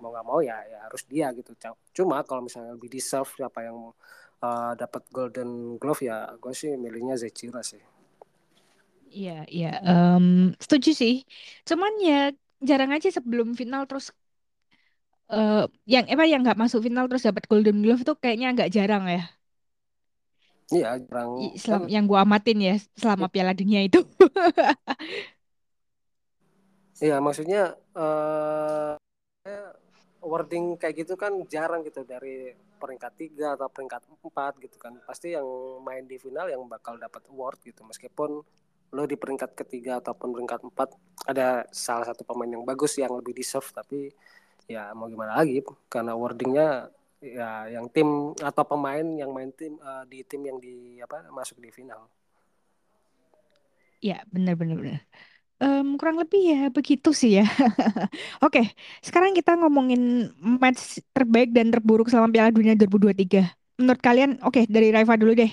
mau 0.00 0.10
nggak 0.12 0.26
mau 0.30 0.40
ya 0.42 0.56
ya 0.72 0.78
harus 0.86 1.02
dia 1.10 1.26
gitu 1.38 1.50
cuma 1.96 2.16
kalau 2.28 2.42
misalnya 2.46 2.72
lebih 2.76 2.90
deserve 2.96 3.30
siapa 3.38 3.60
yang 3.68 3.78
uh, 4.44 4.72
dapat 4.78 5.02
Golden 5.14 5.78
Glove 5.80 6.02
ya 6.10 6.16
gue 6.42 6.52
sih 6.60 6.70
milihnya 6.78 7.14
Zecira 7.22 7.60
sih 7.64 7.82
Iya, 9.16 9.30
iya, 9.54 9.66
em, 9.88 10.24
setuju 10.62 10.90
sih. 11.00 11.12
Cuman 11.68 11.92
ya 12.08 12.14
jarang 12.68 12.90
aja 12.96 13.08
sebelum 13.16 13.48
final 13.60 13.82
terus 13.88 14.06
eh 15.34 15.62
yang 15.92 16.04
apa 16.12 16.24
yang 16.30 16.40
nggak 16.44 16.58
masuk 16.62 16.80
final 16.86 17.04
terus 17.08 17.24
dapat 17.28 17.44
Golden 17.50 17.76
Glove 17.84 18.02
tuh 18.08 18.16
kayaknya 18.22 18.46
agak 18.52 18.68
jarang 18.76 19.04
ya. 19.14 19.20
iya 20.72 20.88
jarang 21.04 21.30
I- 21.44 21.56
Selam, 21.60 21.82
yang 21.94 22.04
gua 22.10 22.20
amatin 22.24 22.58
ya 22.62 22.74
selama 23.00 23.26
Piala 23.32 23.52
Dunia 23.58 23.80
itu. 23.84 24.00
iya 27.04 27.16
maksudnya 27.24 27.60
uh, 27.98 28.94
wording 30.24 30.80
kayak 30.80 31.04
gitu 31.04 31.14
kan 31.14 31.32
jarang 31.46 31.84
gitu 31.84 32.02
dari 32.02 32.50
peringkat 32.80 33.12
tiga 33.14 33.54
atau 33.54 33.68
peringkat 33.68 34.02
empat 34.08 34.58
gitu 34.58 34.76
kan 34.80 34.96
pasti 35.04 35.36
yang 35.36 35.46
main 35.84 36.08
di 36.08 36.16
final 36.16 36.48
yang 36.48 36.64
bakal 36.64 36.96
dapat 36.96 37.22
award 37.30 37.60
gitu 37.62 37.84
meskipun 37.84 38.40
lo 38.94 39.02
di 39.04 39.16
peringkat 39.18 39.52
ketiga 39.52 40.00
ataupun 40.00 40.32
peringkat 40.32 40.60
empat 40.64 40.96
ada 41.28 41.68
salah 41.70 42.08
satu 42.08 42.24
pemain 42.24 42.48
yang 42.48 42.64
bagus 42.64 42.96
yang 42.96 43.12
lebih 43.12 43.36
deserve 43.36 43.66
tapi 43.74 44.08
ya 44.64 44.96
mau 44.96 45.10
gimana 45.12 45.36
lagi 45.38 45.60
karena 45.92 46.16
wordingnya 46.16 46.88
ya 47.20 47.68
yang 47.68 47.88
tim 47.92 48.32
atau 48.36 48.64
pemain 48.64 49.04
yang 49.04 49.32
main 49.32 49.52
tim 49.52 49.76
uh, 49.80 50.04
di 50.08 50.24
tim 50.24 50.44
yang 50.44 50.58
di 50.60 51.00
apa 51.00 51.28
masuk 51.32 51.60
di 51.60 51.72
final 51.72 52.08
Ya, 54.04 54.20
benar-benar. 54.28 54.76
benar. 54.76 55.00
Em, 55.62 55.94
kurang 55.94 56.18
lebih 56.18 56.42
ya 56.50 56.60
begitu 56.74 57.14
sih 57.14 57.38
ya. 57.38 57.46
Oke, 58.44 58.74
sekarang 59.06 59.32
kita 59.38 59.54
ngomongin 59.54 60.34
match 60.38 60.98
terbaik 61.14 61.54
dan 61.54 61.70
terburuk 61.70 62.10
selama 62.10 62.28
Piala 62.34 62.50
Dunia 62.50 62.74
2023. 62.74 63.54
Menurut 63.78 64.00
kalian, 64.02 64.38
oke 64.42 64.66
dari 64.70 64.94
Raifa 64.94 65.14
dulu 65.18 65.34
deh. 65.34 65.50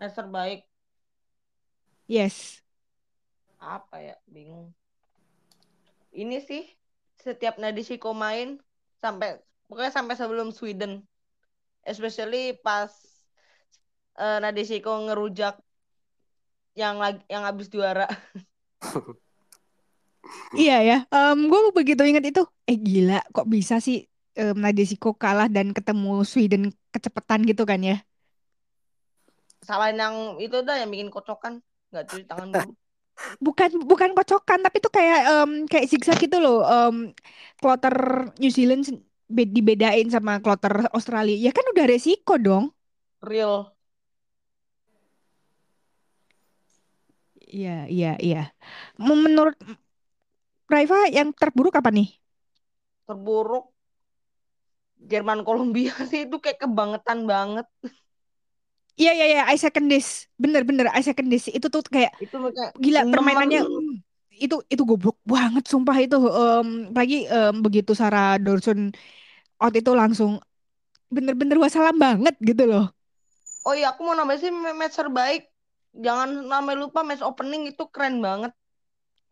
Match 0.00 0.16
terbaik. 0.16 0.60
Yes. 2.04 2.60
Apa 3.60 3.96
ya? 4.00 4.16
Bingung. 4.28 4.76
Ini 6.12 6.44
sih 6.44 6.68
setiap 7.16 7.56
Nadeshiko 7.56 8.12
main 8.12 8.60
sampai 9.00 9.40
pokoknya 9.72 9.92
sampai 9.92 10.14
sebelum 10.20 10.52
Sweden. 10.52 11.00
Especially 11.84 12.56
pas 12.60 12.92
uh, 14.20 14.36
Nadeshiko 14.40 15.08
ngerujak 15.08 15.63
yang 16.74 16.98
lagi 16.98 17.22
yang 17.30 17.42
habis 17.46 17.70
juara. 17.70 18.06
Iya 20.54 20.80
ya, 20.80 20.96
um, 21.12 21.50
gue 21.50 21.60
begitu 21.74 22.00
ingat 22.06 22.24
itu. 22.24 22.42
Eh 22.64 22.78
gila, 22.78 23.20
kok 23.34 23.44
bisa 23.44 23.76
sih 23.82 24.08
um, 24.38 24.56
Nadeshiko 24.56 25.12
kalah 25.14 25.50
dan 25.50 25.74
ketemu 25.74 26.22
Sweden 26.24 26.62
kecepatan 26.94 27.44
gitu 27.44 27.66
kan 27.66 27.82
ya? 27.82 28.00
Salahin 29.64 29.98
yang 29.98 30.16
itu 30.40 30.60
dah 30.64 30.80
yang 30.80 30.88
bikin 30.92 31.08
kocokan, 31.12 31.60
nggak 31.92 32.04
cuci 32.08 32.24
tangan 32.24 32.48
dulu. 32.52 32.72
Bukan 33.38 33.86
bukan 33.86 34.10
kocokan, 34.10 34.58
tapi 34.66 34.82
tuh 34.82 34.90
kayak 34.90 35.22
um, 35.30 35.70
kayak 35.70 35.86
zigzag 35.86 36.18
gitu 36.18 36.42
loh. 36.42 36.66
Um, 36.66 37.14
kloter 37.62 38.26
New 38.42 38.50
Zealand 38.50 38.90
dibedain 39.30 40.10
sama 40.10 40.42
kloter 40.42 40.90
Australia. 40.90 41.38
Ya 41.38 41.54
kan 41.54 41.62
udah 41.70 41.86
resiko 41.86 42.34
dong. 42.42 42.74
Real. 43.22 43.73
Iya, 47.54 47.70
iya, 47.94 48.06
iya. 48.24 48.38
M- 49.06 49.22
Menurut 49.24 49.56
Raifa 50.72 50.98
yang 51.16 51.28
terburuk 51.40 51.74
apa 51.80 51.90
nih? 51.96 52.08
Terburuk 53.06 53.72
Jerman 55.10 55.40
Kolombia 55.46 55.92
sih 56.10 56.20
itu 56.26 56.36
kayak 56.42 56.58
kebangetan 56.62 57.18
banget. 57.30 57.66
Iya 59.00 59.10
iya 59.16 59.24
iya, 59.30 59.40
I 59.54 59.56
second 59.64 59.86
this. 59.92 60.06
Bener-bener 60.42 60.86
I 60.98 61.02
second 61.08 61.28
this. 61.32 61.44
Itu 61.56 61.66
tuh 61.74 61.82
kayak 61.94 62.12
Itu 62.22 62.36
kayak 62.56 62.72
gila 62.84 63.00
nemen. 63.10 63.12
permainannya 63.12 63.60
mm, 63.66 63.90
itu 64.44 64.56
itu 64.72 64.82
goblok 64.90 65.16
banget 65.34 65.64
sumpah 65.72 65.96
itu 66.04 66.16
em, 66.40 66.68
apalagi 66.90 67.16
em, 67.34 67.54
begitu 67.64 67.92
Sarah 68.00 68.24
Dawson 68.44 68.80
out 69.62 69.74
itu 69.80 69.90
langsung 70.00 70.32
bener-bener 71.14 71.58
wassalam 71.64 71.96
banget 72.04 72.34
gitu 72.48 72.62
loh. 72.72 72.84
Oh 73.68 73.74
iya, 73.78 73.86
aku 73.92 74.00
mau 74.06 74.14
nambahin 74.16 74.40
sih 74.42 74.52
ma- 74.62 74.76
match 74.80 74.96
terbaik. 75.00 75.42
Jangan 76.04 76.30
sampai 76.52 76.74
lupa 76.82 77.00
match 77.08 77.22
opening 77.30 77.62
itu 77.70 77.82
keren 77.94 78.16
banget. 78.26 78.52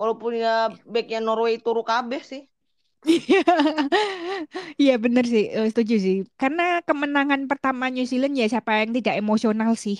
Walaupun 0.00 0.32
ya 0.44 0.50
backnya 0.94 1.18
Norway 1.26 1.54
turu 1.64 1.82
kabeh 1.90 2.22
sih. 2.30 2.42
Iya 3.06 3.42
Iya 4.82 4.92
bener 5.04 5.24
sih, 5.32 5.42
eh, 5.56 5.66
setuju 5.70 5.94
sih. 6.04 6.14
Karena 6.40 6.62
kemenangan 6.88 7.40
pertama 7.50 7.84
New 7.92 8.04
Zealand 8.10 8.34
ya 8.40 8.44
siapa 8.52 8.70
yang 8.82 8.90
tidak 8.96 9.14
emosional 9.20 9.70
sih 9.84 9.96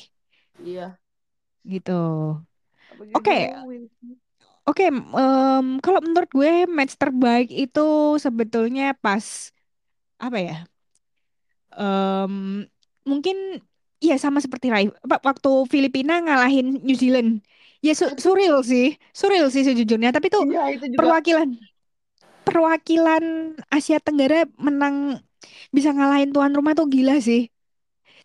Iya. 0.59 0.99
gitu. 1.65 1.93
Apa 2.91 3.03
Oke, 3.15 3.33
gituin. 3.39 3.83
oke. 4.69 4.83
em, 5.19 5.67
kalau 5.85 6.01
menurut 6.07 6.31
gue 6.33 6.53
match 6.77 6.95
terbaik 7.01 7.49
itu 7.53 7.81
sebetulnya 8.25 8.95
pas 9.05 9.25
apa 10.19 10.39
ya? 10.41 10.55
Em, 11.73 12.69
mungkin 13.09 13.37
ya 14.09 14.15
sama 14.25 14.39
seperti 14.45 14.67
Raif. 14.75 14.91
Apa, 15.05 15.17
Waktu 15.29 15.49
Filipina 15.73 16.13
ngalahin 16.25 16.67
New 16.87 16.97
Zealand. 17.03 17.31
Ya 17.87 17.93
su- 18.01 18.15
surreal 18.25 18.59
sih, 18.71 18.85
surreal 19.21 19.47
sih 19.55 19.63
sejujurnya. 19.69 20.09
Tapi 20.15 20.27
itu 20.31 20.41
Iya, 20.43 20.61
itu 20.75 20.87
juga. 20.95 21.11
perwakilan 21.25 21.49
perwakilan 22.47 23.25
Asia 23.77 23.99
Tenggara 24.03 24.37
menang 24.67 24.97
bisa 25.77 25.91
ngalahin 25.97 26.31
tuan 26.35 26.53
rumah 26.59 26.75
tuh 26.79 26.87
gila 26.95 27.15
sih. 27.29 27.41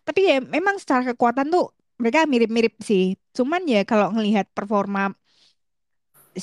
Tapi 0.06 0.20
ya 0.30 0.36
memang 0.56 0.76
secara 0.82 1.02
kekuatan 1.14 1.46
tuh 1.54 1.64
mereka 2.00 2.20
mirip-mirip 2.32 2.74
sih. 2.88 3.02
Cuman 3.36 3.62
ya 3.72 3.78
kalau 3.90 4.06
ngelihat 4.14 4.46
performa 4.56 5.00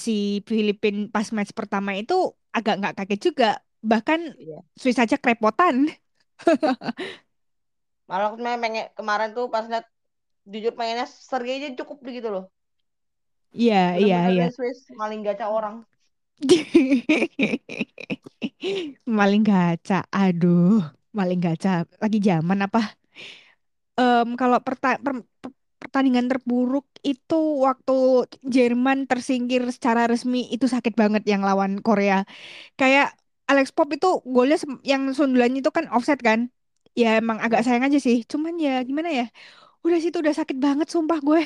si 0.04 0.44
Filipin 0.50 0.96
pas 1.14 1.28
match 1.36 1.52
pertama 1.60 1.92
itu 2.02 2.14
agak 2.58 2.74
nggak 2.80 2.94
kaget 3.00 3.20
juga. 3.32 3.46
Bahkan 3.92 4.20
Iya. 4.38 4.60
Swiss 4.80 5.00
aja 5.04 5.16
kerepotan. 5.22 5.76
Malah 8.10 8.26
aku 8.30 8.38
pengen 8.64 8.86
kemarin 8.98 9.30
tuh 9.38 9.46
pas 9.54 9.66
liat 9.72 9.86
jujur 10.52 10.74
pengennya 10.78 11.06
seri 11.30 11.48
aja 11.56 11.68
cukup 11.80 11.98
gitu 12.18 12.30
loh. 12.36 12.44
Iya, 13.58 13.76
iya, 14.02 14.16
iya. 14.34 14.44
maling 15.00 15.22
gacha 15.28 15.46
orang. 15.58 15.76
Maling 19.18 19.44
gaca. 19.50 19.96
Aduh, 20.12 20.84
maling 21.18 21.40
gaca. 21.46 21.70
Lagi 22.04 22.18
zaman 22.28 22.60
apa? 22.68 22.80
Em, 24.00 24.28
kalau 24.42 24.60
perta- 24.66 25.00
per- 25.06 25.24
per- 25.42 25.56
pertandingan 25.82 26.28
terburuk 26.32 26.86
itu 27.12 27.36
waktu 27.68 27.94
Jerman 28.56 28.98
tersingkir 29.10 29.62
secara 29.76 30.02
resmi 30.12 30.40
itu 30.56 30.66
sakit 30.76 30.94
banget 31.02 31.24
yang 31.32 31.42
lawan 31.48 31.80
Korea. 31.86 32.16
Kayak 32.80 33.08
Alex 33.52 33.68
Pop 33.76 33.90
itu 33.96 34.08
golnya 34.36 34.58
yang 34.92 35.04
sundulannya 35.18 35.60
itu 35.64 35.72
kan 35.78 35.86
offset 35.96 36.20
kan? 36.28 36.40
Ya 36.96 37.20
emang 37.20 37.38
agak 37.44 37.62
Ya. 37.62 37.66
sayang 37.68 37.84
aja 37.88 38.00
sih. 38.00 38.24
Cuman 38.32 38.56
ya 38.56 38.80
gimana 38.88 39.10
ya? 39.12 39.26
Udah 39.86 40.00
situ 40.04 40.18
udah 40.24 40.36
sakit 40.36 40.58
banget 40.66 40.88
sumpah 40.94 41.20
gue. 41.28 41.42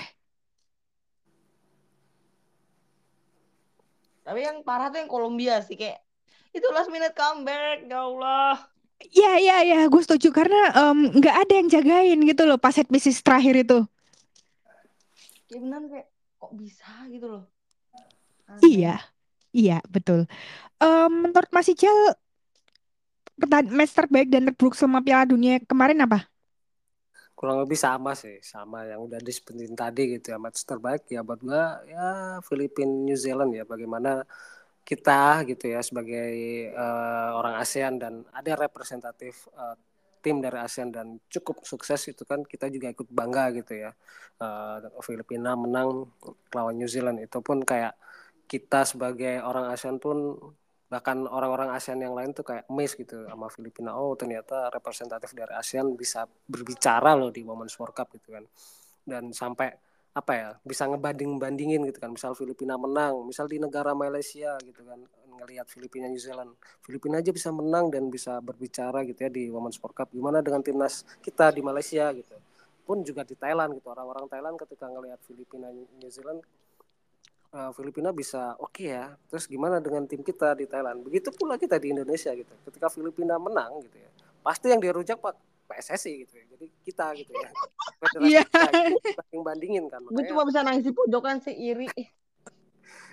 Tapi 4.25 4.39
yang 4.45 4.61
parah 4.61 4.93
tuh 4.93 5.01
yang 5.01 5.09
Kolombia 5.09 5.57
sih 5.65 5.73
kayak 5.73 5.99
itu 6.53 6.65
last 6.73 6.89
minute 6.93 7.13
comeback, 7.17 7.85
ya 7.89 7.99
Allah. 8.05 8.53
Ya 9.09 9.39
ya 9.39 9.57
ya, 9.63 9.79
gue 9.87 10.01
setuju 10.05 10.29
karena 10.35 10.59
nggak 11.17 11.35
ada 11.47 11.53
yang 11.55 11.67
jagain 11.71 12.19
gitu 12.25 12.43
loh 12.45 12.59
pas 12.59 12.75
set 12.75 12.85
pieces 12.91 13.23
terakhir 13.25 13.55
itu. 13.63 13.79
Kayak 15.49 15.61
bener 15.65 15.81
kayak 15.89 16.07
kok 16.37 16.51
bisa 16.53 16.89
gitu 17.09 17.25
loh. 17.25 17.43
Iya, 18.59 18.99
Aneh. 18.99 18.99
iya 19.55 19.77
betul. 19.87 20.27
Em, 20.81 21.11
menurut 21.25 21.49
Mas 21.53 21.69
pertan- 21.69 22.17
match 23.71 23.93
terbaik 23.95 24.27
dan 24.27 24.49
terburuk 24.51 24.75
selama 24.75 24.99
Piala 24.99 25.25
Dunia 25.29 25.61
kemarin 25.63 26.03
apa? 26.03 26.27
kurang 27.39 27.63
lebih 27.63 27.79
sama 27.79 28.11
sih 28.19 28.35
sama 28.43 28.83
yang 28.83 28.99
udah 29.07 29.15
disebutin 29.23 29.71
tadi 29.71 30.19
gitu 30.19 30.35
ya. 30.35 30.37
Match 30.43 30.67
terbaik 30.67 31.07
ya 31.07 31.23
buat 31.23 31.39
gua 31.39 31.79
ya 31.87 32.07
Filipina 32.43 32.91
New 32.91 33.15
Zealand 33.15 33.55
ya. 33.55 33.63
Bagaimana 33.63 34.27
kita 34.83 35.47
gitu 35.47 35.71
ya 35.71 35.79
sebagai 35.79 36.31
eh, 36.75 37.29
orang 37.39 37.55
ASEAN 37.63 37.95
dan 37.95 38.13
ada 38.35 38.51
representatif 38.59 39.47
eh, 39.55 39.75
tim 40.19 40.43
dari 40.43 40.59
ASEAN 40.59 40.91
dan 40.91 41.07
cukup 41.31 41.63
sukses 41.63 42.11
itu 42.11 42.27
kan 42.27 42.43
kita 42.43 42.67
juga 42.67 42.91
ikut 42.91 43.07
bangga 43.07 43.55
gitu 43.55 43.73
ya. 43.87 43.91
Eh, 44.43 44.77
Filipina 45.07 45.55
menang 45.55 46.11
lawan 46.51 46.75
New 46.75 46.91
Zealand. 46.91 47.23
Itu 47.23 47.39
pun 47.39 47.63
kayak 47.63 47.95
kita 48.51 48.83
sebagai 48.83 49.39
orang 49.47 49.71
ASEAN 49.71 49.95
pun 50.03 50.35
bahkan 50.89 51.21
orang-orang 51.29 51.69
ASEAN 51.77 52.01
yang 52.01 52.17
lain 52.17 52.33
tuh 52.33 52.41
kayak 52.41 52.65
amazed 52.65 52.97
gitu 52.97 53.21
sama 53.29 53.45
Filipina. 53.53 53.93
Oh 53.93 54.17
ternyata 54.17 54.73
representatif 54.73 55.37
dari 55.37 55.53
ASEAN 55.53 55.93
bisa 55.93 56.25
berbicara 56.25 57.13
loh 57.13 57.29
di 57.29 57.45
Women's 57.45 57.77
World 57.77 57.93
Cup 57.93 58.09
gitu 58.17 58.33
kan. 58.33 58.43
Dan 59.05 59.29
sampai 59.29 59.69
apa 60.09 60.33
ya 60.33 60.49
bisa 60.65 60.89
ngebanding 60.89 61.37
bandingin 61.37 61.85
gitu 61.85 62.01
kan. 62.01 62.09
Misal 62.09 62.33
Filipina 62.33 62.73
menang 62.75 63.21
misal 63.21 63.45
di 63.45 63.61
negara 63.61 63.93
Malaysia 63.93 64.57
gitu 64.65 64.81
kan. 64.81 64.97
Ngelihat 65.39 65.69
Filipina 65.69 66.09
New 66.09 66.19
Zealand. 66.19 66.57
Filipina 66.81 67.21
aja 67.21 67.29
bisa 67.29 67.53
menang 67.53 67.93
dan 67.93 68.09
bisa 68.09 68.41
berbicara 68.41 69.05
gitu 69.05 69.19
ya 69.21 69.29
di 69.29 69.53
Women's 69.53 69.77
World 69.77 69.93
Cup. 69.93 70.09
Gimana 70.09 70.41
dengan 70.41 70.65
timnas 70.65 71.05
kita 71.21 71.53
di 71.53 71.61
Malaysia 71.61 72.09
gitu. 72.17 72.33
Pun 72.81 73.05
juga 73.05 73.21
di 73.21 73.37
Thailand 73.37 73.77
gitu. 73.77 73.93
Orang-orang 73.93 74.25
Thailand 74.25 74.57
ketika 74.57 74.89
ngelihat 74.89 75.21
Filipina 75.21 75.69
New 75.69 76.09
Zealand 76.09 76.41
uh, 77.53 77.71
Filipina 77.73 78.09
bisa 78.13 78.55
oke 78.57 78.77
okay 78.77 78.87
ya. 78.95 79.05
Terus 79.29 79.45
gimana 79.45 79.77
dengan 79.77 80.05
tim 80.09 80.21
kita 80.25 80.57
di 80.57 80.65
Thailand? 80.69 81.01
Begitu 81.05 81.29
pula 81.33 81.55
kita 81.55 81.77
di 81.77 81.93
Indonesia 81.93 82.33
gitu. 82.33 82.53
Ketika 82.69 82.87
Filipina 82.89 83.37
menang 83.37 83.83
gitu 83.85 83.97
ya 83.97 84.09
pasti 84.39 84.71
yang 84.71 84.81
dirujak 84.81 85.19
pak 85.19 85.35
PSSI 85.69 86.25
gitu 86.25 86.33
ya. 86.39 86.45
Jadi 86.55 86.65
kita 86.81 87.05
gitu 87.15 87.31
ya. 87.35 87.49
Iya. 88.23 88.43
gitu, 88.47 89.11
banding 89.19 89.43
bandingin 89.43 89.85
kan. 89.91 89.99
Gue 90.07 90.23
cuma 90.23 90.47
bisa 90.47 90.63
nangis 90.63 90.87
di 90.87 90.95
pojokan 90.95 91.43
sih 91.43 91.51
iri. 91.51 91.91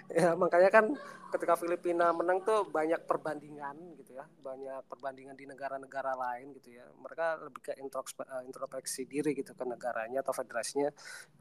ya 0.23 0.39
makanya 0.39 0.71
kan 0.71 0.87
ketika 1.35 1.59
Filipina 1.59 2.15
menang 2.15 2.41
tuh 2.47 2.65
banyak 2.71 3.03
perbandingan 3.05 3.75
gitu 3.99 4.17
ya. 4.17 4.25
Banyak 4.41 4.87
perbandingan 4.87 5.35
di 5.35 5.45
negara-negara 5.45 6.15
lain 6.15 6.55
gitu 6.55 6.79
ya. 6.79 6.87
Mereka 6.95 7.27
lebih 7.43 7.61
ke 7.63 7.73
eh, 7.75 8.43
introspeksi 8.47 9.05
diri 9.05 9.35
gitu 9.35 9.53
ke 9.53 9.65
negaranya 9.67 10.23
atau 10.23 10.33
federasinya. 10.33 10.89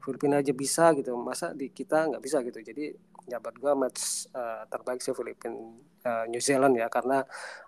Filipina 0.02 0.42
aja 0.42 0.50
bisa 0.50 0.90
gitu. 0.98 1.14
Masa 1.14 1.54
di 1.54 1.70
kita 1.70 2.10
nggak 2.10 2.22
bisa 2.22 2.42
gitu. 2.42 2.58
Jadi 2.60 2.92
ya 3.30 3.38
buat 3.38 3.56
gue 3.56 3.72
match 3.78 4.30
eh, 4.34 4.62
terbaik 4.66 5.00
sih 5.00 5.14
Filipina 5.14 5.54
eh, 6.02 6.24
New 6.28 6.42
Zealand 6.42 6.74
ya. 6.74 6.90
Karena 6.90 7.22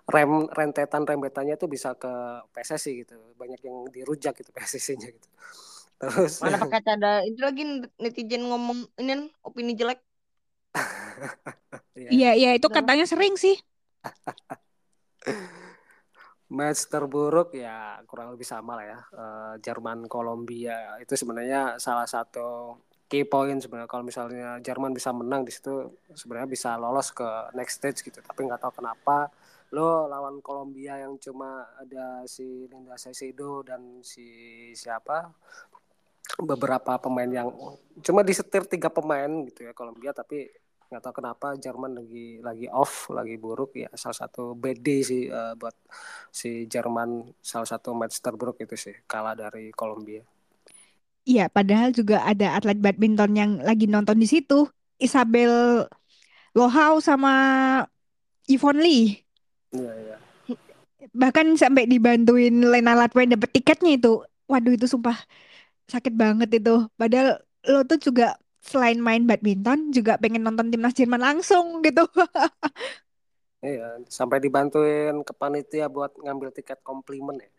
rem 0.08 0.50
rentetan 0.50 1.06
rembetannya 1.06 1.54
tuh 1.54 1.70
bisa 1.70 1.94
ke 1.94 2.10
PSSI 2.50 3.06
gitu. 3.06 3.16
Banyak 3.38 3.60
yang 3.62 3.86
dirujak 3.94 4.34
gitu 4.42 4.50
PSSI-nya 4.56 5.08
gitu. 5.14 5.28
Terus 5.98 6.38
Mana 6.38 6.62
pakai 6.62 6.94
ada 6.94 7.26
itu 7.26 7.42
lagi 7.42 7.62
netizen 7.98 8.46
ngomong 8.46 8.86
ini 9.02 9.34
opini 9.42 9.74
jelek. 9.74 9.98
Ya, 11.98 12.10
Iya, 12.10 12.30
iya 12.38 12.50
itu 12.56 12.68
katanya 12.70 13.04
sering 13.04 13.34
sih. 13.34 13.56
match 16.48 16.88
terburuk 16.88 17.52
ya 17.52 18.00
kurang 18.08 18.32
lebih 18.32 18.48
sama 18.48 18.80
lah 18.80 18.86
ya. 18.88 18.98
Eh, 19.12 19.54
Jerman 19.60 20.08
Kolombia 20.08 20.96
itu 20.96 21.12
sebenarnya 21.12 21.76
salah 21.76 22.08
satu 22.08 22.80
key 23.08 23.28
point 23.28 23.60
sebenarnya. 23.60 23.88
Kalau 23.88 24.04
misalnya 24.04 24.56
Jerman 24.64 24.96
bisa 24.96 25.12
menang 25.12 25.44
di 25.44 25.52
situ 25.52 25.92
sebenarnya 26.16 26.48
bisa 26.48 26.76
lolos 26.80 27.12
ke 27.12 27.52
next 27.52 27.80
stage 27.80 28.00
gitu. 28.04 28.20
Tapi 28.24 28.48
nggak 28.48 28.60
tahu 28.64 28.80
kenapa. 28.80 29.28
Lo 29.76 30.08
lawan 30.08 30.40
Kolombia 30.40 30.96
yang 30.96 31.20
cuma 31.20 31.68
ada 31.76 32.24
si 32.24 32.64
Linda 32.72 32.96
Caicedo 32.96 33.60
dan 33.60 34.00
si 34.00 34.24
siapa? 34.72 35.28
Beberapa 36.40 36.96
pemain 37.00 37.28
yang 37.28 37.48
cuma 38.04 38.20
disetir 38.24 38.64
tiga 38.68 38.88
pemain 38.88 39.28
gitu 39.48 39.68
ya 39.68 39.72
Kolombia. 39.76 40.16
Tapi 40.16 40.48
nggak 40.88 41.02
tahu 41.04 41.14
kenapa 41.20 41.46
Jerman 41.60 42.00
lagi 42.00 42.40
lagi 42.40 42.66
off 42.72 43.12
lagi 43.12 43.36
buruk 43.36 43.76
ya 43.76 43.88
salah 43.92 44.18
satu 44.24 44.56
bad 44.56 44.80
day 44.80 45.04
sih 45.04 45.28
eh, 45.28 45.52
buat 45.60 45.76
si 46.32 46.64
Jerman 46.64 47.28
salah 47.44 47.68
satu 47.68 47.92
match 47.92 48.24
terburuk 48.24 48.56
itu 48.64 48.74
sih 48.76 48.96
kalah 49.04 49.36
dari 49.36 49.70
Kolombia 49.72 50.24
Iya, 51.28 51.52
padahal 51.52 51.92
juga 51.92 52.24
ada 52.24 52.56
atlet 52.56 52.80
badminton 52.80 53.36
yang 53.36 53.50
lagi 53.60 53.84
nonton 53.84 54.16
di 54.16 54.24
situ. 54.24 54.64
Isabel 54.96 55.84
Lohau 56.56 57.04
sama 57.04 57.32
Yvonne 58.48 58.80
Lee. 58.80 59.28
Iya 59.76 59.92
iya 59.92 60.16
Bahkan 61.12 61.56
sampai 61.60 61.84
dibantuin 61.84 62.54
Lena 62.72 62.92
Latway 62.96 63.28
dapet 63.28 63.50
tiketnya 63.52 64.00
itu. 64.00 64.24
Waduh 64.48 64.72
itu 64.72 64.86
sumpah 64.88 65.16
sakit 65.92 66.14
banget 66.16 66.48
itu. 66.64 66.88
Padahal 66.96 67.44
lo 67.68 67.84
tuh 67.84 67.98
juga 68.00 68.36
selain 68.62 68.98
main 68.98 69.24
badminton 69.24 69.94
juga 69.94 70.18
pengen 70.18 70.42
nonton 70.44 70.70
timnas 70.70 70.94
Jerman 70.94 71.22
langsung 71.22 71.82
gitu. 71.82 72.04
Iya, 73.58 73.98
sampai 74.06 74.38
dibantuin 74.38 75.18
ke 75.26 75.34
panitia 75.34 75.90
buat 75.90 76.14
ngambil 76.14 76.54
tiket 76.54 76.78
komplimen 76.86 77.42
ya. 77.42 77.50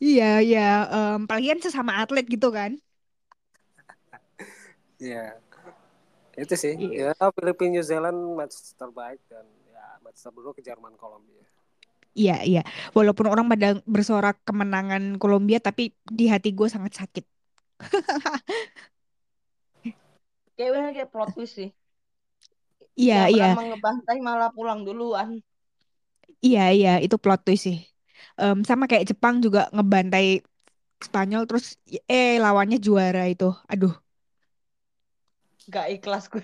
Iya, 0.00 0.30
iya. 0.40 0.68
em, 0.88 1.28
apalagi 1.28 1.52
kan 1.52 1.60
sesama 1.60 2.00
atlet 2.00 2.24
gitu 2.24 2.48
kan. 2.48 2.80
Iya, 4.98 5.36
itu 6.34 6.54
sih. 6.58 6.74
Iya. 6.74 7.12
Ya, 7.14 7.26
Filipina 7.36 7.78
New 7.78 7.84
Zealand 7.84 8.18
match 8.34 8.74
terbaik 8.74 9.20
dan 9.28 9.46
ya 9.70 9.84
match 10.02 10.18
terburuk 10.24 10.56
ke 10.58 10.62
Jerman 10.64 10.96
Kolombia. 10.96 11.44
Iya, 12.18 12.42
iya. 12.42 12.62
Walaupun 12.96 13.30
orang 13.30 13.46
pada 13.46 13.78
bersorak 13.86 14.42
kemenangan 14.42 15.22
Kolombia, 15.22 15.62
tapi 15.62 15.94
di 16.02 16.26
hati 16.26 16.50
gue 16.50 16.66
sangat 16.66 16.98
sakit. 16.98 17.24
Kayak 20.58 20.70
bener 20.74 20.90
kayak 20.90 21.10
plot 21.14 21.30
twist 21.38 21.54
sih. 21.54 21.70
Iya, 22.98 23.30
iya. 23.30 23.54
ngebantai 23.54 24.18
malah 24.18 24.50
pulang 24.50 24.82
duluan. 24.82 25.38
Iya, 26.42 26.74
iya. 26.74 26.92
Itu 26.98 27.14
plot 27.22 27.46
twist 27.46 27.70
sih. 27.70 27.78
Em, 28.34 28.66
sama 28.66 28.90
kayak 28.90 29.06
Jepang 29.14 29.38
juga 29.38 29.70
ngebantai 29.70 30.42
Spanyol, 30.98 31.46
terus 31.46 31.78
eh 32.10 32.42
lawannya 32.42 32.82
juara 32.82 33.30
itu. 33.30 33.54
Aduh. 33.70 33.94
Gak 35.70 35.86
ikhlas 35.94 36.26
gue. 36.26 36.42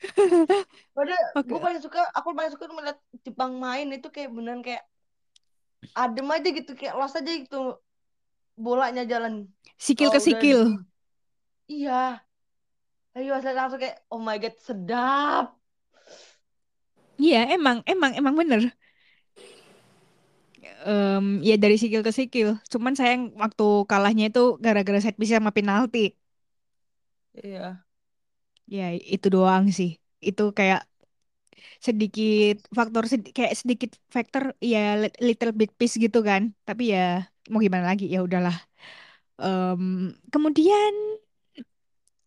Padahal 0.96 1.22
Oke. 1.38 1.46
gue 1.46 1.58
paling 1.62 1.80
suka, 1.86 2.02
aku 2.18 2.34
paling 2.34 2.50
suka 2.50 2.66
melihat 2.74 2.98
Jepang 3.22 3.62
main 3.62 3.86
itu 3.94 4.10
kayak 4.10 4.34
beneran 4.34 4.66
kayak 4.66 4.82
adem 5.94 6.26
aja 6.34 6.48
gitu, 6.50 6.72
kayak 6.74 6.98
los 6.98 7.14
aja 7.14 7.30
gitu 7.30 7.78
bolanya 8.58 9.06
jalan. 9.06 9.46
Sikil 9.78 10.10
Kalau 10.10 10.18
ke 10.18 10.20
sikil. 10.26 10.60
iya. 11.70 12.26
Ayo 13.16 13.32
saya 13.42 13.54
langsung 13.58 13.80
kayak 13.82 13.98
oh 14.12 14.20
my 14.26 14.36
god 14.42 14.54
sedap. 14.66 15.44
Iya, 17.22 17.38
emang, 17.54 17.76
emang, 17.92 18.12
emang 18.18 18.34
bener. 18.40 18.60
Em, 20.90 21.24
ya 21.48 21.54
dari 21.62 21.76
sikil 21.80 22.00
ke 22.06 22.12
sikil. 22.18 22.48
Cuman 22.72 22.92
sayang 22.98 23.22
waktu 23.42 23.64
kalahnya 23.90 24.24
itu 24.30 24.40
gara-gara 24.64 24.98
set 25.04 25.16
piece 25.20 25.32
sama 25.36 25.50
penalti. 25.56 25.98
Iya. 27.34 27.84
Ya 28.74 28.84
itu 29.14 29.26
doang 29.34 29.64
sih. 29.78 29.90
Itu 30.28 30.42
kayak 30.58 30.80
sedikit 31.86 32.54
faktor 32.78 33.04
sedi- 33.12 33.32
kayak 33.36 33.54
sedikit 33.60 33.90
faktor 34.14 34.42
ya 34.72 34.78
li- 35.02 35.16
little 35.26 35.52
bit 35.58 35.70
piece 35.78 35.96
gitu 36.04 36.18
kan. 36.28 36.42
Tapi 36.68 36.82
ya 36.94 37.00
mau 37.50 37.60
gimana 37.66 37.86
lagi 37.90 38.04
ya 38.14 38.18
udahlah. 38.26 38.56
Em, 39.42 39.82
kemudian 40.32 40.94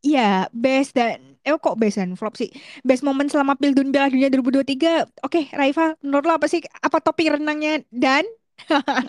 ya 0.04 0.51
best 0.51 0.93
dan 0.93 1.34
eh 1.43 1.56
kok 1.60 1.76
best 1.80 1.99
dan 1.99 2.16
flop 2.20 2.36
sih. 2.39 2.49
Best 2.88 3.04
momen 3.04 3.28
selama 3.28 3.56
Piala 3.60 3.76
Piala 3.76 4.08
Dunia 4.12 4.30
2023. 4.32 5.08
Oke, 5.28 5.47
Raifa, 5.51 5.95
menurut 6.04 6.24
lo 6.28 6.34
apa 6.39 6.47
sih 6.47 6.64
apa 6.84 6.97
topi 7.04 7.28
renangnya 7.32 7.84
dan 7.91 8.24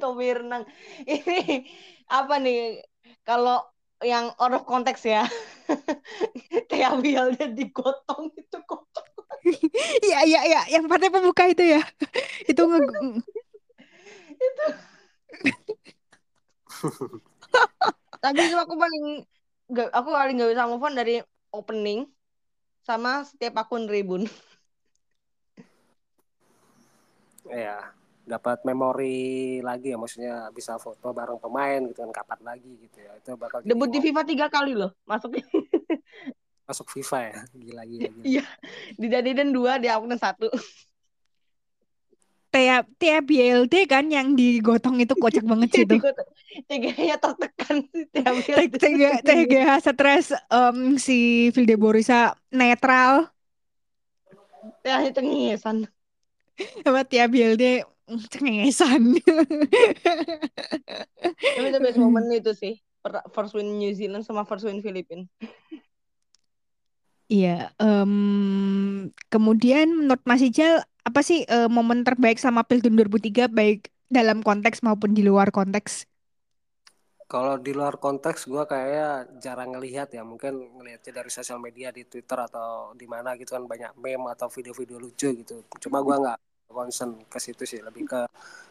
Topi 0.00 0.26
renang. 0.30 0.62
Ini 1.04 1.64
apa 2.08 2.34
nih? 2.40 2.80
Kalau 3.26 3.60
yang 4.04 4.30
out 4.38 4.54
of 4.54 4.64
context 4.64 5.04
ya. 5.04 5.26
Kayak 6.70 7.02
dia 7.04 7.22
digotong 7.52 8.32
itu 8.36 8.58
kok. 8.64 8.84
Iya 10.04 10.18
iya 10.28 10.40
iya 10.44 10.60
yang 10.76 10.84
partai 10.90 11.08
pembuka 11.08 11.48
itu 11.48 11.64
ya. 11.64 11.80
Itu 12.44 12.68
nge 12.68 12.78
itu. 12.84 13.08
Tapi 18.18 18.40
itu 18.50 18.56
aku 18.58 18.74
paling 18.74 19.04
gak, 19.70 19.88
aku 19.94 20.08
paling 20.10 20.34
gak 20.38 20.50
bisa 20.52 20.66
move 20.66 20.82
on 20.82 20.94
dari 20.98 21.22
opening 21.54 22.06
sama 22.82 23.22
setiap 23.24 23.62
akun 23.62 23.86
Tribun. 23.86 24.26
Ya, 27.48 27.96
dapat 28.28 28.60
memori 28.68 29.58
lagi 29.64 29.88
ya, 29.92 29.96
maksudnya 29.96 30.52
bisa 30.52 30.76
foto 30.76 31.16
bareng 31.16 31.40
pemain 31.40 31.80
gitu 31.88 32.04
kan 32.04 32.12
kapan 32.12 32.40
lagi 32.44 32.72
gitu 32.84 32.98
ya. 33.00 33.12
Itu 33.16 33.40
bakal 33.40 33.64
Debut 33.64 33.88
di 33.88 34.04
FIFA 34.04 34.22
tiga 34.28 34.46
kali 34.52 34.76
loh 34.76 34.92
masuknya. 35.08 35.46
masuk 36.68 36.92
FIFA 36.92 37.18
ya. 37.32 37.38
Gila 37.56 37.82
gila. 37.88 38.10
Iya, 38.20 38.44
di 39.00 39.06
Dadiden 39.08 39.56
dua, 39.56 39.80
di 39.80 39.88
akun 39.88 40.12
satu. 40.20 40.52
Tiap 42.48 42.84
tiap 42.96 43.22
BLT 43.28 43.74
kan 43.84 44.08
yang 44.08 44.32
digotong 44.32 44.96
itu 45.00 45.12
kocak 45.14 45.44
banget 45.50 45.68
sih 45.72 45.82
itu. 45.84 45.96
Tiganya 46.68 47.16
tertekan 47.20 47.84
setiap 47.92 48.34
T- 48.40 48.72
TG 48.72 49.00
TGH 49.22 49.70
stres 49.84 50.26
em, 50.48 50.96
si 50.96 51.48
Vilde 51.54 51.76
Borisa 51.76 52.32
netral 52.50 53.28
Ya, 54.84 55.04
itu 55.04 55.20
ngisan. 55.20 55.86
sama 56.82 57.06
tiap 57.06 57.28
BLT 57.30 57.84
mm, 58.10 58.20
cengengesan. 58.32 59.02
Tapi 61.54 61.68
the 61.70 61.80
best 61.82 61.98
moment 62.00 62.26
itu 62.34 62.52
sih. 62.56 62.74
First 63.32 63.54
win 63.56 63.78
New 63.78 63.92
Zealand 63.94 64.26
sama 64.26 64.42
first 64.44 64.66
win 64.66 64.82
Filipina. 64.82 65.24
Iya, 67.28 67.76
em, 67.76 68.12
kemudian 69.28 69.92
menurut 69.92 70.24
Mas 70.24 70.40
Ijal 70.40 70.80
apa 71.08 71.20
sih 71.28 71.38
eh, 71.48 71.68
momen 71.76 72.00
terbaik 72.08 72.38
sama 72.44 72.60
Pilgrim 72.68 72.94
2003 72.98 73.48
baik 73.58 73.80
dalam 74.16 74.38
konteks 74.48 74.84
maupun 74.86 75.10
di 75.16 75.22
luar 75.28 75.48
konteks? 75.58 75.92
Kalau 77.28 77.54
di 77.60 77.72
luar 77.76 77.94
konteks 78.00 78.48
gue 78.48 78.64
kayaknya 78.72 79.08
jarang 79.44 79.76
ngelihat 79.76 80.08
ya, 80.16 80.24
mungkin 80.24 80.52
ngelihatnya 80.80 81.12
dari 81.20 81.28
sosial 81.28 81.60
media 81.60 81.92
di 81.92 82.08
Twitter 82.08 82.38
atau 82.48 82.96
di 82.96 83.04
mana 83.04 83.36
gitu 83.36 83.52
kan 83.52 83.64
banyak 83.68 83.92
meme 84.00 84.32
atau 84.32 84.48
video-video 84.48 84.96
lucu 84.96 85.28
gitu. 85.36 85.54
Cuma 85.84 86.00
gue 86.00 86.16
nggak 86.24 86.38
concern 86.72 87.10
ke 87.28 87.38
situ 87.44 87.64
sih, 87.68 87.80
lebih 87.84 88.08
ke 88.08 88.20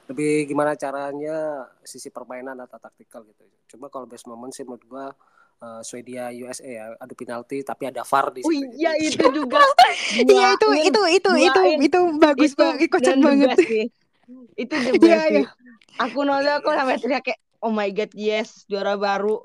lebih 0.10 0.50
gimana 0.50 0.74
caranya 0.74 1.70
sisi 1.86 2.10
permainan 2.10 2.58
atau 2.66 2.78
taktikal 2.82 3.22
gitu. 3.30 3.46
Coba 3.78 3.86
kalau 3.94 4.06
best 4.10 4.26
moment 4.26 4.50
sih 4.50 4.66
menurut 4.66 4.86
gue 4.90 5.06
eh, 5.64 5.82
Swedia 5.88 6.24
USA 6.42 6.68
ya 6.68 6.86
adu 7.04 7.14
penalti 7.18 7.56
tapi 7.70 7.84
ada 7.92 8.02
VAR 8.06 8.28
di 8.38 8.42
Oh 8.46 8.52
situ. 8.52 8.66
iya 8.80 8.92
Jadi 8.98 9.16
itu 9.18 9.26
juga. 9.38 9.60
Iya 10.32 10.44
itu 10.56 10.68
itu 10.88 11.00
itu 11.18 11.32
itu 11.48 11.62
itu 11.86 12.00
bagus 12.24 12.52
itu 12.54 12.62
banget, 12.62 12.88
kocak 12.94 13.18
banget. 13.26 13.58
sih. 13.68 13.84
Itu 14.62 14.76
the 14.86 14.92
Iya 15.04 15.18
iya. 15.32 15.42
sih. 15.42 15.44
Aku 16.04 16.20
nonton 16.28 16.54
aku 16.58 16.70
sampai 16.78 16.98
teriak 17.02 17.22
kayak 17.26 17.40
oh 17.66 17.74
my 17.74 17.90
god 17.98 18.12
yes 18.14 18.66
juara 18.70 18.94
baru. 19.00 19.42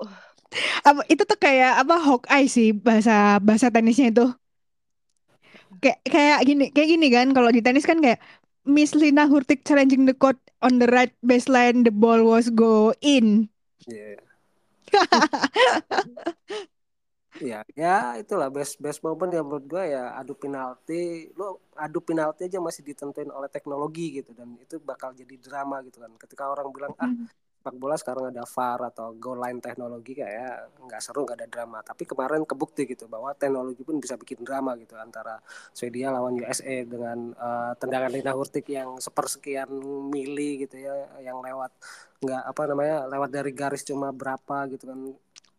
Apa 0.87 1.01
itu 1.11 1.23
tuh 1.29 1.39
kayak 1.45 1.71
apa 1.81 1.93
Hawkeye 2.05 2.45
sih 2.55 2.67
bahasa 2.85 3.39
bahasa 3.47 3.67
tenisnya 3.73 4.07
itu. 4.13 4.25
Kayak 5.81 5.99
kayak 6.13 6.37
gini 6.47 6.63
kayak 6.73 6.89
gini 6.93 7.07
kan 7.11 7.27
kalau 7.35 7.49
di 7.51 7.61
tenis 7.65 7.83
kan 7.89 7.99
kayak 7.99 8.19
Miss 8.63 8.95
Lina 8.95 9.27
Hurtig 9.27 9.59
challenging 9.67 10.07
the 10.07 10.15
court 10.15 10.39
on 10.63 10.79
the 10.79 10.87
right 10.87 11.11
baseline 11.19 11.83
the 11.83 11.91
ball 11.91 12.23
was 12.23 12.47
go 12.53 12.95
in. 13.03 13.51
Iya. 13.87 14.22
Ya, 17.41 17.65
ya 17.73 18.13
itulah 18.21 18.53
best 18.53 18.77
best 18.77 19.01
moment 19.01 19.33
ya 19.33 19.41
menurut 19.41 19.65
gue 19.65 19.83
ya 19.89 20.13
adu 20.21 20.37
penalti. 20.37 21.33
Lo 21.33 21.65
adu 21.73 21.97
penalti 21.97 22.45
aja 22.45 22.61
masih 22.61 22.85
ditentuin 22.85 23.29
oleh 23.33 23.49
teknologi 23.49 24.21
gitu 24.21 24.37
dan 24.37 24.53
itu 24.61 24.77
bakal 24.77 25.17
jadi 25.17 25.33
drama 25.41 25.81
gitu 25.81 25.97
kan. 25.97 26.13
Ketika 26.21 26.45
orang 26.53 26.69
bilang 26.69 26.93
ah 27.01 27.09
sepak 27.63 27.79
bola 27.79 27.95
sekarang 27.95 28.35
ada 28.35 28.43
VAR 28.43 28.91
atau 28.91 29.15
goal 29.15 29.39
line 29.39 29.63
teknologi 29.63 30.19
kayak 30.19 30.83
nggak 30.83 30.99
seru 30.99 31.23
nggak 31.23 31.39
ada 31.39 31.47
drama. 31.47 31.79
Tapi 31.79 32.03
kemarin 32.03 32.43
kebukti 32.43 32.83
gitu 32.83 33.07
bahwa 33.07 33.31
teknologi 33.31 33.87
pun 33.87 34.03
bisa 34.03 34.19
bikin 34.19 34.43
drama 34.43 34.75
gitu 34.75 34.99
antara 34.99 35.39
Swedia 35.71 36.11
lawan 36.11 36.35
USA 36.43 36.83
dengan 36.83 37.31
eh, 37.31 37.71
tendangan 37.79 38.11
Lina 38.11 38.35
Hurtig 38.35 38.67
yang 38.67 38.99
sepersekian 38.99 39.71
mili 40.11 40.67
gitu 40.67 40.75
ya 40.75 41.07
yang 41.23 41.39
lewat 41.39 41.71
nggak 42.19 42.43
apa 42.51 42.61
namanya 42.67 42.95
lewat 43.07 43.29
dari 43.31 43.51
garis 43.55 43.87
cuma 43.87 44.11
berapa 44.11 44.67
gitu 44.67 44.83
kan 44.91 44.99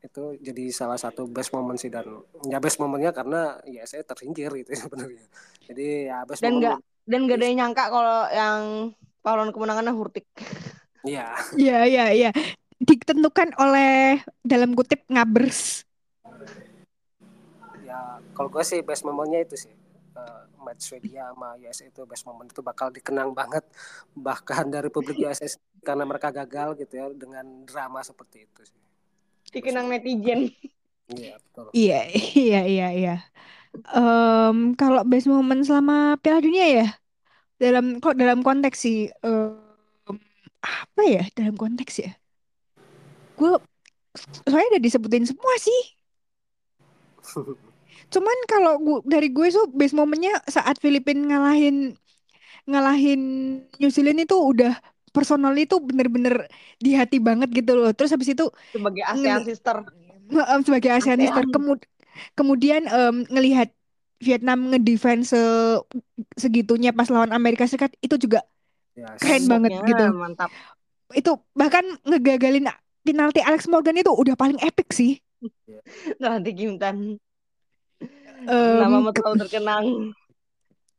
itu 0.04 0.24
jadi 0.44 0.64
salah 0.68 1.00
satu 1.00 1.24
best 1.24 1.56
moment 1.56 1.80
sih 1.80 1.88
dan 1.88 2.04
ya 2.44 2.60
best 2.60 2.76
momennya 2.76 3.16
karena 3.16 3.56
ya 3.64 3.88
saya 3.88 4.04
tersingkir 4.04 4.52
gitu 4.60 4.76
sebenarnya 4.76 5.24
jadi 5.64 5.86
ya 6.12 6.18
best 6.28 6.44
Dan 6.44 6.60
nggak 6.60 6.76
dan 7.04 7.20
gak 7.28 7.36
ada 7.40 7.46
yang 7.48 7.58
nyangka 7.64 7.84
kalau 7.88 8.20
yang 8.32 8.60
pahlawan 9.24 9.52
kemenangannya 9.52 9.92
Hurtik. 9.96 10.28
ya 11.04 11.28
Iya 11.54 11.78
iya 11.86 12.04
iya. 12.10 12.30
Ditentukan 12.80 13.54
oleh 13.60 14.18
dalam 14.42 14.74
kutip 14.74 15.06
ngabers. 15.08 15.86
ya 17.84 18.18
kalau 18.34 18.48
gue 18.50 18.64
sih 18.64 18.80
best 18.80 19.04
momennya 19.06 19.44
itu 19.44 19.56
sih 19.68 19.74
Eh, 20.14 20.42
match 20.62 20.94
Swedia 20.94 21.34
sama 21.34 21.58
USA 21.58 21.90
itu 21.90 22.06
best 22.06 22.22
moment 22.22 22.46
itu 22.46 22.62
bakal 22.62 22.86
dikenang 22.94 23.34
banget 23.34 23.66
bahkan 24.14 24.62
dari 24.70 24.86
publik 24.86 25.18
USA 25.18 25.50
karena 25.82 26.06
mereka 26.06 26.30
gagal 26.30 26.78
gitu 26.78 26.94
ya 27.02 27.10
dengan 27.10 27.66
drama 27.66 27.98
seperti 27.98 28.46
itu 28.46 28.62
sih 28.62 28.78
Dikenang 29.50 29.90
netizen. 29.90 30.54
iya 31.18 31.34
betul 31.34 31.66
Iya 31.74 32.00
iya 32.14 32.60
iya 32.62 32.88
iya. 32.94 33.14
Em, 33.90 34.78
kalau 34.78 35.02
best 35.02 35.26
moment 35.26 35.66
selama 35.66 36.14
Piala 36.22 36.38
Dunia 36.38 36.66
ya 36.70 36.86
dalam 37.58 37.98
kok 37.98 38.14
dalam 38.14 38.46
konteks 38.46 38.78
sih 38.86 39.10
em, 39.26 39.58
apa 40.64 41.02
ya 41.04 41.22
dalam 41.36 41.54
konteks 41.54 41.94
ya 42.00 42.10
gue 43.36 43.50
soalnya 44.48 44.78
udah 44.78 44.82
disebutin 44.82 45.26
semua 45.28 45.54
sih 45.60 45.80
Cuman 48.12 48.36
kalau 48.46 48.78
gua, 48.78 48.98
dari 49.06 49.30
gue 49.30 49.48
tuh 49.50 49.66
best 49.72 49.94
momennya 49.96 50.42
saat 50.46 50.78
Filipina 50.78 51.34
ngalahin 51.34 51.94
ngalahin 52.64 53.20
New 53.80 53.90
Zealand 53.92 54.24
itu 54.24 54.36
udah 54.36 54.72
personal 55.14 55.54
itu 55.54 55.78
bener-bener 55.78 56.48
di 56.80 56.96
hati 56.96 57.22
banget 57.22 57.50
gitu 57.54 57.74
loh. 57.78 57.90
Terus 57.94 58.10
habis 58.14 58.34
itu 58.34 58.46
sebagai 58.74 59.04
ASEAN 59.04 59.40
sister. 59.46 59.76
sebagai 60.64 60.90
ASEAN. 60.90 61.18
kemud- 61.52 61.86
kemudian 62.34 62.86
em, 62.88 63.26
ngelihat 63.30 63.70
Vietnam 64.22 64.72
ngedefense 64.72 65.34
se- 65.34 65.82
segitunya 66.38 66.94
pas 66.94 67.10
lawan 67.10 67.34
Amerika 67.34 67.66
Serikat 67.68 67.92
itu 68.00 68.16
juga 68.16 68.42
Yes. 68.94 69.18
keren 69.18 69.44
banget 69.50 69.70
Temboknya 69.74 69.90
gitu. 69.90 70.04
mantap. 70.14 70.50
Itu 71.10 71.32
bahkan 71.50 71.82
ngegagalin 72.02 72.70
penalti 73.02 73.42
Alex 73.42 73.66
Morgan 73.66 73.98
itu 73.98 74.08
udah 74.08 74.34
paling 74.34 74.56
epic 74.62 74.94
sih. 74.94 75.18
Nanti 76.16 76.54
Kim 76.54 76.78
Tan. 76.78 77.18
Em, 78.44 78.76
Namamu 78.80 79.10
ke- 79.10 79.18
terlalu 79.20 79.36
terkenang. 79.46 79.84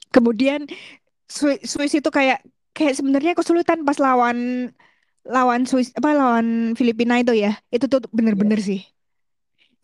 kemudian 0.09 0.65
Swi- 1.25 1.61
Swiss 1.61 1.93
itu 1.93 2.09
kayak 2.09 2.41
kayak 2.71 2.95
sebenarnya 2.95 3.33
kesulitan 3.33 3.81
pas 3.81 3.97
lawan 3.97 4.69
lawan 5.23 5.65
Swiss 5.65 5.89
apa 5.95 6.13
lawan 6.13 6.75
Filipina 6.75 7.17
itu 7.17 7.33
ya. 7.33 7.57
Itu 7.71 7.87
tuh 7.87 8.05
bener-bener 8.11 8.61
sih. 8.61 8.83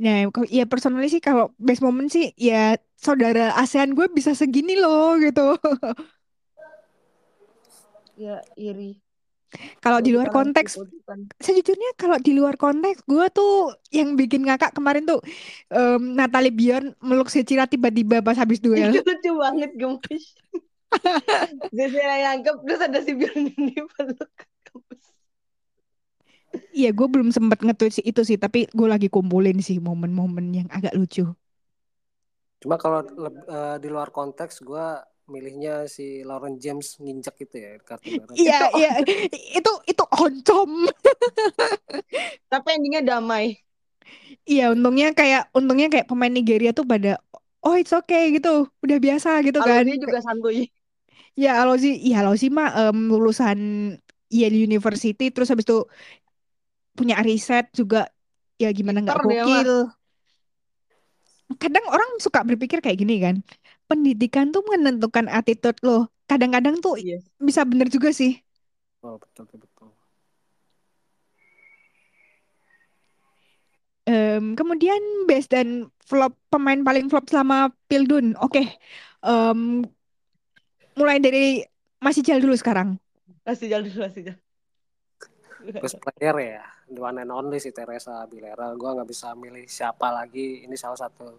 Nah, 0.02 0.26
ya 0.50 0.66
personally 0.66 1.08
sih 1.08 1.22
kalau 1.22 1.54
best 1.58 1.82
moment 1.82 2.10
sih 2.10 2.34
ya 2.34 2.74
saudara 2.98 3.54
ASEAN 3.56 3.94
gue 3.94 4.10
bisa 4.10 4.34
segini 4.34 4.76
loh 4.76 5.18
gitu. 5.18 5.58
Ya 8.22 8.38
iri. 8.54 9.02
Kalau 9.84 10.00
di 10.00 10.16
luar 10.16 10.32
konteks, 10.32 10.80
sejujurnya 11.44 11.98
kalau 12.00 12.16
di 12.22 12.32
luar 12.32 12.56
konteks 12.56 13.04
gue 13.04 13.26
tuh 13.34 13.76
yang 13.92 14.16
bikin 14.16 14.48
ngakak 14.48 14.72
kemarin 14.72 15.04
tuh 15.04 15.20
em, 15.74 16.16
Natalie 16.16 16.56
Bjorn 16.56 16.96
meluk 17.04 17.28
Secira 17.28 17.68
tiba-tiba 17.68 18.24
pas 18.24 18.38
habis 18.40 18.62
Itu 18.64 18.72
duel. 18.72 18.94
lucu 19.04 19.32
banget 19.36 19.72
gemes. 19.76 20.24
Yang 21.76 22.28
anggap 22.32 22.56
terus 22.64 22.82
ada 22.84 23.00
si 23.04 23.12
Bjorn 23.18 23.52
ini 23.52 23.76
peluk. 23.98 24.30
Iya, 26.72 26.92
gue 26.96 27.08
belum 27.08 27.32
sempet 27.36 27.64
nge-tweet 27.64 27.94
sih 28.00 28.06
itu 28.08 28.22
sih, 28.28 28.38
tapi 28.40 28.68
gue 28.72 28.88
lagi 28.88 29.08
kumpulin 29.12 29.60
sih 29.60 29.80
momen-momen 29.80 30.46
yang 30.52 30.68
agak 30.72 30.96
lucu. 30.96 31.28
Cuma 32.64 32.76
kalau 32.80 33.04
eh, 33.04 33.76
di 33.82 33.88
luar 33.92 34.12
konteks 34.12 34.64
gue 34.64 34.86
milihnya 35.32 35.88
si 35.88 36.22
Lauren 36.28 36.60
James 36.60 37.00
nginjek 37.00 37.36
itu 37.48 37.56
ya 37.56 37.72
kartu 37.82 38.12
merah. 38.12 38.36
Iya, 38.36 38.60
Itu- 38.68 38.78
iya, 38.78 38.92
itu 39.60 39.72
itu 39.88 40.04
oncom. 40.12 40.72
Tapi 42.52 42.68
endingnya 42.76 43.02
damai. 43.02 43.58
Iya, 44.44 44.76
untungnya 44.76 45.16
kayak 45.16 45.50
untungnya 45.56 45.88
kayak 45.88 46.08
pemain 46.12 46.32
Nigeria 46.34 46.76
tuh 46.76 46.84
pada 46.84 47.18
oh 47.64 47.76
it's 47.80 47.94
okay 47.96 48.36
gitu, 48.36 48.68
udah 48.84 48.98
biasa 49.00 49.40
gitu 49.48 49.60
kan. 49.64 49.88
Alonso 49.88 50.04
juga 50.04 50.20
santuy. 50.20 50.58
Ya 51.40 51.64
Alozi, 51.64 51.96
ya 52.04 52.28
Alozi 52.28 52.52
mah 52.52 52.92
em, 52.92 53.08
lulusan 53.08 53.60
Yale 54.28 54.58
University 54.68 55.32
terus 55.32 55.48
habis 55.48 55.64
itu 55.64 55.88
punya 56.92 57.16
riset 57.24 57.72
juga 57.72 58.12
ya 58.60 58.70
gimana 58.76 59.00
nggak 59.04 59.20
gokil. 59.24 59.72
Kadang 61.60 61.86
orang 61.92 62.10
suka 62.24 62.48
berpikir 62.48 62.80
kayak 62.80 62.98
gini 63.00 63.20
kan. 63.20 63.36
Pendidikan 63.92 64.56
tuh 64.56 64.64
menentukan 64.64 65.28
attitude 65.28 65.76
loh. 65.84 66.08
Kadang-kadang 66.32 66.80
tuh 66.80 66.96
Yes. 66.96 67.28
bisa 67.36 67.68
bener 67.68 67.92
juga 67.92 68.16
sih. 68.16 68.40
Oh 69.04 69.20
betul 69.20 69.44
betul. 69.52 69.68
betul. 69.68 69.90
Em, 74.08 74.56
kemudian 74.56 75.28
best 75.28 75.52
dan 75.52 75.92
flop 76.08 76.40
pemain 76.48 76.80
paling 76.80 77.12
flop 77.12 77.28
selama 77.28 77.76
Pildun. 77.92 78.40
Oke. 78.40 78.64
Em, 79.22 79.84
mulai 80.96 81.20
dari 81.20 81.62
masih 82.00 82.24
Jal 82.24 82.40
dulu 82.40 82.56
sekarang. 82.56 82.96
Masih 83.44 83.68
jalan 83.68 83.92
dulu, 83.92 84.08
masih 84.08 84.24
jalan. 84.32 84.42
Best 85.62 86.02
player 86.02 86.58
ya, 86.58 86.66
the 86.90 86.98
one 86.98 87.22
and 87.22 87.30
only 87.30 87.62
si 87.62 87.70
Teresa 87.70 88.26
Aguilera. 88.26 88.74
Gue 88.74 88.90
nggak 88.90 89.10
bisa 89.10 89.38
milih 89.38 89.70
siapa 89.70 90.10
lagi. 90.10 90.66
Ini 90.66 90.74
salah 90.74 90.98
satu 90.98 91.38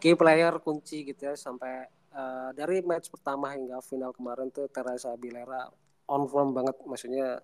key 0.00 0.16
player 0.16 0.58
kunci 0.64 1.04
gitu 1.06 1.30
ya 1.30 1.34
sampai 1.36 1.86
eh, 2.10 2.50
dari 2.56 2.82
match 2.82 3.12
pertama 3.12 3.52
hingga 3.54 3.78
final 3.84 4.10
kemarin 4.16 4.48
tuh 4.50 4.66
Teresa 4.72 5.12
Aguilera 5.14 5.68
on 6.10 6.26
form 6.26 6.56
banget. 6.56 6.74
Maksudnya 6.82 7.38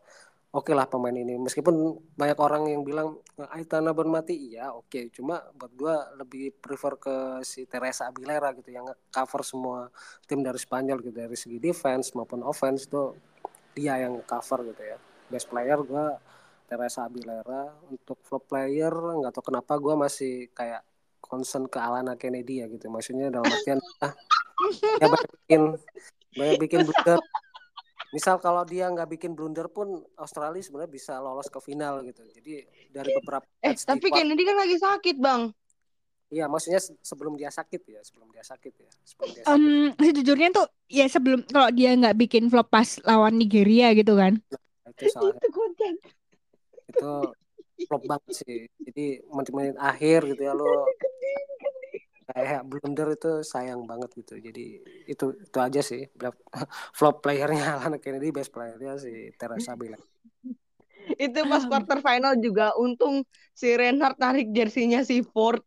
oke 0.50 0.72
lah 0.74 0.88
pemain 0.90 1.14
ini. 1.14 1.38
Meskipun 1.38 2.00
banyak 2.16 2.38
orang 2.40 2.62
yang 2.72 2.82
bilang 2.82 3.20
Aitana 3.54 3.92
Bonmati 3.92 4.34
iya 4.34 4.72
oke. 4.74 5.12
Cuma 5.14 5.38
buat 5.54 5.72
gue 5.76 5.96
lebih 6.18 6.57
prefer 6.59 6.98
ke 6.98 7.16
si 7.46 7.68
Teresa 7.70 8.11
Aguilera 8.11 8.50
gitu 8.57 8.74
yang 8.74 8.88
cover 9.12 9.42
semua 9.46 9.92
tim 10.26 10.42
dari 10.42 10.59
Spanyol 10.59 10.98
gitu 11.04 11.14
dari 11.14 11.36
segi 11.38 11.61
defense 11.62 12.16
maupun 12.16 12.42
offense 12.42 12.88
tuh 12.90 13.14
dia 13.76 14.00
yang 14.00 14.24
cover 14.24 14.72
gitu 14.72 14.82
ya 14.82 14.98
best 15.28 15.52
player 15.52 15.78
gue 15.84 16.07
Teresa 16.66 17.07
Aguilera 17.07 17.70
untuk 17.92 18.18
flop 18.24 18.50
player 18.50 18.90
nggak 18.90 19.32
tahu 19.36 19.52
kenapa 19.52 19.78
gue 19.78 19.94
masih 19.94 20.50
kayak 20.50 20.82
concern 21.27 21.66
ke 21.66 21.77
Alana 21.77 22.14
Kennedy 22.14 22.59
ya 22.59 22.66
gitu 22.66 22.87
maksudnya 22.87 23.29
dalam 23.29 23.45
artian 23.45 23.79
ah 24.01 24.12
dia 24.97 25.07
banyak 25.07 25.31
bikin 25.37 25.62
banyak 26.33 26.57
bikin 26.59 26.81
blunder 26.83 27.18
misal 28.09 28.39
kalau 28.39 28.62
dia 28.62 28.87
nggak 28.87 29.11
bikin 29.11 29.33
blunder 29.33 29.66
pun 29.66 29.89
Australia 30.16 30.59
sebenarnya 30.59 30.89
bisa 30.89 31.12
lolos 31.18 31.47
ke 31.47 31.59
final 31.59 32.01
gitu 32.03 32.22
jadi 32.33 32.64
dari 32.89 33.11
beberapa 33.14 33.45
Eh, 33.61 33.74
tapi 33.74 34.07
kuart- 34.07 34.16
Kennedy 34.16 34.43
kan 34.43 34.57
lagi 34.57 34.77
sakit, 34.77 35.16
Bang. 35.18 35.51
iya 36.27 36.47
maksudnya 36.47 36.79
se- 36.79 36.99
sebelum 37.01 37.35
dia 37.35 37.51
sakit 37.51 37.83
ya 37.85 38.01
sebelum 38.01 38.31
dia 38.31 38.43
sakit 38.43 38.72
ya 38.74 38.91
sebelum 39.05 39.29
dia 39.31 39.43
sakit 39.43 39.53
Em, 39.53 39.64
sejujurnya 39.95 40.49
tuh 40.51 40.66
ya 40.87 41.07
sebelum 41.07 41.43
kalau 41.45 41.70
dia 41.70 41.95
nggak 41.95 42.16
bikin 42.16 42.47
flop 42.47 42.66
pas 42.66 42.99
lawan 43.03 43.37
Nigeria 43.37 43.91
gitu 43.93 44.14
kan. 44.14 44.39
itu 44.89 45.07
salah 45.07 45.35
Itu 45.35 45.49
konten. 45.51 45.93
itu 46.87 47.12
flop 47.85 48.03
banget 48.09 48.33
sih. 48.33 48.64
Jadi 48.81 49.20
menit-menit 49.29 49.77
akhir 49.77 50.24
gitu 50.33 50.43
ya 50.49 50.57
lo 50.57 50.89
kayak 52.27 52.66
blunder 52.66 53.14
itu 53.14 53.45
sayang 53.45 53.85
banget 53.85 54.11
gitu. 54.16 54.41
Jadi 54.41 54.81
itu 55.07 55.27
itu 55.37 55.59
aja 55.61 55.81
sih. 55.85 56.09
Flop 56.99 57.20
playernya 57.20 57.64
Alana 57.77 58.01
Kennedy 58.01 58.33
best 58.33 58.51
playernya 58.51 58.97
si 58.97 59.31
Teresa 59.37 59.77
Bila 59.77 60.01
Itu 61.20 61.47
pas 61.47 61.62
quarter 61.70 62.03
final 62.03 62.35
juga 62.43 62.74
untung 62.74 63.22
si 63.55 63.70
Reinhardt 63.79 64.18
tarik 64.18 64.51
jersinya 64.51 65.07
si 65.07 65.22
Ford. 65.22 65.62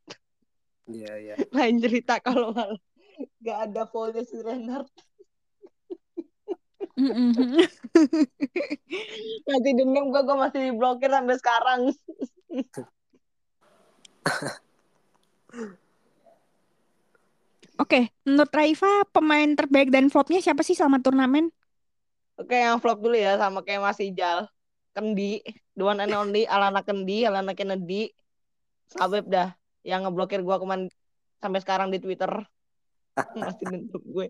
iya 0.90 1.14
iya. 1.16 1.36
Lain 1.54 1.80
cerita 1.80 2.20
kalau 2.20 2.52
malah 2.52 2.76
gak 3.40 3.72
ada 3.72 3.84
foulnya 3.88 4.26
si 4.28 4.36
Reinhardt. 4.42 4.92
Mm-mm. 7.00 7.32
Masih 9.48 9.72
dendam 9.72 10.12
gue, 10.12 10.20
gue 10.20 10.36
masih 10.36 10.60
diblokir 10.68 11.08
sampai 11.08 11.40
sekarang. 11.40 11.96
Oke, 17.80 18.12
menurut 18.28 18.52
Raifa 18.52 19.08
pemain 19.16 19.48
terbaik 19.56 19.88
dan 19.88 20.12
flopnya 20.12 20.44
siapa 20.44 20.68
sih 20.68 20.76
selama 20.76 21.00
turnamen? 21.00 21.48
Oke, 22.36 22.60
yang 22.60 22.84
flop 22.84 23.00
dulu 23.00 23.16
ya 23.16 23.40
sama 23.40 23.64
kayak 23.64 23.80
Mas 23.80 24.04
Ijal. 24.04 24.52
Kendi, 24.92 25.40
the 25.80 25.88
one 25.88 26.04
and 26.04 26.12
only 26.12 26.44
Alana 26.44 26.84
Kendi, 26.84 27.24
Alana 27.24 27.56
Kennedy. 27.56 28.12
Sabep 28.92 29.32
dah 29.32 29.56
yang 29.88 30.04
ngeblokir 30.04 30.44
gua 30.44 30.60
kemarin 30.60 30.92
sampai 31.40 31.64
sekarang 31.64 31.88
di 31.88 32.04
Twitter. 32.04 32.28
Masih 33.40 33.64
dendam 33.64 34.04
gue. 34.04 34.28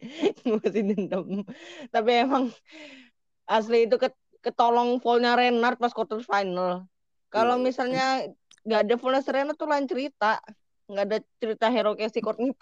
Masih 0.60 0.82
dendam. 0.92 1.46
Tapi 1.88 2.10
emang 2.24 2.52
asli 3.48 3.88
itu 3.88 3.96
ket- 3.96 4.20
ketolong 4.44 5.00
fallnya 5.00 5.34
Renard 5.34 5.80
pas 5.80 5.92
quarter 5.94 6.20
final. 6.22 6.84
Kalau 7.32 7.56
Iya. 7.58 7.64
misalnya 7.64 8.06
nggak 8.66 8.80
ada 8.86 8.94
fallnya 8.98 9.22
si 9.24 9.30
Renard 9.32 9.56
tuh 9.58 9.68
lain 9.68 9.86
cerita. 9.88 10.38
Nggak 10.86 11.04
ada 11.10 11.18
cerita 11.42 11.66
hero 11.72 11.96
kayak 11.98 12.12
si 12.14 12.20
Courtney. 12.22 12.52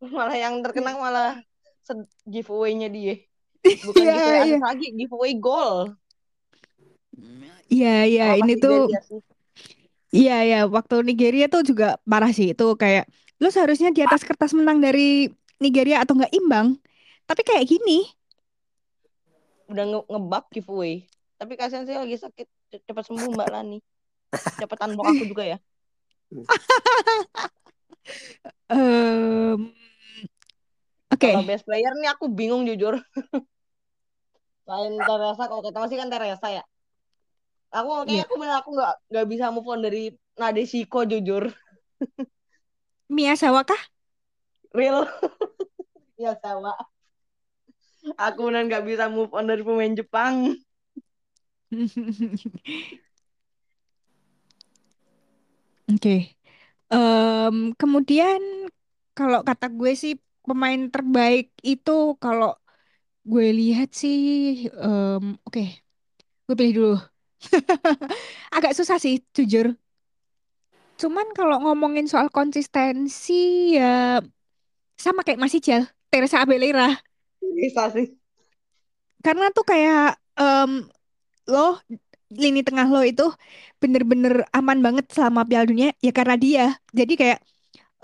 Malah 0.16 0.36
yang 0.38 0.62
terkenang 0.64 0.98
malah 0.98 1.42
giveaway-nya 2.24 2.88
dia. 2.88 3.18
Bukan 3.86 4.04
Iya, 4.06 4.14
giveaway 4.16 4.38
iya. 4.38 4.56
asis 4.56 4.62
lagi, 4.62 4.86
giveaway 4.94 5.32
goal. 5.36 5.92
Iya, 7.72 7.94
iya, 8.08 8.24
Sama 8.32 8.44
ini 8.44 8.54
tuh. 8.60 8.88
Iya 10.12 10.36
ya, 10.44 10.58
waktu 10.68 11.00
Nigeria 11.08 11.48
tuh 11.48 11.64
juga 11.64 11.96
parah 12.04 12.32
sih. 12.36 12.52
Itu 12.52 12.76
kayak 12.76 13.08
lu 13.40 13.48
seharusnya 13.48 13.90
di 13.96 14.04
atas 14.04 14.22
kertas 14.22 14.52
menang 14.52 14.78
dari 14.78 15.32
Nigeria 15.62 16.02
atau 16.02 16.18
nggak 16.18 16.34
imbang. 16.34 16.76
Tapi 17.24 17.42
kayak 17.42 17.64
gini. 17.64 18.04
udah 19.70 19.84
nge 19.88 20.00
ngebab 20.04 20.44
giveaway. 20.52 21.06
Tapi 21.38 21.52
kasihan 21.56 21.86
sih 21.88 21.96
lagi 21.96 22.18
sakit. 22.18 22.46
Cepat 22.84 23.04
sembuh 23.08 23.32
Mbak 23.32 23.48
Lani. 23.48 23.78
Cepetan 24.58 24.92
unbock 24.92 25.08
aku 25.08 25.24
juga 25.24 25.44
ya. 25.46 25.58
Em, 28.66 29.70
Oke, 31.12 31.28
Kalau 31.28 31.44
best 31.44 31.62
player 31.68 31.92
nih 31.94 32.10
aku 32.10 32.26
bingung 32.26 32.64
jujur. 32.64 32.98
Selain 34.64 34.94
Teresa, 34.96 35.44
kalau 35.46 35.62
kata 35.62 35.78
masih 35.78 35.98
kan 36.00 36.08
Teresa 36.08 36.48
ya. 36.48 36.64
Aku 37.72 38.04
Iya. 38.04 38.04
kayaknya 38.04 38.24
aku 38.24 38.34
bener 38.36 38.56
aku 38.58 38.70
nggak 38.72 38.94
nggak 39.08 39.26
bisa 39.28 39.44
move 39.52 39.68
on 39.68 39.80
dari 39.80 40.02
Nadeshiko 40.36 41.04
jujur. 41.04 41.52
Miyazawa 43.12 43.64
kah? 43.64 43.80
Real. 44.72 45.04
Ya 46.22 46.32
sama. 46.42 46.72
Aku 48.18 48.40
benar 48.50 48.62
nggak 48.66 48.84
bisa 48.88 49.04
move 49.14 49.30
on 49.36 49.46
dari 49.50 49.62
pemain 49.62 49.94
Jepang. 49.94 50.58
Oke. 55.92 56.36
Em, 56.92 57.56
kemudian 57.80 58.40
kalau 59.16 59.40
kata 59.48 59.66
gue 59.78 59.92
sih 60.02 60.12
pemain 60.46 60.80
terbaik 60.92 61.54
itu 61.62 61.92
kalau 62.22 62.58
gue 63.30 63.46
lihat 63.60 63.88
sih 64.00 64.16
em, 64.68 65.24
oke, 65.46 65.62
gue 66.46 66.54
pilih 66.58 66.74
dulu. 66.78 66.94
Agak 68.56 68.72
susah 68.78 68.98
sih 69.04 69.14
jujur. 69.36 69.66
Cuman 71.00 71.26
kalau 71.38 71.56
ngomongin 71.64 72.06
soal 72.06 72.28
konsistensi 72.30 73.74
ya 73.78 74.22
sama 75.04 75.26
kayak 75.26 75.40
Mas 75.42 75.54
Ijal, 75.58 75.82
Teresa 76.12 76.44
Abelera. 76.44 76.92
Bisa 77.40 77.88
sih. 77.88 78.12
Karena 79.24 79.48
tuh 79.48 79.64
kayak 79.64 80.20
em, 80.36 80.84
lo 81.48 81.80
lini 82.28 82.60
tengah 82.60 82.84
lo 82.92 83.00
itu 83.00 83.24
bener-bener 83.80 84.44
aman 84.52 84.84
banget 84.84 85.08
selama 85.08 85.48
Piala 85.48 85.64
Dunia 85.64 85.96
ya 86.04 86.12
karena 86.12 86.36
dia. 86.36 86.66
Jadi 86.92 87.16
kayak 87.16 87.38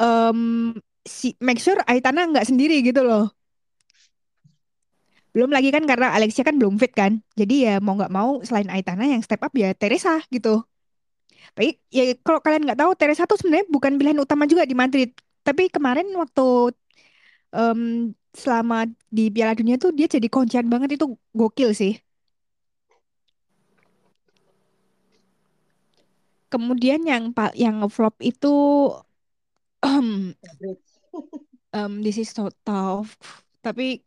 em, 0.00 0.72
si 1.04 1.36
make 1.44 1.60
sure 1.60 1.76
Aitana 1.84 2.24
nggak 2.32 2.48
sendiri 2.48 2.80
gitu 2.80 3.04
loh. 3.04 3.28
Belum 5.36 5.52
lagi 5.52 5.68
kan 5.68 5.84
karena 5.84 6.16
Alexia 6.16 6.48
kan 6.48 6.56
belum 6.56 6.80
fit 6.80 6.96
kan. 6.96 7.20
Jadi 7.36 7.68
ya 7.68 7.76
mau 7.84 7.92
nggak 7.92 8.12
mau 8.12 8.40
selain 8.40 8.72
Aitana 8.72 9.04
yang 9.04 9.20
step 9.20 9.44
up 9.44 9.52
ya 9.52 9.76
Teresa 9.76 10.24
gitu. 10.32 10.64
Tapi 11.52 11.76
ya 11.92 12.16
kalau 12.24 12.40
kalian 12.40 12.64
nggak 12.64 12.80
tahu 12.80 12.92
Teresa 12.96 13.28
tuh 13.28 13.36
sebenarnya 13.36 13.68
bukan 13.68 14.00
pilihan 14.00 14.16
utama 14.16 14.48
juga 14.48 14.64
di 14.64 14.72
Madrid. 14.72 15.12
Tapi 15.44 15.68
kemarin 15.68 16.08
waktu 16.16 16.72
em, 17.56 18.12
selama 18.42 18.76
di 19.16 19.22
Piala 19.34 19.52
Dunia 19.58 19.76
tuh 19.82 19.90
dia 19.98 20.06
jadi 20.14 20.28
kuncian 20.34 20.66
banget 20.72 20.90
itu 20.96 21.06
gokil 21.38 21.70
sih. 21.80 21.92
Kemudian 26.52 27.00
yang 27.04 27.24
pa- 27.36 27.52
yang 27.52 27.84
ngeflop 27.84 28.16
itu 28.24 28.48
em, 31.74 32.02
this 32.04 32.18
is 32.20 32.30
so 32.32 32.48
tough. 32.66 33.16
Tapi 33.64 34.02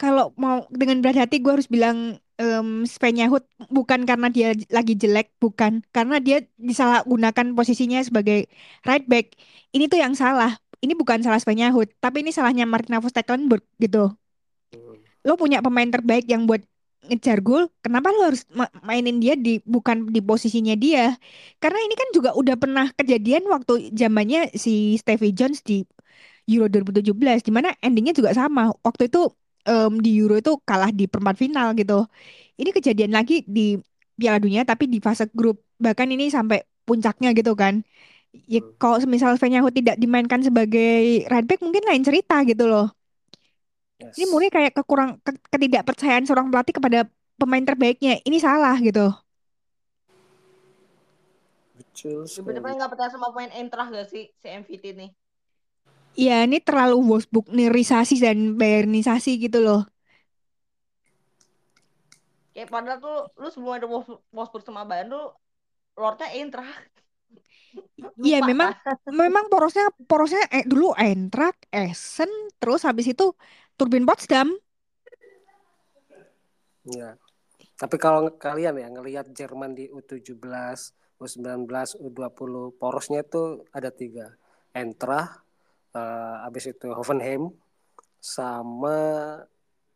kalau 0.00 0.32
mau 0.38 0.66
dengan 0.72 1.00
berat 1.02 1.26
hati 1.26 1.38
gue 1.42 1.52
harus 1.54 1.70
bilang 1.70 2.18
um, 2.40 2.84
Sven 2.88 3.16
Yahut 3.20 3.44
bukan 3.70 4.04
karena 4.08 4.28
dia 4.32 4.52
lagi 4.72 4.94
jelek, 4.98 5.34
bukan 5.42 5.82
karena 5.94 6.18
dia 6.22 6.44
disalahgunakan 6.60 7.54
posisinya 7.58 8.00
sebagai 8.04 8.48
right 8.88 9.06
back. 9.08 9.34
Ini 9.74 9.86
tuh 9.92 10.00
yang 10.02 10.14
salah. 10.18 10.58
Ini 10.84 10.92
bukan 11.00 11.18
salah 11.24 11.40
Sven 11.42 11.60
Yahut, 11.64 11.88
tapi 12.04 12.16
ini 12.24 12.30
salahnya 12.36 12.64
Martina 12.68 13.00
Stekelenburg 13.00 13.64
gitu. 13.80 14.12
Lo 15.24 15.34
punya 15.40 15.64
pemain 15.64 15.88
terbaik 15.88 16.28
yang 16.28 16.44
buat 16.44 16.60
ngejar 17.08 17.40
gol, 17.44 17.68
kenapa 17.84 18.08
lo 18.12 18.32
harus 18.32 18.48
ma- 18.52 18.72
mainin 18.84 19.20
dia 19.20 19.36
di 19.36 19.60
bukan 19.64 20.08
di 20.08 20.20
posisinya 20.24 20.72
dia? 20.76 21.16
Karena 21.60 21.78
ini 21.84 21.94
kan 21.96 22.08
juga 22.16 22.30
udah 22.36 22.56
pernah 22.56 22.86
kejadian 22.96 23.44
waktu 23.48 23.92
zamannya 23.92 24.52
si 24.56 24.96
Stevie 25.00 25.36
Jones 25.36 25.60
di 25.64 25.84
Euro 26.48 26.68
2017 26.68 27.40
di 27.44 27.52
mana 27.52 27.72
endingnya 27.84 28.12
juga 28.16 28.32
sama. 28.36 28.72
Waktu 28.84 29.08
itu 29.12 29.20
em, 29.68 29.92
di 30.00 30.10
Euro 30.20 30.36
itu 30.40 30.52
kalah 30.64 30.92
di 30.92 31.04
perempat 31.08 31.36
final 31.40 31.72
gitu. 31.76 32.04
Ini 32.60 32.70
kejadian 32.76 33.12
lagi 33.16 33.44
di 33.48 33.76
Piala 34.16 34.38
Dunia 34.40 34.64
tapi 34.68 34.88
di 34.88 34.98
fase 35.00 35.28
grup. 35.32 35.60
Bahkan 35.80 36.08
ini 36.14 36.28
sampai 36.32 36.64
puncaknya 36.88 37.32
gitu 37.36 37.52
kan. 37.56 37.84
Ya 38.44 38.60
Hmm. 38.60 38.74
kalau 38.76 38.98
misal 39.06 39.38
Venyahu 39.38 39.70
tidak 39.70 39.94
dimainkan 39.94 40.42
sebagai 40.42 41.22
right 41.30 41.46
back 41.46 41.62
mungkin 41.62 41.86
lain 41.86 42.02
cerita 42.02 42.42
gitu 42.42 42.66
loh. 42.66 42.90
Ini 44.02 44.26
Yes. 44.26 44.30
murni 44.30 44.50
kayak 44.50 44.74
kekurang 44.74 45.22
ke- 45.22 45.38
ketidakpercayaan 45.54 46.26
seorang 46.26 46.50
pelatih 46.50 46.74
kepada 46.74 47.06
pemain 47.38 47.62
terbaiknya. 47.62 48.18
Ini 48.26 48.36
salah 48.42 48.74
gitu. 48.82 49.14
Betul 51.74 52.26
sekali. 52.26 52.58
nggak 52.58 52.90
percaya 52.90 53.10
sama 53.10 53.30
pemain 53.30 53.54
Eintracht 53.54 53.94
gak 53.94 54.10
sih 54.10 54.30
si 54.30 54.46
MVT 54.50 54.84
nih? 54.98 55.10
Ya 56.14 56.46
ini 56.46 56.62
terlalu 56.62 57.02
Wolfsburg-nerisasi 57.02 58.22
dan 58.22 58.54
Bayernisasi 58.54 59.38
gitu 59.38 59.58
loh. 59.62 59.82
Kayak 62.54 62.70
padahal 62.70 62.98
tuh 63.02 63.18
lu 63.34 63.48
sebelum 63.50 63.74
ada 63.74 63.86
Wolfs- 63.90 64.22
Wolfsburg 64.30 64.62
sama 64.62 64.86
Bayern 64.86 65.10
tuh 65.10 65.34
Lordnya 65.98 66.30
Eintracht. 66.30 66.93
Iya 68.22 68.42
memang 68.44 68.74
kan? 68.74 68.96
memang 69.10 69.50
porosnya 69.50 69.90
porosnya 70.06 70.46
eh, 70.50 70.64
dulu 70.66 70.94
Eintracht, 70.94 71.58
Essen, 71.70 72.30
terus 72.62 72.86
habis 72.86 73.10
itu 73.10 73.34
Turbin 73.74 74.06
Potsdam. 74.06 74.54
Ya. 76.86 77.16
Tapi 77.74 77.96
kalau 77.98 78.30
kalian 78.38 78.78
ya 78.78 78.88
ngelihat 78.92 79.26
Jerman 79.34 79.74
di 79.74 79.90
U17, 79.90 80.30
U19, 81.18 81.66
U20, 81.98 82.52
porosnya 82.78 83.26
itu 83.26 83.66
ada 83.74 83.90
tiga. 83.90 84.30
Eintracht, 84.74 85.42
eh, 85.94 86.36
habis 86.46 86.70
itu 86.70 86.90
Hoffenheim, 86.94 87.50
sama 88.22 88.96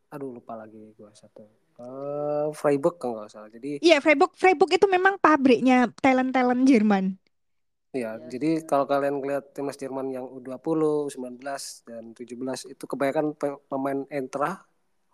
aduh 0.09 0.37
lupa 0.37 0.57
lagi 0.57 0.93
gua 0.97 1.13
satu. 1.13 1.45
Eh, 1.79 2.47
Freiburg 2.59 2.99
kalau 2.99 3.23
nggak 3.23 3.31
salah. 3.31 3.51
Jadi 3.53 3.79
Iya 3.79 4.03
Freiburg 4.03 4.35
Freiburg 4.35 4.71
itu 4.75 4.87
memang 4.91 5.17
pabriknya 5.23 5.87
talent-talent 6.03 6.67
Jerman. 6.67 7.15
Ya, 8.05 8.13
Yes. 8.17 8.31
jadi 8.33 8.49
kalau 8.71 8.85
kalian 8.93 9.17
lihat 9.29 9.45
timnas 9.55 9.79
Jerman 9.83 10.07
yang 10.17 10.27
U20, 10.37 10.91
U19 11.09 11.63
dan 11.89 12.03
17 12.19 12.61
itu 12.73 12.85
kebanyakan 12.91 13.27
pe- 13.41 13.61
pemain 13.71 14.01
Eintracht, 14.17 14.59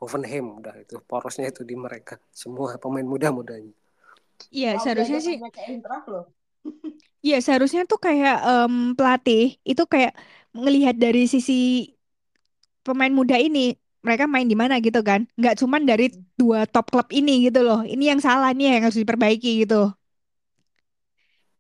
Hoffenheim 0.01 0.47
udah 0.61 0.75
itu 0.85 0.95
porosnya 1.11 1.47
itu 1.53 1.63
di 1.71 1.75
mereka 1.85 2.15
semua 2.43 2.69
pemain 2.83 3.07
muda-mudanya. 3.13 3.73
Iya 4.59 4.71
seharusnya 4.83 5.19
sih. 5.27 5.37
Iya, 7.27 7.37
seharusnya 7.45 7.81
tuh 7.91 7.99
kayak 8.07 8.35
em, 8.49 8.75
pelatih 8.99 9.41
itu 9.71 9.83
kayak 9.93 10.13
ngelihat 10.57 10.95
dari 11.05 11.21
sisi 11.35 11.53
pemain 12.87 13.13
muda 13.19 13.37
ini, 13.41 13.61
mereka 14.05 14.25
main 14.29 14.47
di 14.53 14.57
mana 14.63 14.75
gitu 14.87 15.01
kan. 15.09 15.21
Nggak 15.39 15.55
cuman 15.61 15.83
dari 15.91 16.05
dua 16.41 16.59
top 16.73 16.87
klub 16.93 17.09
ini 17.19 17.31
gitu 17.49 17.61
loh. 17.67 17.81
Ini 17.93 18.05
yang 18.17 18.21
salah 18.27 18.51
nih 18.57 18.65
yang 18.79 18.83
harus 18.87 18.99
diperbaiki 19.03 19.49
gitu. 19.65 19.75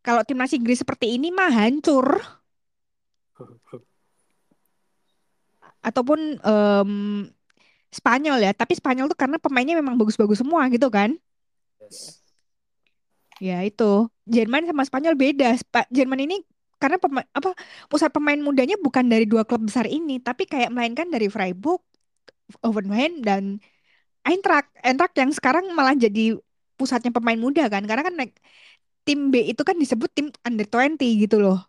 Kalau 0.04 0.20
timnas 0.28 0.52
Inggris 0.52 0.84
seperti 0.84 1.16
ini 1.16 1.32
mah 1.32 1.48
hancur. 1.48 2.20
Ataupun 5.80 6.36
em, 6.44 6.90
Spanyol 7.88 8.44
ya. 8.44 8.52
Tapi 8.52 8.76
Spanyol 8.76 9.08
tuh 9.08 9.16
karena 9.16 9.40
pemainnya 9.40 9.80
memang 9.80 9.96
bagus-bagus 9.96 10.44
semua 10.44 10.68
gitu 10.68 10.92
kan. 10.92 11.16
Yes. 11.80 12.20
Ya 13.40 13.64
itu. 13.64 14.12
Jerman 14.28 14.68
sama 14.68 14.84
Spanyol 14.84 15.16
beda. 15.16 15.56
Spa- 15.56 15.88
Jerman 15.88 16.28
ini 16.28 16.44
karena 16.76 17.00
pema- 17.00 17.28
apa 17.32 17.56
pusat 17.88 18.12
pemain 18.12 18.36
mudanya 18.36 18.76
bukan 18.76 19.08
dari 19.08 19.24
dua 19.24 19.48
klub 19.48 19.64
besar 19.64 19.88
ini, 19.88 20.20
tapi 20.20 20.44
kayak 20.44 20.68
melainkan 20.68 21.08
dari 21.08 21.32
Freiburg, 21.32 21.80
Hoffenheim 22.60 23.24
dan 23.24 23.56
Eintracht. 24.24 24.68
Eintracht 24.84 25.16
yang 25.16 25.32
sekarang 25.32 25.72
malah 25.72 25.96
jadi 25.96 26.36
pusatnya 26.76 27.08
pemain 27.14 27.40
muda 27.40 27.68
kan. 27.72 27.84
Karena 27.88 28.02
kan 28.04 28.14
tim 29.04 29.28
B 29.28 29.44
itu 29.52 29.60
kan 29.62 29.76
disebut 29.76 30.10
tim 30.16 30.32
under 30.42 30.64
20 30.64 30.98
gitu 30.98 31.36
loh. 31.38 31.60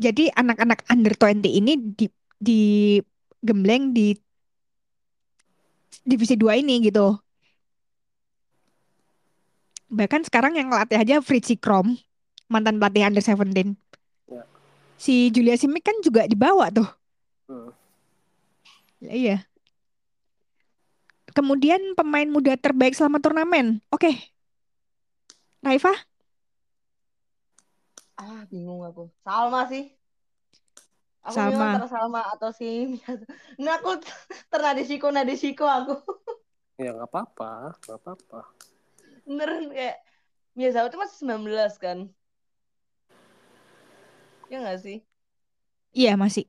Jadi 0.00 0.32
anak-anak 0.32 0.88
under 0.88 1.14
20 1.14 1.46
ini 1.46 1.72
di 1.78 2.08
di 2.42 2.60
gembleng 3.44 3.92
di 3.92 4.16
divisi 6.02 6.34
2 6.34 6.58
ini 6.58 6.82
gitu. 6.82 7.14
Bahkan 9.92 10.24
sekarang 10.24 10.56
yang 10.56 10.72
ngelatih 10.72 10.96
aja 10.96 11.16
Fritzi 11.20 11.60
Krom, 11.60 12.00
mantan 12.48 12.80
pelatih 12.80 13.04
under 13.04 13.20
17. 13.20 13.76
Ya. 14.32 14.42
Si 14.96 15.28
Julia 15.28 15.60
Simic 15.60 15.84
kan 15.84 16.00
juga 16.00 16.24
dibawa 16.24 16.72
tuh. 16.72 16.88
Hmm. 17.46 17.70
Ya, 19.04 19.12
Iya. 19.12 19.36
Kemudian 21.32 21.96
pemain 21.96 22.28
muda 22.28 22.56
terbaik 22.60 22.92
selama 22.92 23.20
turnamen. 23.20 23.80
Oke. 23.88 24.31
Raifa, 25.64 25.92
Ah, 28.22 28.40
bingung 28.50 28.80
aku. 28.88 29.02
Salma 29.24 29.60
sih. 29.70 29.82
Aku 31.26 31.38
bingung 31.46 31.62
Salma. 31.62 31.66
antara 31.70 31.86
Salma 31.92 32.20
atau 32.34 32.50
si 32.58 32.66
Nah, 33.62 33.72
aku 33.78 33.90
ternadesiko 34.52 35.06
nadesiko 35.14 35.64
aku. 35.78 35.92
Ya 36.82 36.90
nggak 36.94 37.08
apa-apa, 37.08 37.50
nggak 37.84 37.98
apa-apa. 38.00 38.40
Beneran 39.26 39.64
kayak 39.76 39.96
Miyazawa 40.56 40.88
itu 40.90 40.98
masih 41.02 41.16
19 41.22 41.72
kan? 41.84 41.98
Ya 44.50 44.56
nggak 44.62 44.78
sih? 44.84 44.96
Iya 45.92 46.16
masih. 46.16 46.44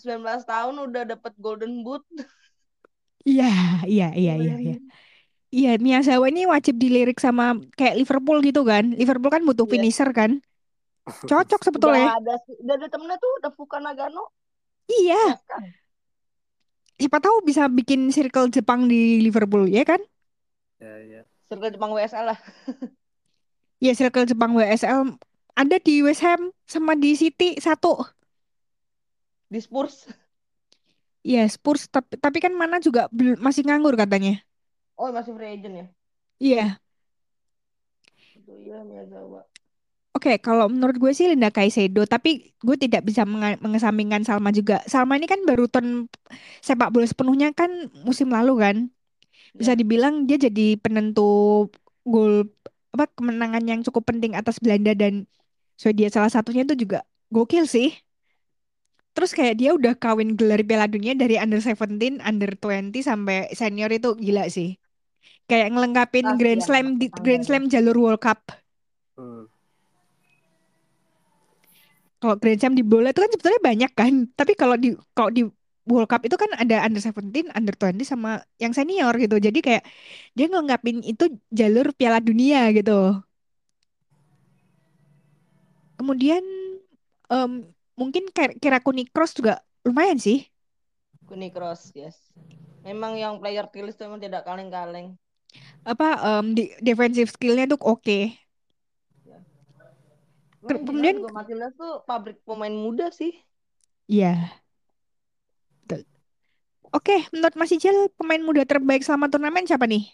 19 0.00 0.42
tahun 0.50 0.76
udah 0.86 1.02
dapat 1.12 1.32
Golden 1.44 1.82
Boot. 1.84 2.04
Iya, 3.28 3.44
iya, 3.92 4.04
iya, 4.20 4.32
iya, 4.42 4.54
iya. 4.64 4.74
Iya, 5.48 5.68
Miyazawa 5.80 6.28
ini 6.32 6.44
wajib 6.44 6.74
dilirik 6.82 7.16
sama 7.24 7.56
kayak 7.78 7.94
Liverpool 8.00 8.38
gitu 8.44 8.60
kan. 8.70 8.84
Liverpool 9.00 9.32
kan 9.32 9.42
butuh 9.48 9.64
Iya. 9.64 9.72
finisher 9.72 10.08
kan. 10.12 10.30
Cocok 11.28 11.60
Udah 11.76 11.94
sebetulnya. 11.94 12.04
ada 12.18 12.34
udah 12.62 12.74
ada 12.78 12.86
temennya 12.92 13.16
tuh 13.22 13.30
udah 13.40 13.50
Fuka 13.56 13.78
Nagano 13.84 14.22
Iya, 14.88 15.14
ya 15.28 15.36
kan 15.48 15.62
siapa 16.98 17.18
tahu 17.24 17.36
bisa 17.48 17.62
bikin 17.70 18.10
circle 18.14 18.50
Jepang 18.54 18.80
di 18.90 19.22
Liverpool, 19.24 19.64
ya 19.70 19.82
kan? 19.86 20.00
Ya, 20.78 20.92
ya. 21.02 21.20
circle 21.50 21.70
Jepang 21.74 21.90
WSL 21.94 22.24
lah 22.30 22.38
Ya 23.84 23.92
circle 23.94 24.26
Jepang 24.30 24.52
WSL 24.58 25.18
ada 25.58 25.76
di 25.82 26.02
West 26.06 26.22
Ham 26.26 26.50
sama 26.66 26.94
di 26.98 27.14
City 27.18 27.58
satu. 27.58 27.94
di 29.50 29.60
Spurs 29.60 30.06
Ya 31.32 31.42
Spurs 31.54 31.82
tapi, 31.94 32.14
tapi 32.24 32.38
kan 32.44 32.52
mana 32.60 32.76
juga 32.86 33.00
bel- 33.16 33.38
masih 33.46 33.62
nganggur 33.66 33.94
katanya. 33.98 34.30
Oh 35.00 35.08
masih 35.16 35.32
free 35.36 35.50
agent 35.54 35.74
ya 35.80 35.86
Iya. 36.40 36.78
itu 38.38 38.52
iya 38.64 38.76
Miyazawa 38.88 39.40
Oke, 40.16 40.32
kalau 40.42 40.66
menurut 40.66 40.96
gue 40.98 41.12
sih 41.14 41.30
Linda 41.30 41.46
Caicedo, 41.54 42.02
tapi 42.02 42.50
gue 42.66 42.76
tidak 42.84 43.06
bisa 43.06 43.22
mengesampingkan 43.62 44.26
Salma 44.26 44.50
juga. 44.50 44.82
Salma 44.90 45.14
ini 45.14 45.30
kan 45.30 45.40
baru 45.46 45.70
turn 45.70 46.10
sepak 46.66 46.90
bola 46.90 47.06
sepenuhnya 47.06 47.54
kan 47.54 47.70
musim 48.02 48.26
lalu 48.34 48.52
kan. 48.58 48.76
Bisa 49.58 49.72
ya 49.72 49.78
dibilang 49.78 50.26
dia 50.28 50.38
jadi 50.46 50.76
penentu 50.84 51.22
gol 52.06 52.50
apa 52.94 53.04
kemenangan 53.18 53.64
yang 53.70 53.80
cukup 53.86 54.04
penting 54.10 54.32
atas 54.38 54.58
Belanda 54.64 54.92
dan 54.96 55.26
Swedia 55.80 56.08
salah 56.14 56.32
satunya 56.32 56.62
itu 56.66 56.74
juga 56.82 56.98
gokil 57.34 57.64
sih. 57.70 57.88
Terus 59.14 59.30
kayak 59.38 59.54
dia 59.60 59.70
udah 59.78 59.92
kawin 60.04 60.30
gelar 60.38 60.60
Piala 60.68 60.86
Dunia 60.94 61.12
dari 61.22 61.34
under 61.42 61.60
17, 61.60 62.22
under 62.30 62.50
20 62.62 63.02
sampai 63.08 63.36
senior 63.60 63.90
itu 63.98 64.08
gila 64.24 64.44
sih. 64.56 64.68
Kayak 65.48 65.68
ngelengkapin 65.72 66.26
Grand 66.36 66.60
kasihan 66.60 66.84
Slam 66.84 67.00
di 67.00 67.06
Grand 67.08 67.44
Slam 67.44 67.64
jalur 67.72 67.96
World 67.96 68.20
Cup. 68.20 68.52
Hmm. 69.16 69.48
Kalau 72.20 72.36
Grand 72.36 72.60
Slam 72.60 72.76
di 72.76 72.84
bola 72.84 73.10
itu 73.10 73.20
kan 73.24 73.30
sebetulnya 73.32 73.60
banyak 73.64 73.92
kan. 73.96 74.12
Tapi 74.36 74.52
kalau 74.52 74.76
di 74.76 74.92
kalau 75.16 75.32
di 75.32 75.48
World 75.88 76.08
Cup 76.12 76.20
itu 76.28 76.36
kan 76.36 76.52
ada 76.60 76.84
under 76.84 77.00
17, 77.00 77.48
under 77.56 77.72
20 77.72 78.04
sama 78.04 78.44
yang 78.60 78.76
senior 78.76 79.16
gitu. 79.16 79.40
Jadi 79.40 79.64
kayak 79.64 79.88
dia 80.36 80.46
ngelengkapin 80.52 81.00
itu 81.00 81.32
jalur 81.48 81.96
Piala 81.96 82.20
Dunia 82.20 82.68
gitu. 82.76 83.16
Kemudian 85.96 86.44
em, 87.32 87.52
mungkin 87.96 88.28
kira 88.36 88.84
Cross 88.84 89.32
juga 89.32 89.64
lumayan 89.80 90.20
sih. 90.20 90.44
Kuni 91.24 91.48
Cross 91.48 91.96
yes 91.96 92.28
memang 92.88 93.20
yang 93.20 93.36
player 93.36 93.68
tilis 93.68 93.92
itu 93.92 94.08
memang 94.08 94.22
tidak 94.22 94.42
kaleng-kaleng 94.48 95.12
Apa 95.86 96.40
em, 96.40 96.46
di 96.56 96.64
defensive 96.80 97.30
skillnya 97.30 97.70
tuh 97.70 97.78
oke. 97.82 98.34
Memang 100.58 100.82
yang 100.82 100.86
Kemudian 100.90 101.14
juga 101.22 101.30
Matilda 101.30 101.68
tuh 101.72 102.02
pabrik 102.02 102.38
pemain 102.42 102.74
muda 102.74 103.08
sih 103.14 103.30
ya 104.08 104.34
betul. 105.84 106.02
Oke, 106.88 107.28
menurut 107.30 107.54
Mas 107.54 107.70
Ijal 107.70 108.08
pemain 108.16 108.40
muda 108.40 108.64
terbaik 108.64 109.04
selama 109.04 109.28
turnamen 109.28 109.68
siapa 109.68 109.84
nih? 109.84 110.08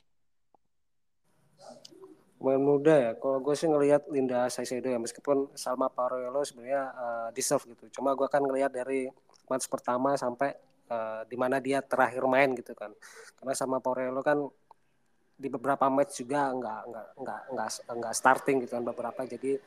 Pemain 2.35 2.61
muda 2.61 2.93
ya, 2.93 3.11
kalau 3.17 3.39
gue 3.41 3.55
sih 3.55 3.71
ngelihat 3.71 4.11
Linda 4.11 4.51
Saicedo 4.51 4.91
ya, 4.91 4.99
meskipun 4.99 5.55
Salma 5.55 5.89
Parayolo 5.89 6.43
sebenarnya 6.43 6.93
uh, 6.93 7.29
deserve 7.33 7.65
gitu. 7.73 7.89
Cuma 8.03 8.13
gue 8.13 8.27
kan 8.27 8.43
ngelihat 8.43 8.75
dari 8.75 9.09
match 9.49 9.71
pertama 9.71 10.19
sampai 10.19 10.53
uh, 10.91 11.23
di 11.25 11.39
mana 11.39 11.63
dia 11.63 11.81
terakhir 11.81 12.27
main 12.27 12.53
gitu 12.59 12.75
kan. 12.75 12.91
Karena 13.39 13.55
sama 13.55 13.79
Parayolo 13.79 14.21
kan 14.21 14.45
di 15.35 15.49
beberapa 15.51 15.91
match 15.91 16.23
juga 16.23 16.51
nggak 16.55 16.81
nggak 16.91 17.09
nggak 17.21 17.41
nggak 17.53 17.71
nggak 17.99 18.15
starting 18.15 18.57
gitu 18.63 18.73
kan 18.79 18.85
beberapa. 18.87 19.21
Jadi 19.27 19.59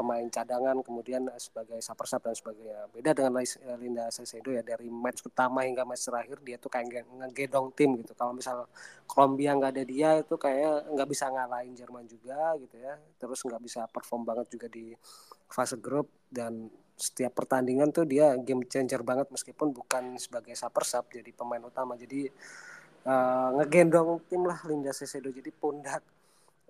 pemain 0.00 0.24
cadangan 0.32 0.80
kemudian 0.80 1.28
sebagai 1.36 1.76
super 1.84 2.08
sub 2.08 2.24
dan 2.24 2.32
sebagainya. 2.32 2.88
Beda 2.88 3.12
dengan 3.12 3.36
Linda 3.76 4.08
Saicedo 4.08 4.48
ya 4.48 4.64
dari 4.64 4.88
match 4.88 5.20
pertama 5.20 5.60
hingga 5.68 5.84
match 5.84 6.08
terakhir 6.08 6.40
dia 6.40 6.56
tuh 6.56 6.72
kayak 6.72 7.04
ngegedong 7.04 7.76
tim 7.76 8.00
gitu. 8.00 8.16
Kalau 8.16 8.32
misal 8.32 8.64
Kolombia 9.04 9.52
nggak 9.52 9.70
ada 9.76 9.84
dia 9.84 10.10
itu 10.24 10.40
kayak 10.40 10.88
nggak 10.88 11.08
bisa 11.10 11.28
ngalahin 11.28 11.76
Jerman 11.76 12.08
juga 12.08 12.56
gitu 12.64 12.80
ya. 12.80 12.96
Terus 13.20 13.44
nggak 13.44 13.60
bisa 13.60 13.84
perform 13.92 14.24
banget 14.24 14.46
juga 14.48 14.72
di 14.72 14.96
fase 15.52 15.76
grup. 15.76 16.08
Dan 16.32 16.72
setiap 16.96 17.36
pertandingan 17.36 17.92
tuh 17.92 18.08
dia 18.08 18.32
game 18.40 18.64
changer 18.64 19.04
banget 19.04 19.28
meskipun 19.28 19.68
bukan 19.76 20.16
sebagai 20.16 20.56
super 20.56 20.88
sub 20.88 21.12
jadi 21.12 21.28
pemain 21.36 21.60
utama. 21.60 21.92
Jadi 22.00 22.24
uh, 23.06 23.48
ngegendong 23.60 24.20
tim 24.28 24.42
lah 24.44 24.58
Linda 24.66 24.92
Saicedo 24.92 25.30
jadi 25.30 25.50
pundak. 25.54 26.02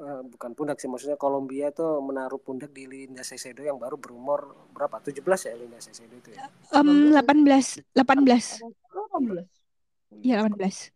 Uh, 0.00 0.24
bukan 0.24 0.56
pundak 0.56 0.80
sih 0.80 0.88
maksudnya 0.88 1.20
Kolombia 1.20 1.68
itu 1.68 1.84
menaruh 2.00 2.40
pundak 2.40 2.72
di 2.72 2.88
Linda 2.88 3.20
Saicedo 3.20 3.60
yang 3.60 3.76
baru 3.76 4.00
berumur 4.00 4.72
berapa? 4.72 4.96
17 4.96 5.20
ya 5.20 5.54
Linda 5.60 5.76
Saicedo 5.76 6.14
itu 6.16 6.32
ya? 6.32 6.48
Um, 6.72 7.12
18 7.12 7.84
18 7.92 8.64
18 8.64 10.24
ya 10.24 10.42
18 10.42 10.90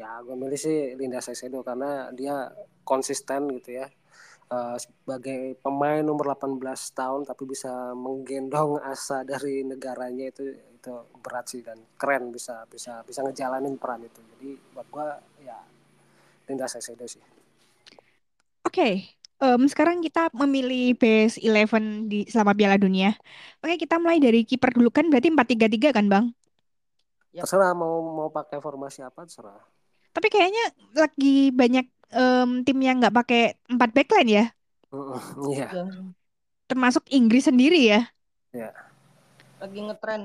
ya 0.00 0.16
gue 0.24 0.32
milih 0.32 0.56
sih 0.56 0.96
Linda 0.96 1.20
Saicedo 1.20 1.60
karena 1.60 2.08
dia 2.16 2.48
konsisten 2.88 3.52
gitu 3.60 3.84
ya 3.84 3.86
uh, 4.50 4.76
sebagai 4.76 5.56
pemain 5.62 6.02
umur 6.04 6.34
18 6.34 6.60
tahun 6.92 7.20
tapi 7.24 7.42
bisa 7.46 7.94
menggendong 7.94 8.82
asa 8.82 9.22
dari 9.22 9.62
negaranya 9.64 10.28
itu 10.28 10.44
itu 10.52 10.92
berat 11.20 11.46
sih 11.48 11.62
dan 11.62 11.78
keren 11.96 12.32
bisa 12.32 12.64
bisa 12.68 13.04
bisa 13.06 13.20
ngejalanin 13.24 13.76
peran 13.76 14.04
itu 14.04 14.20
jadi 14.36 14.50
buat 14.74 14.86
gue 14.90 15.06
ya 15.46 15.58
Linda 16.50 16.66
Saicedo 16.66 17.06
sih 17.06 17.22
Oke, 18.60 18.76
okay. 18.76 18.94
um, 19.40 19.64
sekarang 19.66 20.04
kita 20.04 20.28
memilih 20.36 20.92
base 20.94 21.40
11 21.42 22.06
di 22.06 22.28
selama 22.28 22.52
Piala 22.52 22.76
Dunia. 22.76 23.16
Oke, 23.64 23.80
kita 23.80 23.96
mulai 23.96 24.20
dari 24.20 24.44
kiper 24.44 24.76
dulu 24.76 24.92
kan 24.92 25.08
berarti 25.08 25.32
4-3-3 25.32 25.96
kan, 25.96 26.06
Bang? 26.06 26.24
Yep. 27.34 27.48
Terserah 27.48 27.72
mau 27.72 28.04
mau 28.04 28.28
pakai 28.28 28.60
formasi 28.60 29.00
apa 29.00 29.26
terserah. 29.26 29.58
Tapi 30.12 30.28
kayaknya 30.28 30.64
lagi 30.92 31.50
banyak 31.56 31.88
um, 32.14 32.62
tim 32.66 32.78
yang 32.82 32.98
nggak 32.98 33.14
pakai 33.14 33.58
4 33.70 33.96
backline 33.96 34.30
ya. 34.30 34.44
Iya. 35.50 35.68
yeah. 35.70 35.86
Termasuk 36.66 37.06
Inggris 37.10 37.46
sendiri 37.46 37.90
ya. 37.90 38.06
Iya. 38.54 38.70
Lagi 39.62 39.78
ngetren. 39.86 40.22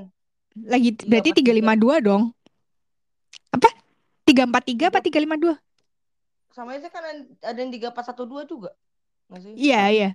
Lagi 0.56 0.90
berarti 1.04 1.30
352 1.42 2.06
dong. 2.06 2.22
Apa? 3.52 3.68
343 4.26 4.90
apa 4.90 4.98
352? 5.02 5.54
Sama 6.56 6.72
aja 6.72 6.88
kan 6.88 7.04
ada 7.44 7.58
yang 7.60 7.70
3412 7.70 8.48
juga. 8.48 8.70
Nggak 9.28 9.40
sih? 9.42 9.52
Iya, 9.54 9.82
iya. 9.92 10.10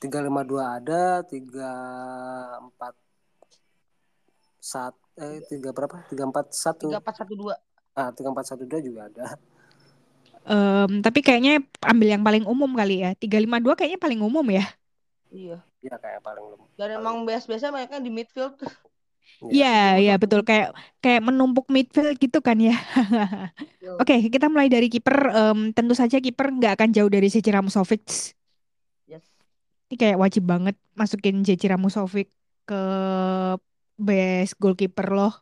352 0.00 0.64
ada, 0.64 1.20
34 1.28 2.96
sat 4.60 4.94
eh 5.20 5.44
tiga 5.48 5.72
berapa? 5.76 6.00
341. 6.08 6.88
3412. 6.88 7.69
Ah, 7.94 8.14
3412 8.14 8.86
juga 8.86 9.10
ada. 9.10 9.24
Um, 10.46 11.04
tapi 11.04 11.20
kayaknya 11.20 11.60
ambil 11.84 12.08
yang 12.16 12.24
paling 12.24 12.44
umum 12.48 12.70
kali 12.72 13.04
ya. 13.04 13.12
352 13.18 13.76
kayaknya 13.76 14.00
paling 14.00 14.20
umum 14.24 14.46
ya. 14.48 14.64
Iya. 15.30 15.58
Iya 15.80 15.96
kayak 15.96 16.20
paling 16.20 16.44
umum. 16.44 16.66
Dan 16.76 16.88
emang 17.00 17.24
biasa-biasa 17.24 17.72
mereka 17.72 17.96
di 18.00 18.10
midfield. 18.12 18.56
Iya, 19.40 19.96
iya 19.96 20.14
betul 20.20 20.44
kayak 20.44 20.76
kayak 21.00 21.24
menumpuk 21.24 21.72
midfield 21.72 22.12
gitu 22.20 22.44
kan 22.44 22.60
ya. 22.60 22.76
Oke, 23.96 24.12
okay, 24.12 24.20
kita 24.28 24.52
mulai 24.52 24.68
dari 24.68 24.92
kiper. 24.92 25.32
Um, 25.32 25.72
tentu 25.72 25.96
saja 25.96 26.20
kiper 26.20 26.52
nggak 26.52 26.76
akan 26.76 26.92
jauh 26.92 27.08
dari 27.08 27.32
Zecira 27.32 27.64
Musovic. 27.64 28.36
Yes. 29.08 29.24
Ini 29.88 29.96
kayak 29.96 30.20
wajib 30.20 30.44
banget 30.44 30.76
masukin 30.92 31.40
Zecira 31.40 31.80
Musovic 31.80 32.28
ke 32.68 32.82
best 33.96 34.60
goalkeeper 34.60 35.08
loh. 35.08 35.32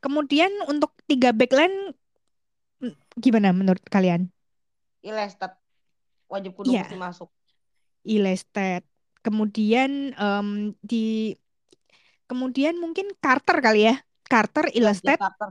Kemudian 0.00 0.50
untuk 0.68 0.94
tiga 1.08 1.32
backline 1.32 1.94
gimana 3.16 3.54
menurut 3.54 3.82
kalian? 3.88 4.28
Ilestat 5.04 5.56
wajib 6.28 6.56
kudu 6.56 6.72
yeah. 6.72 6.84
mesti 6.84 6.96
masuk. 6.98 7.30
Ilestat. 8.04 8.82
Kemudian 9.24 10.12
um, 10.20 10.76
di 10.84 11.32
kemudian 12.28 12.76
mungkin 12.76 13.08
Carter 13.20 13.60
kali 13.60 13.88
ya. 13.88 13.96
Carter, 14.24 14.72
Ilestat. 14.72 15.20
Carter. 15.20 15.50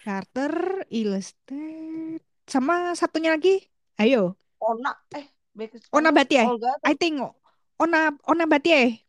Carter, 0.00 0.54
Ilestat. 0.90 2.22
Sama 2.46 2.94
satunya 2.98 3.34
lagi. 3.34 3.62
Ayo. 4.00 4.38
Ona 4.58 4.96
eh 5.14 5.28
Ona 5.92 6.10
Batie. 6.14 6.46
I 6.86 6.94
think 6.94 7.20
Ona 7.78 8.14
Ona 8.26 8.44
Batie. 8.46 9.02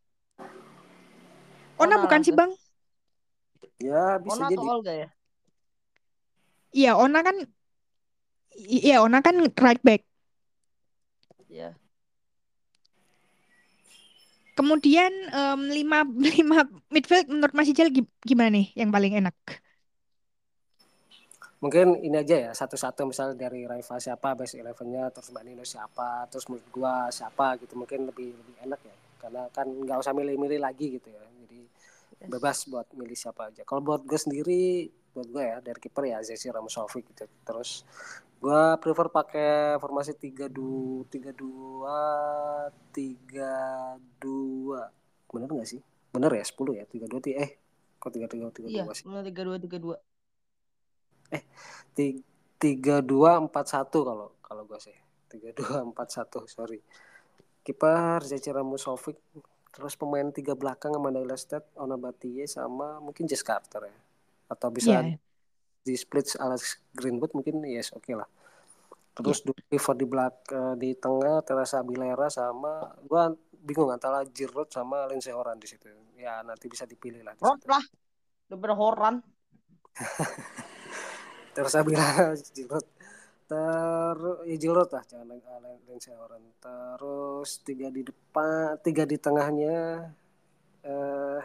Ona, 1.81 1.97
Ona 1.97 2.03
bukan 2.05 2.21
sih, 2.21 2.33
Bang? 2.35 2.53
Ya, 3.81 4.21
bisa 4.21 4.37
Ona 4.37 4.47
jadi. 4.53 4.57
atau 4.61 4.73
Olga 4.77 4.93
ya? 4.93 5.09
Iya, 6.71 6.91
Ona 6.95 7.19
kan 7.25 7.35
Iya, 8.51 9.01
Ona 9.01 9.23
kan 9.23 9.35
right 9.57 9.81
back. 9.81 10.03
Iya. 11.47 11.73
Kemudian 14.53 15.11
um, 15.31 15.61
lima, 15.71 16.03
lima 16.37 16.67
midfield 16.91 17.31
menurut 17.31 17.55
Mas 17.55 17.71
Ijal 17.71 17.89
gimana 18.21 18.51
nih 18.53 18.75
yang 18.75 18.91
paling 18.91 19.17
enak? 19.17 19.35
mungkin 21.61 21.93
ini 22.01 22.17
aja 22.17 22.49
ya 22.49 22.51
satu-satu 22.57 23.05
misalnya 23.05 23.37
dari 23.37 23.69
Raifa 23.69 24.01
siapa 24.01 24.33
best 24.33 24.57
elevennya 24.57 25.13
terus 25.13 25.29
Mbak 25.29 25.43
Nino 25.45 25.61
siapa 25.61 26.25
terus 26.25 26.49
menurut 26.49 26.65
gua 26.73 27.05
siapa 27.13 27.53
gitu 27.61 27.77
mungkin 27.77 28.09
lebih 28.09 28.33
lebih 28.33 28.55
enak 28.65 28.81
ya 28.81 28.95
karena 29.21 29.45
kan 29.53 29.69
nggak 29.69 30.01
usah 30.01 30.09
milih-milih 30.17 30.57
lagi 30.57 30.97
gitu 30.97 31.13
ya 31.13 31.21
bebas 32.27 32.69
buat 32.69 32.85
milih 32.93 33.17
siapa 33.17 33.49
aja. 33.49 33.65
Kalau 33.65 33.81
buat 33.81 34.05
gue 34.05 34.19
sendiri 34.19 34.89
buat 35.11 35.27
gue 35.27 35.43
ya 35.43 35.57
dari 35.59 35.79
kiper 35.81 36.03
ya 36.07 36.21
Zesi 36.21 36.51
Ramosovic 36.51 37.13
gitu. 37.13 37.25
Terus 37.45 37.85
gue 38.41 38.61
prefer 38.81 39.07
pakai 39.09 39.77
formasi 39.77 40.17
tiga 40.17 40.49
dua 40.49 41.05
tiga 41.09 41.31
dua 41.33 41.99
tiga 42.93 43.53
dua. 44.21 44.89
Bener 45.31 45.49
nggak 45.49 45.69
sih? 45.69 45.81
Bener 46.11 46.31
ya 46.35 46.43
sepuluh 46.43 46.75
ya 46.75 46.85
tiga 46.85 47.07
dua 47.07 47.21
eh 47.37 47.51
kok 48.01 48.09
tiga 48.09 48.25
tiga 48.25 48.49
tiga 48.49 48.67
Iya, 48.67 48.83
dua 48.83 48.93
sih 48.97 49.05
benar 49.05 49.23
tiga 49.29 49.41
dua 49.45 49.57
tiga 49.61 49.77
dua. 49.77 49.95
tiga 52.57 52.95
dua 53.05 53.31
empat 53.37 53.65
satu 53.69 53.99
kalau 54.01 54.27
kalau 54.41 54.63
gue 54.65 54.79
sih. 54.81 54.97
tiga 55.31 55.55
dua 55.55 55.85
empat 55.85 56.11
satu 56.11 56.43
sorry. 56.49 56.81
Kiper 57.61 58.25
Zeci 58.25 58.49
Ramosovic 58.49 59.21
terus 59.71 59.95
pemain 59.95 60.27
tiga 60.35 60.51
belakang 60.51 60.91
Amanda 60.91 61.23
Lestat, 61.23 61.63
Ona 61.79 61.95
Batie 61.95 62.43
sama 62.43 62.99
mungkin 62.99 63.23
Jess 63.23 63.43
Carter 63.43 63.87
ya 63.87 63.97
atau 64.51 64.67
bisa 64.67 64.99
Iya. 64.99 65.15
di 65.81 65.93
split 65.95 66.35
Alex 66.35 66.83
Greenwood 66.91 67.31
mungkin 67.31 67.63
yes 67.63 67.95
oke 67.95 68.11
lah 68.11 68.27
terus 69.15 69.43
yeah. 69.47 69.55
Clifford 69.71 69.97
di 69.99 70.05
belak 70.07 70.35
eh, 70.51 70.75
di 70.75 70.89
tengah 70.99 71.39
Teresa 71.43 71.79
Aguilera 71.79 72.27
sama 72.27 72.91
gua 73.07 73.31
bingung 73.61 73.91
antara 73.91 74.27
Giroud 74.27 74.67
sama 74.71 75.07
Lindsay 75.07 75.31
Horan 75.31 75.55
di 75.55 75.67
situ 75.71 75.87
ya 76.19 76.43
nanti 76.43 76.67
bisa 76.67 76.83
dipilih 76.83 77.23
lah 77.23 77.35
Rot 77.39 77.63
lah. 77.65 77.83
Daripada 78.51 78.75
Horan. 78.75 79.15
Teresa 81.55 81.79
Aguilera 81.79 82.35
Giroud 82.35 82.85
terus 83.51 84.47
ya 84.47 84.55
Giroud 84.55 84.87
lah 84.95 85.03
jangan 85.03 85.35
Lindsay 85.83 86.15
Horan 86.15 86.55
terus 86.63 87.59
tiga 87.67 87.91
di 87.91 88.07
depan 88.07 88.79
tiga 88.79 89.03
di 89.03 89.19
tengahnya 89.19 90.07
eh 90.87 91.41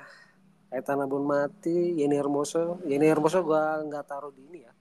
Aitana 0.66 1.06
Bun 1.06 1.22
Mati 1.22 1.94
Yeni 1.94 2.18
Hermoso. 2.18 2.82
Yeni 2.90 3.06
Hermoso 3.06 3.46
gua 3.46 3.78
nggak 3.86 4.06
taruh 4.06 4.34
di 4.34 4.42
ini 4.50 4.66
ya. 4.66 4.74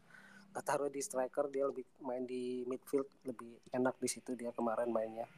Nggak 0.53 0.65
taruh 0.65 0.89
di 0.89 0.97
striker 0.97 1.45
dia 1.53 1.69
lebih 1.69 1.85
main 2.01 2.25
di 2.25 2.65
midfield 2.65 3.05
lebih 3.21 3.61
enak 3.69 3.93
di 4.01 4.09
situ 4.09 4.33
dia 4.33 4.49
kemarin 4.49 4.89
mainnya. 4.89 5.29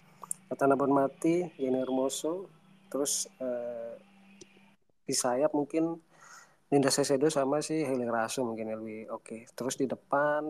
Aitana 0.47 0.79
Bun 0.79 0.95
Mati 0.95 1.51
Yeni 1.59 1.83
Hermoso 1.83 2.47
terus 2.87 3.27
eh, 3.43 3.99
di 5.03 5.11
sayap 5.11 5.51
mungkin 5.51 5.99
Linda 6.71 6.91
Sesedo 6.91 7.27
sama 7.31 7.63
si 7.63 7.83
Heli 7.83 8.07
Rasu 8.07 8.43
mungkin 8.47 8.71
yang 8.71 8.79
lebih 8.79 9.11
oke. 9.11 9.51
Terus 9.51 9.75
di 9.75 9.87
depan 9.87 10.43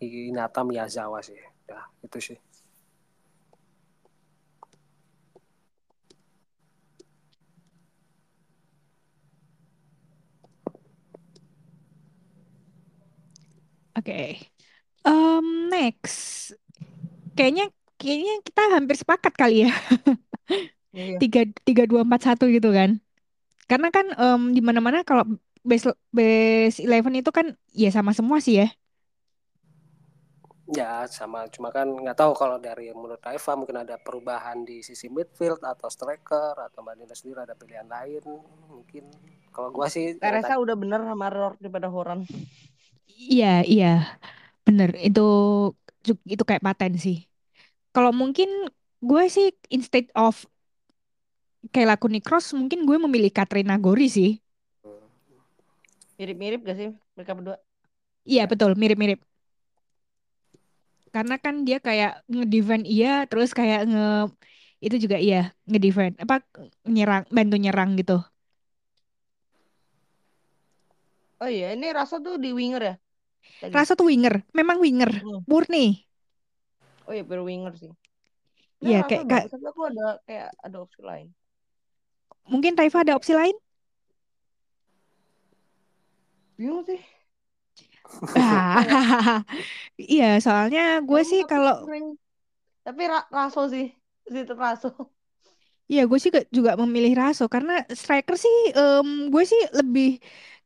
Hinata 0.00 0.60
Miyazawa 0.64 1.20
sih 1.20 1.36
ya 1.68 1.80
itu 2.04 2.18
sih 2.18 2.38
Oke. 14.00 14.48
Em, 15.04 15.46
next. 15.68 16.56
Kayaknya 17.36 17.68
kayaknya 18.00 18.34
kita 18.48 18.62
hampir 18.72 18.96
sepakat 18.96 19.34
kali 19.36 19.68
ya. 19.68 19.72
Iya. 20.90 21.22
Tiga 21.22 21.46
tiga 21.62 21.84
dua 21.86 22.02
empat 22.02 22.26
satu 22.26 22.50
gitu 22.50 22.74
kan. 22.74 22.98
Karena 23.70 23.94
kan 23.94 24.10
em, 24.10 24.56
di 24.56 24.58
mana-mana 24.64 25.06
kalau 25.06 25.22
base 25.62 25.92
base 26.10 26.82
eleven 26.82 27.20
itu 27.20 27.30
kan 27.30 27.54
ya 27.70 27.94
sama 27.94 28.10
semua 28.10 28.42
sih 28.42 28.58
ya. 28.64 28.72
Ya 30.70 31.02
sama, 31.18 31.40
cuma 31.54 31.68
kan 31.76 31.86
nggak 32.02 32.14
tahu 32.20 32.32
kalau 32.40 32.56
dari 32.66 32.86
menurut 32.94 33.18
Raifa 33.26 33.52
mungkin 33.58 33.82
ada 33.82 33.96
perubahan 33.98 34.58
di 34.68 34.76
sisi 34.88 35.06
midfield 35.10 35.60
atau 35.66 35.88
striker 35.90 36.54
atau 36.66 36.78
Mbak 36.86 36.94
Nina 36.98 37.14
sendiri 37.18 37.38
ada 37.42 37.58
pilihan 37.58 37.88
lain 37.90 38.22
mungkin. 38.70 39.04
Kalau 39.50 39.68
gua 39.74 39.90
sih 39.90 40.14
Teresa 40.22 40.54
udah 40.62 40.76
bener 40.78 41.00
sama 41.02 41.26
Ror 41.34 41.52
daripada 41.58 41.88
Horan. 41.90 42.20
Iya, 43.30 43.46
iya. 43.70 43.86
Bener, 44.66 44.90
itu 45.06 45.20
itu 46.32 46.42
kayak 46.48 46.64
paten 46.66 46.92
sih. 47.04 47.16
Kalau 47.94 48.12
mungkin 48.20 48.48
gue 49.08 49.22
sih 49.36 49.46
instead 49.76 50.06
of 50.24 50.34
Kayla 51.74 51.96
Kunikros 52.02 52.46
mungkin 52.58 52.80
gue 52.88 52.96
memilih 53.04 53.32
Katrina 53.38 53.74
Gori 53.86 54.06
sih. 54.16 54.30
Mirip-mirip 56.18 56.60
gak 56.68 56.76
sih 56.78 56.88
mereka 57.16 57.32
berdua? 57.38 57.56
Iya, 58.30 58.42
betul, 58.50 58.70
mirip-mirip. 58.80 59.18
Karena 61.14 61.34
kan 61.44 61.54
dia 61.66 61.78
kayak 61.82 62.22
nge-defend 62.30 62.84
iya, 62.86 63.26
terus 63.30 63.50
kayak 63.58 63.80
nge 63.90 64.02
itu 64.84 64.96
juga 65.04 65.16
iya, 65.20 65.52
nge-defend 65.68 66.14
apa 66.24 66.34
nyerang, 66.86 67.22
bantu 67.36 67.56
nyerang 67.60 67.90
gitu. 68.00 68.16
Oh 71.40 71.48
iya, 71.48 71.72
ini 71.74 71.86
Rasa 71.90 72.20
tuh 72.20 72.36
di 72.36 72.52
winger 72.52 72.82
ya? 72.84 72.94
Tadi. 73.60 73.72
Rasa 73.72 73.92
tuh 73.98 74.06
winger, 74.12 74.44
memang 74.52 74.76
winger, 74.78 75.10
Hmm. 75.24 75.40
murni. 75.48 76.04
Oh 77.08 77.12
iya, 77.16 77.24
pure 77.26 77.42
winger 77.42 77.74
sih. 77.80 77.90
Iya, 78.80 79.04
Nah, 79.04 79.08
kayak- 79.08 79.26
kayak- 79.28 79.48
aku 79.50 79.82
ada 79.90 80.06
kayak 80.24 80.48
ada 80.64 80.76
opsi 80.80 81.00
lain. 81.04 81.28
Mungkin 82.48 82.72
Raifa 82.78 83.04
ada 83.04 83.16
opsi 83.18 83.32
lain? 83.36 83.56
Bingung 86.56 86.84
sih. 86.84 87.00
Iya, 90.12 90.24
soalnya 90.44 90.80
gue 91.08 91.20
sih 91.30 91.40
kalau. 91.50 91.72
Tapi 92.84 93.02
ra 93.12 93.18
Raso 93.36 93.62
sih. 93.72 93.86
Situ 94.32 94.52
Raso. 94.62 94.88
Iya, 95.90 96.00
gue 96.10 96.18
sih 96.22 96.30
juga 96.56 96.70
memilih 96.82 97.12
Raso 97.20 97.44
karena 97.54 97.72
striker 98.00 98.34
sih, 98.44 98.54
em, 98.78 99.08
gue 99.32 99.42
sih 99.50 99.60
lebih 99.78 100.04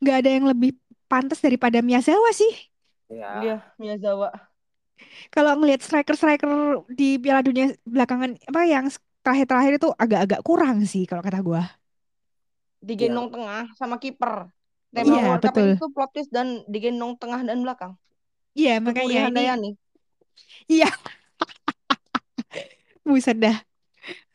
nggak 0.00 0.16
ada 0.20 0.28
yang 0.36 0.44
lebih 0.52 0.70
pantas 1.10 1.38
daripada 1.44 1.78
Miyazawa 1.86 2.28
sih. 2.40 2.50
ya 3.08 3.26
Iya, 3.40 3.52
Miyazawa. 3.78 4.28
Kalau 5.34 5.52
ngelihat 5.58 5.80
striker-striker 5.86 6.50
di 6.98 7.18
Piala 7.22 7.42
Dunia 7.46 7.66
belakangan 7.84 8.30
apa 8.50 8.60
yang 8.68 8.86
terakhir-terakhir 9.24 9.72
itu 9.80 9.88
agak-agak 10.02 10.40
kurang 10.46 10.76
sih 10.86 11.02
kalau 11.08 11.22
kata 11.24 11.40
gue. 11.44 11.62
Digendong 12.88 13.28
tengah 13.34 13.62
sama 13.78 13.96
kiper. 14.02 14.32
Tema 14.94 15.18
Iya, 15.18 15.30
betul. 15.42 15.74
itu 15.74 15.86
plot 15.90 16.10
twist 16.14 16.30
dan 16.30 16.62
digendong 16.70 17.18
tengah 17.18 17.42
dan 17.42 17.58
belakang. 17.66 17.98
Iya, 18.54 18.78
makanya 18.78 19.10
ini 19.10 19.18
Handayani. 19.26 19.70
iya. 20.70 20.88
Buset 23.06 23.36
dah. 23.42 23.58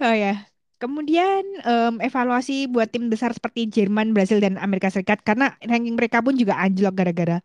Oh 0.03 0.13
ya. 0.13 0.45
Kemudian 0.79 1.43
em, 1.67 1.99
evaluasi 1.99 2.67
buat 2.71 2.87
tim 2.91 3.11
besar 3.11 3.35
seperti 3.35 3.67
Jerman, 3.67 4.15
Brasil, 4.15 4.39
dan 4.39 4.55
Amerika 4.59 4.87
Serikat 4.87 5.19
karena 5.27 5.55
ranking 5.63 5.95
mereka 5.99 6.23
pun 6.23 6.39
juga 6.39 6.55
anjlok 6.55 6.95
gara-gara 6.95 7.43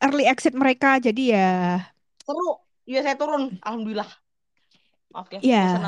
early 0.00 0.24
exit 0.28 0.56
mereka. 0.56 0.96
Jadi 1.00 1.32
ya 1.36 1.80
Seru. 2.24 2.60
USA 2.90 3.14
turun. 3.14 3.60
Alhamdulillah. 3.62 4.08
Maaf 5.12 5.28
ya, 5.32 5.40
Iya. 5.42 5.64
bosan 5.76 5.84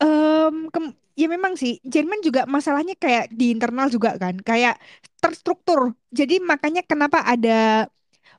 aku. 0.00 0.06
Em, 0.06 0.56
kem- 0.74 0.96
ya 1.18 1.26
memang 1.30 1.54
sih. 1.58 1.72
Jerman 1.86 2.20
juga 2.26 2.40
masalahnya 2.46 2.94
kayak 2.98 3.32
di 3.34 3.44
internal 3.54 3.88
juga 3.90 4.10
kan. 4.22 4.34
Kayak 4.38 4.78
terstruktur. 5.22 5.94
Jadi 6.14 6.38
makanya 6.42 6.82
kenapa 6.86 7.18
ada 7.26 7.88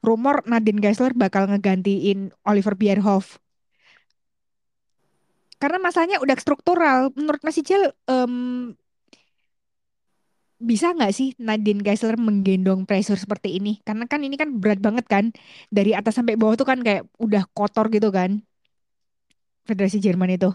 rumor 0.03 0.43
Nadine 0.51 0.81
Geisler 0.83 1.13
bakal 1.15 1.49
ngegantiin 1.51 2.31
Oliver 2.47 2.75
Bierhoff. 2.79 3.39
Karena 5.59 5.77
masalahnya 5.83 6.17
udah 6.23 6.37
struktural. 6.39 7.11
Menurut 7.19 7.41
Mas 7.43 7.59
Ijel 7.59 7.91
em, 8.07 8.33
bisa 10.69 10.87
nggak 10.95 11.11
sih 11.17 11.27
Nadine 11.47 11.81
Geisler 11.85 12.15
menggendong 12.27 12.81
pressure 12.89 13.19
seperti 13.23 13.49
ini? 13.59 13.69
Karena 13.87 14.03
kan 14.11 14.19
ini 14.27 14.35
kan 14.41 14.49
berat 14.61 14.79
banget 14.85 15.05
kan. 15.13 15.25
Dari 15.71 15.91
atas 15.99 16.13
sampai 16.19 16.35
bawah 16.39 16.55
tuh 16.59 16.67
kan 16.71 16.79
kayak 16.87 17.03
udah 17.25 17.43
kotor 17.55 17.85
gitu 17.95 18.09
kan. 18.17 18.43
Federasi 19.67 19.97
Jerman 20.03 20.29
itu 20.35 20.49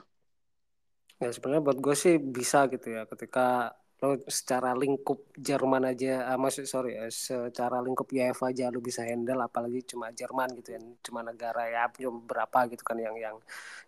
ya 1.23 1.29
sebenarnya 1.35 1.63
buat 1.67 1.79
gue 1.85 1.95
sih 1.95 2.15
bisa 2.19 2.67
gitu 2.73 2.87
ya 2.97 3.03
ketika 3.07 3.75
lo 4.05 4.21
secara 4.29 4.77
lingkup 4.77 5.33
Jerman 5.39 5.89
aja 5.89 6.29
ah, 6.29 6.37
maksud 6.37 6.69
sorry 6.69 6.99
ya, 7.01 7.09
secara 7.09 7.81
lingkup 7.81 8.11
UEFA 8.13 8.53
aja 8.53 8.69
lo 8.69 8.85
bisa 8.85 9.01
handle 9.07 9.41
apalagi 9.41 9.81
cuma 9.89 10.13
Jerman 10.13 10.49
gitu 10.61 10.77
ya 10.77 10.81
cuma 11.01 11.21
negara 11.25 11.63
ya 11.73 11.89
cuma 11.97 12.21
berapa 12.21 12.59
gitu 12.69 12.83
kan 12.85 12.99
yang 13.01 13.17
yang 13.17 13.37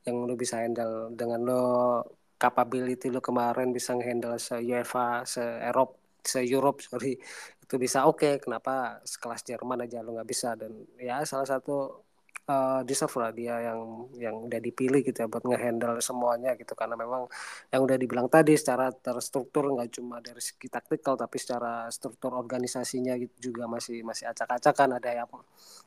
yang 0.07 0.16
lo 0.24 0.35
bisa 0.39 0.62
handle. 0.62 1.12
Dengan 1.12 1.40
lo 1.44 1.62
capability 2.40 3.12
lo 3.12 3.20
kemarin 3.20 3.73
bisa 3.77 3.93
handle 3.97 4.36
se 4.40 4.57
UEFA 4.62 5.27
se 5.28 5.43
Eropa 5.43 5.97
se 6.27 6.43
Europe 6.43 6.81
sorry 6.82 7.15
itu 7.62 7.74
bisa 7.77 8.07
oke. 8.09 8.40
Kenapa 8.40 9.03
sekelas 9.05 9.43
Jerman 9.44 9.85
aja 9.85 10.01
lo 10.01 10.16
nggak 10.16 10.28
bisa? 10.32 10.55
Dan 10.57 10.73
ya 10.97 11.23
salah 11.28 11.47
satu 11.47 12.06
uh, 12.47 12.81
deserve 12.86 13.14
lah 13.18 13.31
dia 13.35 13.55
yang 13.60 14.10
yang 14.16 14.36
udah 14.47 14.60
dipilih 14.62 15.02
gitu 15.02 15.27
ya 15.27 15.28
buat 15.28 15.44
ngehandle 15.47 15.98
semuanya 16.02 16.55
gitu. 16.55 16.73
Karena 16.78 16.94
memang 16.94 17.27
yang 17.70 17.81
udah 17.82 17.97
dibilang 17.98 18.28
tadi 18.31 18.55
secara 18.55 18.90
terstruktur 18.94 19.70
nggak 19.74 19.90
cuma 19.98 20.23
dari 20.23 20.40
segi 20.40 20.70
taktikal 20.70 21.18
tapi 21.18 21.36
secara 21.36 21.90
struktur 21.90 22.35
organisasinya 22.35 23.18
gitu 23.18 23.52
juga 23.52 23.66
masih 23.70 24.02
masih 24.06 24.31
acak-acakan. 24.31 24.98
Ada 25.02 25.10
yang 25.23 25.28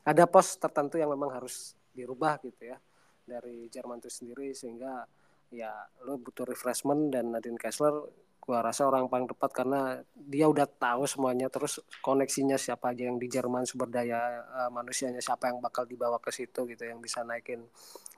ada 0.04 0.24
pos 0.28 0.56
tertentu 0.60 1.00
yang 1.00 1.10
memang 1.12 1.32
harus 1.34 1.74
dirubah 1.96 2.38
gitu 2.44 2.70
ya 2.70 2.78
dari 3.24 3.68
Jerman 3.72 4.00
itu 4.04 4.10
sendiri. 4.12 4.52
Sehingga 4.52 5.04
ya 5.50 5.72
lo 6.06 6.20
butuh 6.20 6.46
refreshment 6.46 7.10
dan 7.10 7.34
Nadine 7.34 7.58
Kessler 7.58 8.06
gua 8.40 8.64
rasa 8.64 8.88
orang 8.88 9.06
paling 9.06 9.28
tepat 9.28 9.50
karena 9.52 10.00
dia 10.16 10.48
udah 10.48 10.64
tahu 10.66 11.04
semuanya 11.04 11.52
terus 11.52 11.78
koneksinya 12.00 12.56
siapa 12.56 12.90
aja 12.96 13.06
yang 13.06 13.20
di 13.20 13.28
Jerman 13.28 13.68
sumber 13.68 13.92
daya 13.92 14.42
uh, 14.48 14.70
manusianya 14.72 15.20
siapa 15.20 15.52
yang 15.52 15.60
bakal 15.60 15.84
dibawa 15.84 16.18
ke 16.18 16.32
situ 16.32 16.64
gitu 16.64 16.82
yang 16.88 16.98
bisa 17.04 17.20
naikin 17.22 17.62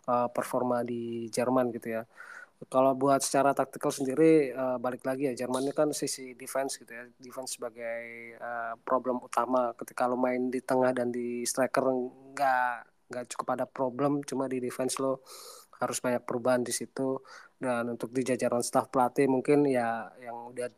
uh, 0.06 0.28
performa 0.30 0.86
di 0.86 1.26
Jerman 1.28 1.74
gitu 1.74 2.00
ya. 2.00 2.02
Kalau 2.70 2.94
buat 2.94 3.18
secara 3.18 3.50
taktikal 3.50 3.90
sendiri 3.90 4.54
uh, 4.54 4.78
balik 4.78 5.02
lagi 5.02 5.26
ya 5.26 5.34
Jerman 5.34 5.66
ini 5.66 5.74
kan 5.74 5.90
sisi 5.90 6.38
defense 6.38 6.78
gitu 6.78 6.94
ya. 6.94 7.04
Defense 7.18 7.58
sebagai 7.58 8.38
uh, 8.38 8.78
problem 8.86 9.18
utama. 9.18 9.74
Ketika 9.74 10.06
lo 10.06 10.14
main 10.14 10.46
di 10.46 10.62
tengah 10.62 10.94
dan 10.94 11.10
di 11.10 11.42
striker 11.42 11.82
nggak 12.32 12.92
nggak 13.12 13.24
cukup 13.36 13.48
ada 13.58 13.66
problem 13.68 14.24
cuma 14.24 14.48
di 14.48 14.56
defense 14.56 14.96
lo 14.96 15.20
harus 15.82 15.98
banyak 15.98 16.22
perubahan 16.22 16.62
di 16.62 16.70
situ 16.70 17.20
dan 17.62 17.94
untuk 17.94 18.10
di 18.10 18.26
jajaran 18.26 18.60
staff 18.66 18.90
pelatih 18.90 19.30
mungkin 19.30 19.62
ya 19.70 20.10
yang 20.18 20.50
udah 20.50 20.68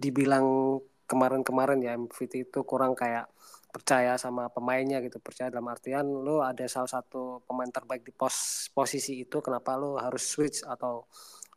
dibilang 0.00 0.80
kemarin-kemarin 1.04 1.84
ya 1.84 1.92
MVT 2.00 2.48
itu 2.50 2.60
kurang 2.64 2.96
kayak 2.96 3.28
percaya 3.68 4.16
sama 4.16 4.48
pemainnya 4.48 5.02
gitu 5.04 5.18
percaya 5.20 5.50
dalam 5.52 5.68
artian 5.68 6.06
lo 6.06 6.40
ada 6.40 6.64
salah 6.70 6.88
satu 6.88 7.44
pemain 7.44 7.68
terbaik 7.68 8.06
di 8.06 8.14
pos 8.14 8.70
posisi 8.72 9.20
itu 9.26 9.42
kenapa 9.44 9.76
lo 9.76 9.98
harus 10.00 10.22
switch 10.24 10.62
atau 10.64 11.04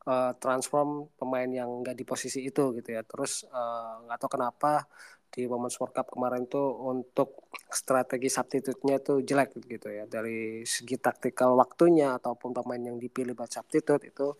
uh, 0.08 0.32
transform 0.40 1.12
pemain 1.20 1.46
yang 1.46 1.70
nggak 1.84 1.96
di 2.00 2.06
posisi 2.08 2.48
itu 2.48 2.72
gitu 2.80 2.90
ya. 2.96 3.04
Terus 3.04 3.44
eh, 3.46 3.94
nggak 4.08 4.18
uh, 4.18 4.22
tahu 4.24 4.32
kenapa 4.40 4.88
di 5.28 5.46
momen 5.46 5.70
World 5.70 5.94
Cup 5.94 6.08
kemarin 6.10 6.48
tuh 6.50 6.68
untuk 6.88 7.50
strategi 7.70 8.32
substitute-nya 8.32 8.98
tuh 9.04 9.22
jelek 9.22 9.60
gitu 9.64 9.88
ya. 9.92 10.04
Dari 10.10 10.64
segi 10.66 10.98
taktikal 10.98 11.54
waktunya 11.54 12.16
ataupun 12.18 12.56
pemain 12.56 12.82
yang 12.82 12.98
dipilih 12.98 13.38
buat 13.38 13.52
substitute 13.52 14.04
itu 14.08 14.34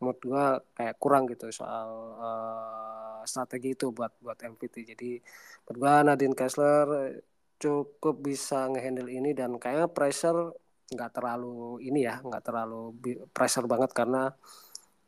menurut 0.00 0.20
gua 0.24 0.44
kayak 0.72 0.96
kurang 0.96 1.28
gitu 1.28 1.52
soal 1.52 1.88
uh, 2.16 3.20
strategi 3.28 3.76
itu 3.76 3.92
buat 3.92 4.16
buat 4.24 4.40
MVT 4.40 4.96
jadi 4.96 5.20
menurut 5.68 5.76
gua 5.76 5.94
Nadine 6.00 6.32
Kessler 6.32 7.20
cukup 7.60 8.24
bisa 8.24 8.64
ngehandle 8.72 9.12
ini 9.12 9.36
dan 9.36 9.60
kayaknya 9.60 9.92
pressure 9.92 10.56
nggak 10.90 11.12
terlalu 11.12 11.84
ini 11.84 12.08
ya 12.08 12.16
nggak 12.24 12.42
terlalu 12.42 12.96
pressure 13.30 13.68
banget 13.68 13.92
karena 13.92 14.32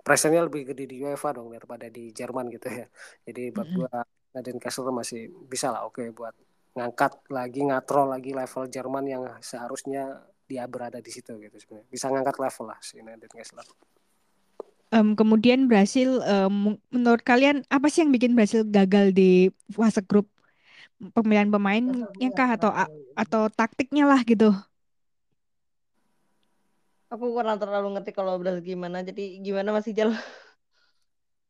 pressure-nya 0.03 0.45
lebih 0.45 0.75
gede 0.75 0.85
di 0.91 0.97
UEFA 1.01 1.31
dong 1.39 1.55
daripada 1.55 1.87
di 1.87 2.11
Jerman 2.11 2.51
gitu 2.51 2.69
ya. 2.69 2.87
Jadi 3.27 3.43
buat 3.55 3.71
mm 3.71 3.75
-hmm. 3.79 3.87
gua 3.87 3.99
Nadine 4.33 4.61
Kessler 4.61 4.89
masih 4.93 5.29
bisa 5.49 5.69
lah 5.69 5.85
oke 5.85 6.01
okay, 6.01 6.09
buat 6.09 6.33
ngangkat 6.73 7.21
lagi 7.29 7.61
ngatrol 7.69 8.17
lagi 8.17 8.33
level 8.33 8.65
Jerman 8.69 9.05
yang 9.05 9.25
seharusnya 9.45 10.25
dia 10.49 10.65
berada 10.69 11.01
di 11.01 11.11
situ 11.13 11.37
gitu 11.37 11.57
sebenarnya 11.57 11.89
bisa 11.89 12.09
ngangkat 12.09 12.37
level 12.41 12.65
lah 12.73 12.79
si 12.81 13.01
Nadine 13.01 13.33
Kessler. 13.33 13.65
Um, 14.93 15.17
kemudian 15.17 15.73
Brasil, 15.73 16.21
um, 16.21 16.77
menurut 16.93 17.25
kalian 17.25 17.65
apa 17.73 17.89
sih 17.89 18.05
yang 18.05 18.13
bikin 18.13 18.37
Brasil 18.37 18.61
gagal 18.61 19.17
di 19.17 19.49
fase 19.73 20.05
grup? 20.05 20.29
Pemilihan 21.17 21.49
pemainnya 21.49 22.29
kah 22.37 22.61
atau 22.61 22.71
atau 23.17 23.49
taktiknya 23.49 24.05
lah 24.05 24.21
gitu? 24.23 24.53
Aku 27.09 27.33
kurang 27.33 27.57
terlalu 27.57 27.97
ngerti 27.97 28.13
kalau 28.13 28.37
Brasil 28.37 28.61
gimana, 28.61 29.01
jadi 29.01 29.41
gimana 29.41 29.73
masih 29.73 29.97
jalan? 29.97 30.21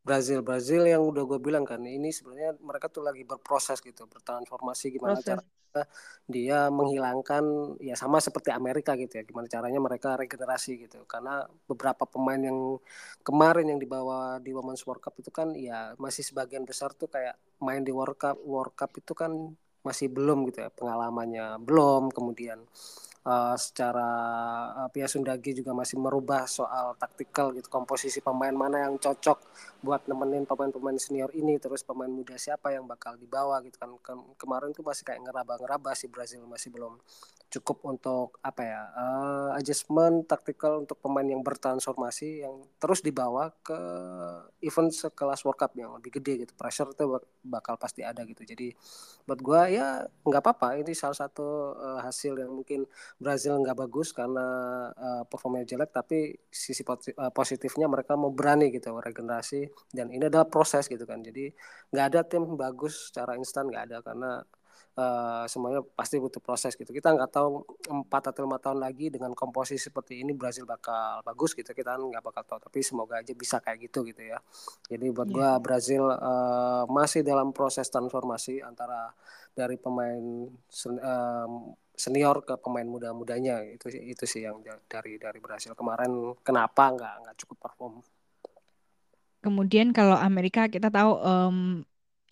Brazil 0.03 0.43
Brazil 0.43 0.83
yang 0.83 1.03
udah 1.07 1.23
gue 1.23 1.39
bilang 1.39 1.63
kan 1.63 1.79
ini 1.87 2.11
sebenarnya 2.11 2.59
mereka 2.59 2.91
tuh 2.91 3.07
lagi 3.07 3.23
berproses 3.23 3.79
gitu 3.79 4.11
bertransformasi 4.11 4.91
gimana 4.99 5.19
cara 5.23 5.43
dia 6.29 6.69
menghilangkan 6.69 7.77
ya 7.81 7.97
sama 7.97 8.21
seperti 8.21 8.53
Amerika 8.53 8.93
gitu 8.95 9.17
ya 9.21 9.25
gimana 9.25 9.49
caranya 9.49 9.81
mereka 9.81 10.15
regenerasi 10.21 10.85
gitu. 10.87 11.09
Karena 11.09 11.49
beberapa 11.65 12.05
pemain 12.05 12.39
yang 12.39 12.77
kemarin 13.25 13.73
yang 13.73 13.81
dibawa 13.81 14.37
di 14.39 14.53
Women's 14.53 14.85
World 14.85 15.01
Cup 15.01 15.17
itu 15.19 15.33
kan 15.33 15.57
ya 15.57 15.97
masih 15.97 16.23
sebagian 16.23 16.69
besar 16.69 16.93
tuh 16.93 17.09
kayak 17.09 17.41
main 17.65 17.81
di 17.83 17.91
World 17.91 18.21
Cup 18.21 18.37
World 18.45 18.77
Cup 18.77 18.93
itu 19.01 19.13
kan 19.17 19.33
masih 19.83 20.13
belum 20.15 20.47
gitu 20.53 20.63
ya 20.63 20.71
pengalamannya 20.71 21.59
belum 21.59 22.15
kemudian 22.15 22.63
uh, 23.27 23.57
secara 23.59 24.09
uh, 24.85 24.89
Pia 24.91 25.07
Sundagi 25.07 25.55
juga 25.55 25.75
masih 25.75 25.99
merubah 25.99 26.47
soal 26.47 26.95
taktikal 26.99 27.55
gitu 27.55 27.71
komposisi 27.71 28.19
pemain 28.19 28.55
mana 28.55 28.87
yang 28.87 28.99
cocok 28.99 29.39
buat 29.83 30.07
nemenin 30.07 30.47
pemain-pemain 30.47 30.99
senior 30.99 31.31
ini 31.35 31.59
terus 31.59 31.83
pemain 31.87 32.11
muda 32.11 32.35
siapa 32.39 32.75
yang 32.75 32.87
bakal 32.87 33.15
dibawa 33.19 33.63
gitu 33.67 33.79
kan. 33.79 33.91
Kemarin 34.39 34.71
tuh 34.75 34.83
masih 34.87 35.05
kayak 35.07 35.23
ngeraba-ngeraba 35.27 35.95
si 35.95 36.07
Brazil 36.11 36.43
masih 36.47 36.71
belum 36.75 36.99
cukup 37.53 37.85
untuk 37.85 38.41
apa 38.41 38.63
ya 38.65 38.83
uh, 38.97 39.51
adjustment 39.61 40.25
taktikal 40.25 40.81
untuk 40.81 40.97
pemain 41.05 41.29
yang 41.29 41.45
bertransformasi 41.45 42.49
yang 42.49 42.65
terus 42.81 43.05
dibawa 43.05 43.53
ke 43.61 43.77
event 44.65 44.89
sekelas 44.89 45.45
World 45.45 45.61
Cup 45.61 45.77
yang 45.77 45.93
lebih 45.93 46.17
gede 46.17 46.49
gitu. 46.49 46.53
Pressure 46.57 46.89
itu 46.97 47.05
bakal 47.45 47.77
pasti 47.77 48.01
ada 48.01 48.25
gitu. 48.25 48.41
Jadi 48.41 48.73
buat 49.29 49.45
gua 49.45 49.69
ya 49.69 50.01
nggak 50.25 50.41
apa-apa. 50.41 50.81
Ini 50.81 50.97
salah 50.97 51.15
satu 51.15 51.77
uh, 51.77 52.01
hasil 52.01 52.41
yang 52.41 52.57
mungkin 52.57 52.89
Brazil 53.21 53.61
nggak 53.61 53.77
bagus 53.77 54.17
karena 54.17 54.47
uh, 54.97 55.23
performanya 55.29 55.77
jelek 55.77 55.93
tapi 55.93 56.33
sisi 56.49 56.81
positifnya 57.37 57.85
mereka 57.85 58.17
mau 58.17 58.33
berani 58.33 58.73
gitu 58.73 58.97
regenerasi 58.97 59.69
dan 59.93 60.09
ini 60.09 60.25
adalah 60.33 60.49
proses 60.49 60.89
gitu 60.89 61.05
kan. 61.05 61.21
Jadi 61.21 61.53
nggak 61.93 62.07
ada 62.17 62.21
tim 62.25 62.57
bagus 62.57 63.13
secara 63.13 63.37
instan 63.37 63.69
nggak 63.69 63.85
ada. 63.93 63.99
Karena 64.01 64.41
uh, 64.97 65.45
semuanya 65.49 65.81
pasti 65.97 66.21
butuh 66.21 66.41
proses 66.43 66.77
gitu. 66.77 66.89
Kita 66.93 67.13
nggak 67.13 67.31
tahu 67.33 67.65
empat 67.89 68.33
atau 68.33 68.45
lima 68.45 68.59
tahun 68.61 68.83
lagi 68.83 69.09
dengan 69.09 69.33
komposisi 69.33 69.89
seperti 69.89 70.21
ini 70.21 70.37
Brazil 70.37 70.69
bakal 70.69 71.25
bagus 71.25 71.57
gitu. 71.57 71.73
Kita 71.73 71.97
nggak 71.97 72.23
bakal 72.23 72.43
tahu. 72.45 72.59
Tapi 72.69 72.79
semoga 72.85 73.21
aja 73.21 73.33
bisa 73.33 73.61
kayak 73.63 73.89
gitu 73.89 74.05
gitu 74.09 74.23
ya. 74.23 74.39
Jadi 74.89 75.07
buat 75.13 75.29
yeah. 75.33 75.37
gua 75.37 75.51
Brazil 75.63 76.05
uh, 76.09 76.85
masih 76.89 77.25
dalam 77.25 77.51
proses 77.55 77.89
transformasi 77.89 78.61
antara 78.61 79.13
dari 79.53 79.77
pemain 79.77 80.49
sen, 80.69 80.97
um, 80.97 81.77
senior 81.93 82.41
ke 82.41 82.57
pemain 82.57 82.89
muda-mudanya 82.89 83.61
itu 83.69 83.93
itu 83.93 84.25
sih 84.25 84.49
yang 84.49 84.65
dari 84.89 85.21
dari 85.21 85.39
Brazil 85.45 85.77
kemarin 85.77 86.33
kenapa 86.41 86.89
nggak 86.89 87.15
nggak 87.25 87.37
cukup 87.45 87.69
perform. 87.69 87.95
Kemudian 89.43 89.91
kalau 89.91 90.15
Amerika 90.15 90.71
kita 90.71 90.89
tahu 90.89 91.19
um, 91.19 91.59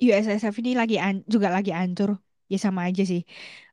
USSF 0.01 0.55
ini 0.65 0.73
lagi 0.79 0.97
juga 1.29 1.53
lagi 1.53 1.75
hancur 1.77 2.17
ya 2.53 2.59
sama 2.67 2.81
aja 2.89 3.03
sih. 3.11 3.21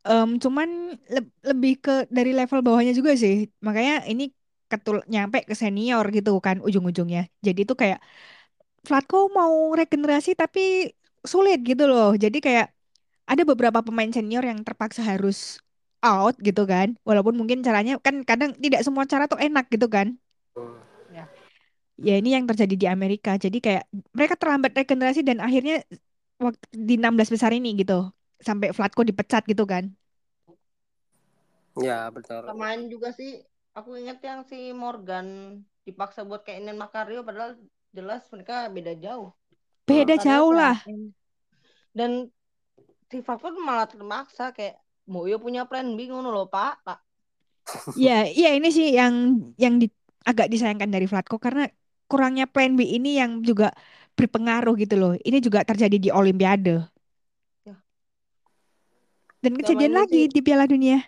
Um, 0.10 0.30
cuman 0.44 0.70
le 1.14 1.22
lebih 1.49 1.72
ke 1.84 1.91
dari 2.18 2.32
level 2.40 2.60
bawahnya 2.66 2.94
juga 2.99 3.12
sih. 3.24 3.49
Makanya 3.66 3.94
ini 4.12 4.24
ketul 4.72 4.98
nyampe 5.14 5.38
ke 5.49 5.56
senior 5.62 6.06
gitu 6.16 6.32
kan 6.45 6.58
ujung-ujungnya. 6.68 7.22
Jadi 7.45 7.60
itu 7.66 7.74
kayak 7.82 7.99
Flatko 8.88 9.18
mau 9.38 9.54
regenerasi 9.80 10.30
tapi 10.41 10.94
sulit 11.32 11.60
gitu 11.70 11.84
loh. 11.91 12.16
Jadi 12.24 12.38
kayak 12.45 12.68
ada 13.32 13.44
beberapa 13.44 13.80
pemain 13.84 14.12
senior 14.16 14.44
yang 14.45 14.60
terpaksa 14.68 15.02
harus 15.04 15.60
out 16.06 16.36
gitu 16.40 16.64
kan. 16.70 16.95
Walaupun 17.08 17.36
mungkin 17.40 17.60
caranya 17.66 17.99
kan 17.99 18.24
kadang 18.30 18.56
tidak 18.64 18.82
semua 18.88 19.04
cara 19.12 19.26
tuh 19.32 19.40
enak 19.41 19.66
gitu 19.74 19.88
kan. 19.91 20.16
Ya. 21.12 21.26
Ya 21.98 22.14
ini 22.22 22.30
yang 22.38 22.45
terjadi 22.48 22.76
di 22.78 22.88
Amerika. 22.88 23.36
Jadi 23.36 23.58
kayak 23.60 23.84
mereka 24.16 24.36
terlambat 24.40 24.72
regenerasi 24.78 25.22
dan 25.28 25.41
akhirnya 25.44 25.84
waktu 26.38 26.66
di 26.72 26.95
16 27.02 27.34
besar 27.34 27.52
ini 27.58 27.74
gitu 27.82 28.14
sampai 28.42 28.74
Vlatko 28.74 29.02
dipecat 29.06 29.44
gitu 29.46 29.66
kan? 29.66 29.90
Ya 31.78 32.10
betul 32.10 32.42
main 32.58 32.90
juga 32.90 33.14
sih 33.14 33.38
aku 33.78 34.02
ingat 34.02 34.18
yang 34.26 34.42
si 34.50 34.74
Morgan 34.74 35.62
dipaksa 35.86 36.26
buat 36.26 36.42
kayak 36.42 36.66
Inen 36.66 36.78
Makario 36.82 37.22
padahal 37.22 37.54
jelas 37.94 38.26
mereka 38.34 38.68
beda 38.74 38.98
jauh. 38.98 39.30
Beda 39.88 40.18
jauh 40.20 40.52
lah. 40.52 40.82
dan 41.98 42.30
si 43.10 43.18
Vlatko 43.24 43.54
malah 43.62 43.88
termaksa 43.88 44.52
kayak 44.54 44.78
Moyo 45.08 45.40
punya 45.40 45.64
plan 45.64 45.96
B 45.96 46.12
ngono 46.12 46.30
loh 46.34 46.50
pak. 46.52 46.84
Pak. 46.84 47.00
Ya 47.96 48.28
iya 48.28 48.52
ini 48.56 48.68
sih 48.72 48.92
yang 48.92 49.40
yang 49.56 49.80
di, 49.80 49.88
agak 50.28 50.52
disayangkan 50.52 50.92
dari 50.92 51.08
Vlatko 51.08 51.40
karena 51.40 51.72
kurangnya 52.12 52.46
plan 52.48 52.76
B 52.76 52.84
ini 52.84 53.16
yang 53.16 53.40
juga 53.44 53.72
berpengaruh 54.20 54.76
gitu 54.76 54.96
loh. 55.00 55.14
Ini 55.16 55.40
juga 55.40 55.64
terjadi 55.64 55.96
di 55.96 56.10
Olimpiade 56.12 56.97
dan 59.48 59.56
kejadian 59.56 59.94
lagi 59.95 60.28
sih. 60.28 60.32
di 60.36 60.40
Piala 60.44 60.68
Dunia. 60.68 60.99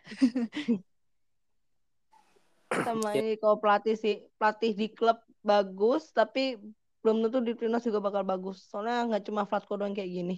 Sama 2.72 3.12
ini 3.20 3.36
kalau 3.36 3.60
pelatih 3.60 4.00
sih 4.00 4.24
pelatih 4.40 4.72
di 4.72 4.88
klub 4.96 5.20
bagus 5.44 6.16
tapi 6.16 6.56
belum 7.04 7.28
tentu 7.28 7.44
di 7.44 7.54
timnas 7.60 7.84
juga 7.84 8.00
bakal 8.00 8.24
bagus. 8.24 8.64
Soalnya 8.72 9.04
nggak 9.12 9.24
cuma 9.28 9.44
Flatko 9.44 9.76
doang 9.76 9.92
kayak 9.92 10.08
gini. 10.08 10.38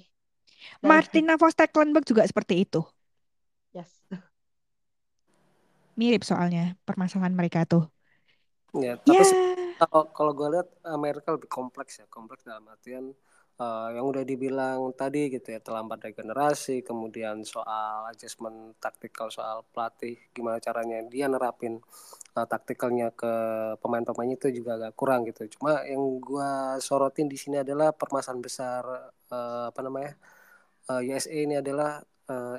Dan... 0.82 0.90
Martina 0.90 1.38
Voss 1.38 1.54
Tecklenburg 1.54 2.06
juga 2.10 2.26
seperti 2.26 2.66
itu. 2.66 2.82
Yes. 3.70 3.90
Mirip 5.94 6.26
soalnya 6.26 6.74
permasalahan 6.82 7.38
mereka 7.38 7.70
tuh. 7.70 7.86
Ya, 8.72 8.96
tapi 8.98 9.20
kalau 9.78 10.08
kalau 10.16 10.32
gue 10.32 10.48
lihat 10.56 10.70
Amerika 10.88 11.36
lebih 11.36 11.52
kompleks 11.52 12.00
ya, 12.00 12.08
kompleks 12.08 12.48
dalam 12.48 12.64
artian 12.72 13.12
uh, 13.62 13.94
yang 13.94 14.06
udah 14.10 14.26
dibilang 14.26 14.90
tadi 14.98 15.30
gitu 15.30 15.54
ya, 15.54 15.62
terlambat 15.62 16.10
regenerasi, 16.10 16.82
kemudian 16.82 17.46
soal 17.46 18.10
adjustment 18.10 18.74
taktikal 18.82 19.30
soal 19.30 19.62
pelatih, 19.70 20.18
gimana 20.34 20.58
caranya 20.58 21.06
dia 21.06 21.30
nerapin 21.30 21.78
uh, 22.34 22.48
taktikalnya 22.50 23.14
ke 23.14 23.34
pemain-pemain 23.78 24.34
itu 24.34 24.50
juga 24.50 24.82
agak 24.82 24.94
kurang 24.98 25.30
gitu. 25.30 25.46
Cuma 25.54 25.86
yang 25.86 26.02
gue 26.18 26.52
sorotin 26.82 27.30
di 27.30 27.38
sini 27.38 27.62
adalah 27.62 27.94
permasalahan 27.94 28.42
besar 28.42 28.84
uh, 29.30 29.70
apa 29.70 29.80
namanya 29.86 30.18
uh, 30.90 31.02
USA 31.06 31.38
ini 31.38 31.62
adalah 31.62 32.02
uh, 32.28 32.58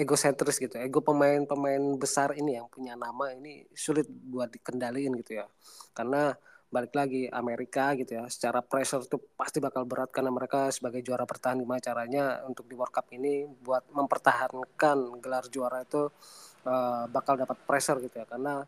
egosentris 0.00 0.56
gitu 0.56 0.80
ego 0.80 1.04
pemain-pemain 1.04 1.82
besar 2.00 2.32
ini 2.32 2.56
yang 2.56 2.66
punya 2.72 2.96
nama 2.96 3.36
ini 3.36 3.68
sulit 3.76 4.08
buat 4.08 4.48
dikendaliin 4.48 5.12
gitu 5.20 5.42
ya 5.42 5.46
karena 5.92 6.32
balik 6.70 6.94
lagi 6.94 7.26
Amerika 7.26 7.92
gitu 7.98 8.22
ya. 8.22 8.24
Secara 8.30 8.62
pressure 8.62 9.02
tuh 9.10 9.20
pasti 9.34 9.58
bakal 9.58 9.84
berat 9.84 10.14
karena 10.14 10.30
mereka 10.30 10.70
sebagai 10.70 11.02
juara 11.02 11.26
bertahan 11.26 11.58
gimana 11.58 11.82
caranya 11.82 12.24
untuk 12.46 12.70
di 12.70 12.78
World 12.78 12.94
Cup 12.94 13.10
ini 13.10 13.44
buat 13.44 13.90
mempertahankan 13.90 15.18
gelar 15.18 15.44
juara 15.50 15.82
itu 15.82 16.06
uh, 16.64 17.04
bakal 17.10 17.34
dapat 17.34 17.58
pressure 17.66 17.98
gitu 17.98 18.22
ya. 18.22 18.26
Karena 18.30 18.62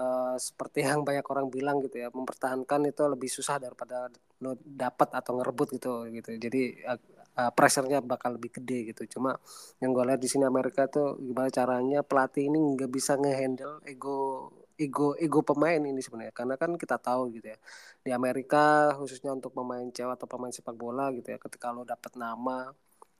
uh, 0.00 0.36
seperti 0.40 0.80
yang 0.88 1.04
banyak 1.04 1.24
orang 1.28 1.46
bilang 1.52 1.78
gitu 1.84 2.00
ya 2.00 2.08
mempertahankan 2.08 2.88
itu 2.88 3.04
lebih 3.04 3.28
susah 3.28 3.60
daripada 3.60 4.08
lo 4.40 4.56
dapat 4.64 5.12
atau 5.12 5.36
ngerebut 5.36 5.76
gitu 5.76 6.08
gitu. 6.08 6.30
Jadi 6.40 6.80
uh, 6.88 7.52
pressure-nya 7.52 8.00
bakal 8.00 8.36
lebih 8.36 8.48
gede 8.60 8.92
gitu. 8.96 9.18
Cuma 9.18 9.36
yang 9.80 9.92
gue 9.92 10.04
lihat 10.08 10.20
di 10.20 10.28
sini 10.28 10.44
Amerika 10.48 10.88
tuh 10.88 11.20
gimana 11.20 11.48
caranya 11.52 12.00
pelatih 12.00 12.48
ini 12.48 12.58
nggak 12.76 12.90
bisa 12.92 13.16
ngehandle 13.16 13.80
ego 13.88 14.48
ego 14.84 15.14
ego 15.18 15.40
pemain 15.46 15.78
ini 15.78 16.00
sebenarnya. 16.02 16.34
Karena 16.34 16.54
kan 16.58 16.74
kita 16.74 16.96
tahu 16.98 17.30
gitu 17.34 17.46
ya 17.54 17.58
di 18.02 18.10
Amerika 18.10 18.90
khususnya 18.98 19.30
untuk 19.32 19.54
pemain 19.54 19.86
cewek 19.88 20.14
atau 20.18 20.28
pemain 20.30 20.50
sepak 20.50 20.74
bola 20.74 21.10
gitu 21.14 21.30
ya 21.34 21.38
ketika 21.38 21.70
lo 21.70 21.86
dapet 21.86 22.12
nama 22.18 22.70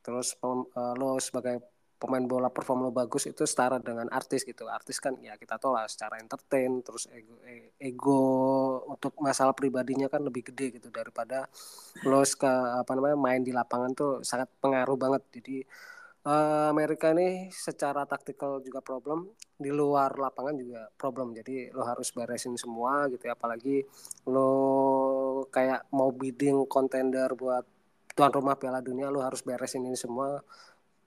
terus 0.02 0.34
uh, 0.43 0.94
lo 0.98 1.22
sebagai 1.22 1.62
pemain 2.02 2.26
bola 2.26 2.51
perform 2.51 2.82
lo 2.82 2.90
bagus 2.90 3.30
itu 3.30 3.47
setara 3.47 3.78
dengan 3.78 4.10
artis 4.10 4.43
gitu. 4.43 4.66
Artis 4.66 4.98
kan 4.98 5.14
ya 5.22 5.39
kita 5.39 5.55
tahu 5.62 5.78
lah 5.78 5.86
secara 5.86 6.18
entertain 6.18 6.82
terus 6.82 7.06
ego 7.14 7.39
ego 7.78 8.22
untuk 8.90 9.14
masalah 9.22 9.55
pribadinya 9.55 10.10
kan 10.10 10.26
lebih 10.26 10.51
gede 10.51 10.82
gitu 10.82 10.90
daripada 10.90 11.47
lo 12.02 12.26
ke 12.26 12.52
apa 12.82 12.90
namanya 12.98 13.14
main 13.14 13.47
di 13.47 13.55
lapangan 13.55 13.94
tuh 13.94 14.12
sangat 14.26 14.51
pengaruh 14.59 14.98
banget. 14.98 15.22
Jadi 15.30 15.62
Amerika 16.22 17.10
ini 17.10 17.50
secara 17.50 18.06
taktikal 18.06 18.62
juga 18.62 18.78
problem 18.78 19.26
di 19.58 19.74
luar 19.74 20.14
lapangan 20.14 20.54
juga 20.54 20.86
problem 20.94 21.34
jadi 21.34 21.74
lo 21.74 21.82
harus 21.82 22.14
beresin 22.14 22.54
semua 22.54 23.10
gitu 23.10 23.26
ya 23.26 23.34
apalagi 23.34 23.82
lo 24.30 24.50
kayak 25.50 25.90
mau 25.90 26.14
bidding 26.14 26.62
contender 26.70 27.34
buat 27.34 27.66
tuan 28.14 28.30
rumah 28.30 28.54
Piala 28.54 28.78
Dunia 28.78 29.10
lo 29.10 29.18
harus 29.18 29.42
beresin 29.42 29.82
ini 29.82 29.98
semua 29.98 30.38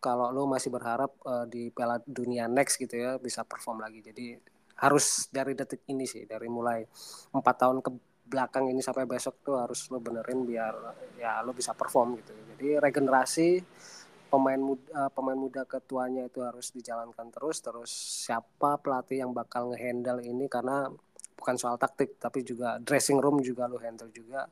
kalau 0.06 0.30
lo 0.30 0.46
masih 0.46 0.70
berharap 0.70 1.18
uh, 1.26 1.50
di 1.50 1.74
Piala 1.74 1.98
Dunia 2.06 2.46
next 2.46 2.78
gitu 2.78 2.94
ya 2.94 3.18
bisa 3.18 3.42
perform 3.42 3.82
lagi. 3.82 4.06
Jadi 4.06 4.38
harus 4.86 5.32
dari 5.34 5.58
detik 5.58 5.82
ini 5.90 6.06
sih, 6.06 6.30
dari 6.30 6.46
mulai 6.46 6.86
empat 7.34 7.56
tahun 7.58 7.82
ke 7.82 7.90
belakang 8.26 8.70
ini 8.70 8.86
sampai 8.86 9.10
besok 9.10 9.42
tuh 9.42 9.58
harus 9.58 9.90
lo 9.90 9.98
benerin 9.98 10.46
biar 10.46 10.74
ya 11.18 11.42
lo 11.42 11.58
bisa 11.58 11.74
perform 11.74 12.22
gitu. 12.22 12.38
Jadi 12.54 12.78
regenerasi 12.78 13.50
pemain 14.36 14.60
muda 14.60 14.84
uh, 14.92 15.12
pemain 15.16 15.40
muda 15.40 15.64
ketuanya 15.64 16.28
itu 16.28 16.44
harus 16.44 16.76
dijalankan 16.76 17.32
terus 17.32 17.64
terus 17.64 17.92
siapa 18.28 18.76
pelatih 18.84 19.24
yang 19.24 19.32
bakal 19.32 19.72
ngehandle 19.72 20.20
ini 20.20 20.52
karena 20.52 20.92
bukan 21.40 21.56
soal 21.56 21.80
taktik 21.80 22.20
tapi 22.20 22.44
juga 22.44 22.76
dressing 22.84 23.24
room 23.24 23.40
juga 23.40 23.72
lo 23.72 23.80
handle 23.80 24.12
juga. 24.12 24.44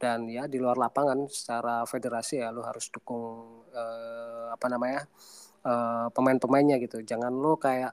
Dan 0.00 0.26
ya 0.32 0.48
di 0.48 0.56
luar 0.56 0.80
lapangan 0.80 1.28
secara 1.28 1.84
federasi 1.84 2.40
ya 2.40 2.48
lo 2.50 2.64
harus 2.64 2.88
dukung 2.88 3.62
uh, 3.70 4.48
apa 4.50 4.66
namanya 4.72 5.04
uh, 5.62 6.08
pemain-pemainnya 6.10 6.80
gitu. 6.82 7.04
Jangan 7.04 7.30
lo 7.30 7.60
kayak 7.60 7.92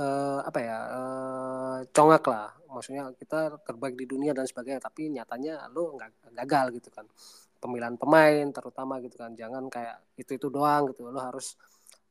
uh, 0.00 0.40
apa 0.42 0.58
ya 0.58 0.78
uh, 0.90 1.78
congak 1.92 2.24
lah. 2.26 2.50
Maksudnya 2.72 3.12
kita 3.14 3.60
terbaik 3.62 3.94
di 3.94 4.08
dunia 4.08 4.32
dan 4.34 4.48
sebagainya 4.48 4.80
tapi 4.82 5.12
nyatanya 5.12 5.70
lo 5.70 5.94
nggak 5.94 6.32
gagal 6.34 6.66
gitu 6.80 6.88
kan 6.90 7.06
pemilihan 7.58 7.94
pemain 7.98 8.46
terutama 8.54 9.02
gitu 9.02 9.18
kan. 9.18 9.34
Jangan 9.34 9.66
kayak 9.68 9.98
itu 10.18 10.38
itu 10.38 10.46
doang 10.48 10.90
gitu. 10.90 11.10
Lo 11.10 11.20
harus 11.20 11.58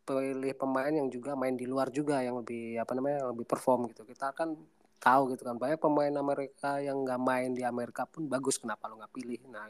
pilih 0.08 0.56
pemain 0.56 0.92
yang 0.92 1.12
juga 1.12 1.36
main 1.36 1.56
di 1.56 1.68
luar 1.68 1.92
juga 1.92 2.24
yang 2.24 2.40
lebih 2.40 2.80
apa 2.80 2.96
namanya 2.96 3.32
lebih 3.32 3.44
perform 3.44 3.92
gitu. 3.92 4.08
Kita 4.08 4.32
kan 4.32 4.56
tahu 4.98 5.36
gitu 5.36 5.46
kan 5.46 5.56
banyak 5.56 5.78
pemain 5.78 6.14
Amerika 6.18 6.82
yang 6.82 7.06
nggak 7.06 7.22
main 7.22 7.52
di 7.54 7.62
Amerika 7.62 8.04
pun 8.10 8.26
bagus 8.26 8.58
kenapa 8.58 8.90
lo 8.90 8.98
nggak 8.98 9.14
pilih? 9.14 9.42
Nah 9.52 9.68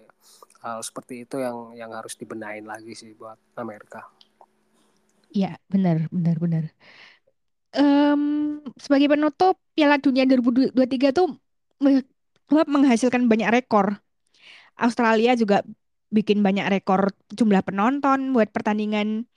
hal 0.63 0.79
seperti 0.81 1.25
itu 1.27 1.41
yang 1.41 1.73
yang 1.75 1.91
harus 1.93 2.15
dibenain 2.15 2.63
lagi 2.63 2.93
sih 2.95 3.11
buat 3.17 3.37
Amerika. 3.59 4.07
Ya 5.33 5.59
benar 5.67 6.07
benar 6.09 6.37
benar. 6.39 6.63
Um, 7.75 8.63
sebagai 8.79 9.11
penutup 9.11 9.59
Piala 9.75 9.99
Dunia 9.99 10.23
2023 10.25 11.13
tuh 11.13 11.35
menghasilkan 12.47 13.27
banyak 13.27 13.51
rekor 13.51 13.99
Australia 14.77 15.33
juga 15.33 15.65
bikin 16.07 16.39
banyak 16.39 16.71
rekor 16.71 17.11
jumlah 17.35 17.65
penonton 17.65 18.31
buat 18.31 18.47
pertandingan 18.53 19.27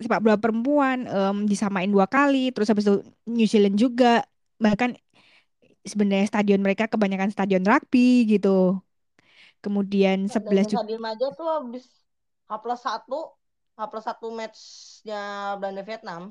sepak 0.00 0.24
bola 0.24 0.40
perempuan 0.40 1.06
um, 1.06 1.36
disamain 1.46 1.86
dua 1.86 2.08
kali 2.08 2.50
terus 2.50 2.66
habis 2.72 2.88
itu 2.88 3.04
New 3.28 3.46
Zealand 3.46 3.76
juga 3.78 4.24
bahkan 4.58 4.96
sebenarnya 5.84 6.26
stadion 6.26 6.64
mereka 6.64 6.88
kebanyakan 6.88 7.30
stadion 7.30 7.62
rugby 7.62 8.24
gitu. 8.26 8.80
Kemudian 9.60 10.28
sebelas 10.28 10.68
juta. 10.68 10.80
Stadion 10.80 11.04
aja 11.04 11.26
tuh 11.32 11.48
habis 11.48 11.84
H 12.48 12.52
plus 12.60 12.80
satu 12.80 13.20
H 13.76 13.80
plus 13.88 14.04
satu 14.04 14.26
matchnya 14.32 15.54
Belanda 15.60 15.84
Vietnam 15.84 16.22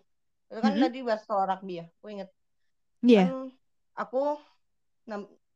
itu 0.49 0.59
kan 0.61 0.69
mm 0.69 0.77
-hmm. 0.77 0.85
tadi 0.85 0.99
bahas 1.01 1.21
soal 1.25 1.45
rugby 1.49 1.81
ya, 1.81 1.85
aku 1.97 2.07
inget. 2.13 2.29
Iya. 3.01 3.17
Yeah. 3.17 3.25
Kan 3.29 3.37
aku 3.97 4.21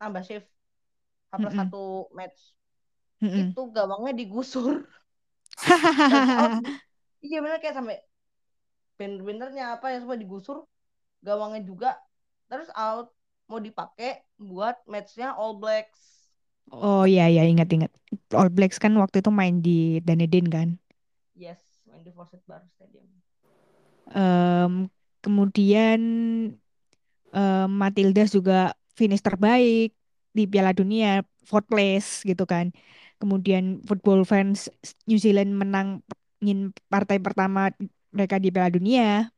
nambah 0.02 0.24
shift 0.26 0.50
H 1.30 1.34
plus 1.38 1.54
satu 1.54 1.84
mm 1.86 2.06
-hmm. 2.10 2.18
match 2.18 2.57
mm 3.22 3.28
-hmm. 3.28 3.42
itu 3.52 3.62
gawangnya 3.74 4.14
digusur. 4.14 4.86
iya 7.26 7.38
bener 7.42 7.58
kayak 7.58 7.76
sampai 7.76 7.98
bener-benernya 8.98 9.78
apa 9.78 9.94
yang 9.94 10.06
semua 10.06 10.18
digusur 10.18 10.66
gawangnya 11.22 11.66
juga 11.66 11.98
terus 12.46 12.70
out 12.78 13.10
mau 13.48 13.64
dipakai 13.64 14.22
buat 14.38 14.76
matchnya 14.86 15.34
All 15.34 15.56
Blacks. 15.56 16.30
Oh 16.68 17.08
iya 17.08 17.32
iya 17.32 17.48
ingat-ingat. 17.48 17.90
All 18.36 18.52
Blacks 18.52 18.76
kan 18.76 18.92
waktu 19.00 19.24
itu 19.24 19.32
main 19.32 19.64
di 19.64 20.04
Dunedin 20.04 20.52
kan? 20.52 20.76
Yes, 21.32 21.64
main 21.88 22.04
di 22.04 22.12
Forsyth 22.12 22.44
Bar 22.44 22.68
Stadium. 22.76 23.08
Um, 24.12 24.92
kemudian 25.24 26.00
um, 27.32 27.70
Matilda 27.72 28.28
juga 28.28 28.76
finish 29.00 29.24
terbaik 29.24 29.96
di 30.36 30.44
Piala 30.44 30.76
Dunia, 30.76 31.24
fourth 31.48 31.72
place 31.72 32.28
gitu 32.28 32.44
kan. 32.44 32.76
Kemudian 33.18 33.82
football 33.86 34.24
fans 34.24 34.70
New 35.10 35.18
Zealand 35.18 35.58
menang 35.58 36.06
ingin 36.42 36.70
partai 36.90 37.18
pertama 37.18 37.74
mereka 38.14 38.38
di 38.38 38.54
Piala 38.54 38.70
Dunia. 38.70 39.30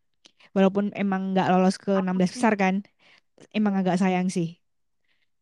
Walaupun 0.52 0.92
emang 0.98 1.36
nggak 1.36 1.48
lolos 1.52 1.78
ke 1.78 1.94
16 2.00 2.36
besar 2.36 2.58
kan 2.58 2.82
emang 3.56 3.80
agak 3.80 3.96
sayang 3.96 4.28
sih 4.28 4.60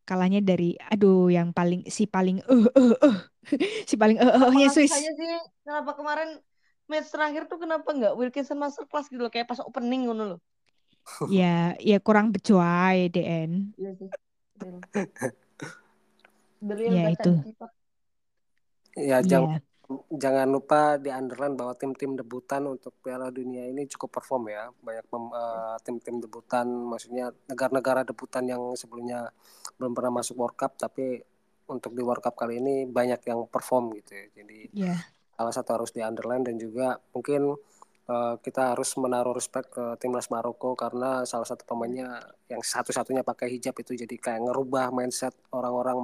kalahnya 0.08 0.40
dari 0.40 0.72
aduh 0.80 1.28
yang 1.28 1.52
paling 1.52 1.84
si 1.92 2.08
paling 2.08 2.40
eh 2.40 2.48
uh, 2.48 2.64
eh 2.72 2.96
uh, 2.96 3.12
uh. 3.12 3.16
si 3.88 3.94
paling 4.00 4.16
eh 4.16 4.24
uh, 4.24 4.48
uh, 4.48 4.72
Swiss. 4.72 4.88
sih 4.88 5.12
kenapa 5.60 5.92
kemarin 5.92 6.40
match 6.88 7.12
terakhir 7.12 7.44
tuh 7.44 7.60
kenapa 7.60 7.84
nggak 7.92 8.16
Wilkinson 8.16 8.56
Masterclass 8.56 9.12
gitu 9.12 9.20
loh 9.20 9.28
kayak 9.28 9.52
pas 9.52 9.60
opening 9.60 10.08
ngono 10.08 10.24
loh. 10.34 10.40
ya, 11.28 11.76
ya 11.76 12.00
kurang 12.00 12.32
becuai 12.32 13.12
DN. 13.12 13.76
Iya 13.76 13.90
sih. 14.00 14.08
ya 16.96 17.12
itu. 17.12 17.32
Ya, 18.98 19.22
jangan 19.22 19.62
jangan 20.12 20.48
lupa 20.52 21.00
di 21.00 21.08
underline 21.08 21.56
bahwa 21.56 21.72
tim-tim 21.72 22.12
debutan 22.12 22.68
untuk 22.68 22.92
Piala 23.00 23.32
Dunia 23.32 23.64
ini 23.64 23.88
cukup 23.88 24.20
perform 24.20 24.52
ya. 24.52 24.68
Banyak 24.84 25.06
uh, 25.08 25.76
tim-tim 25.80 26.20
debutan, 26.20 26.68
maksudnya 26.68 27.32
negara-negara 27.48 28.04
debutan 28.04 28.44
yang 28.44 28.76
sebelumnya 28.76 29.32
belum 29.80 29.96
pernah 29.96 30.20
masuk 30.20 30.36
World 30.36 30.56
Cup, 30.60 30.76
tapi 30.76 31.24
untuk 31.72 31.96
di 31.96 32.04
World 32.04 32.20
Cup 32.20 32.36
kali 32.36 32.60
ini 32.60 32.84
banyak 32.84 33.24
yang 33.24 33.48
perform 33.48 33.96
gitu 33.96 34.12
ya. 34.12 34.26
Jadi 34.36 34.58
yeah. 34.76 35.00
salah 35.32 35.54
satu 35.56 35.80
harus 35.80 35.90
di 35.92 36.04
underline 36.04 36.44
dan 36.44 36.60
juga 36.60 37.00
mungkin 37.16 37.56
uh, 38.08 38.34
kita 38.40 38.76
harus 38.76 38.92
menaruh 38.96 39.36
respect 39.36 39.72
ke 39.72 39.84
timnas 40.00 40.28
Maroko 40.32 40.76
karena 40.76 41.24
salah 41.24 41.48
satu 41.48 41.64
pemainnya 41.68 42.20
yang 42.48 42.64
satu-satunya 42.64 43.24
pakai 43.24 43.56
hijab 43.56 43.76
itu 43.80 43.94
jadi 43.94 44.16
kayak 44.20 44.48
ngerubah 44.48 44.92
mindset 44.92 45.36
orang-orang 45.52 45.96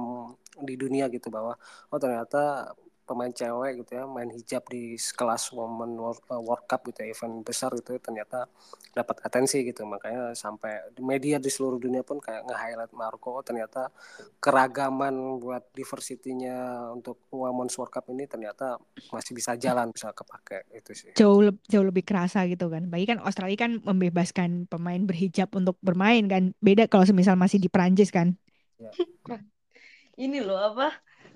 di 0.63 0.73
dunia 0.79 1.09
gitu 1.11 1.27
bahwa 1.33 1.57
oh 1.91 1.99
ternyata 1.99 2.71
pemain 3.05 3.31
cewek 3.31 3.85
gitu 3.85 4.01
ya 4.01 4.03
main 4.09 4.27
hijab 4.33 4.65
di 4.67 4.97
kelas 4.97 5.53
Women 5.53 5.95
World, 5.95 6.21
uh, 6.33 6.41
World 6.41 6.65
Cup 6.65 6.89
gitu 6.89 7.05
ya, 7.05 7.13
event 7.13 7.45
besar 7.45 7.71
gitu 7.77 7.95
ya, 7.95 8.01
ternyata 8.01 8.49
dapat 8.91 9.21
atensi 9.21 9.61
gitu 9.61 9.85
makanya 9.85 10.33
sampai 10.33 10.91
di 10.95 11.03
media 11.03 11.37
di 11.37 11.51
seluruh 11.51 11.77
dunia 11.77 12.01
pun 12.01 12.17
kayak 12.17 12.47
nge-highlight 12.47 12.93
Marco 12.95 13.37
oh, 13.37 13.43
ternyata 13.43 13.91
keragaman 14.39 15.39
buat 15.43 15.67
diversity-nya 15.75 16.89
untuk 16.95 17.27
Women's 17.29 17.75
World 17.75 17.91
Cup 17.91 18.07
ini 18.09 18.23
ternyata 18.25 18.79
masih 19.11 19.35
bisa 19.35 19.53
jalan 19.59 19.91
bisa 19.91 20.15
kepake 20.15 20.65
itu 20.71 20.91
sih 20.95 21.11
jauh 21.15 21.39
leb- 21.51 21.63
jauh 21.71 21.85
lebih 21.87 22.03
kerasa 22.03 22.43
gitu 22.45 22.67
kan. 22.67 22.91
Bagi 22.91 23.07
kan 23.07 23.17
Australia 23.23 23.55
kan 23.55 23.71
membebaskan 23.81 24.67
pemain 24.67 24.99
berhijab 25.03 25.49
untuk 25.55 25.79
bermain 25.79 26.27
kan. 26.27 26.51
Beda 26.59 26.91
kalau 26.91 27.07
semisal 27.07 27.39
masih 27.39 27.57
di 27.57 27.71
Prancis 27.71 28.11
kan. 28.11 28.35
Ini 30.23 30.39
loh 30.43 30.59
apa? 30.59 30.95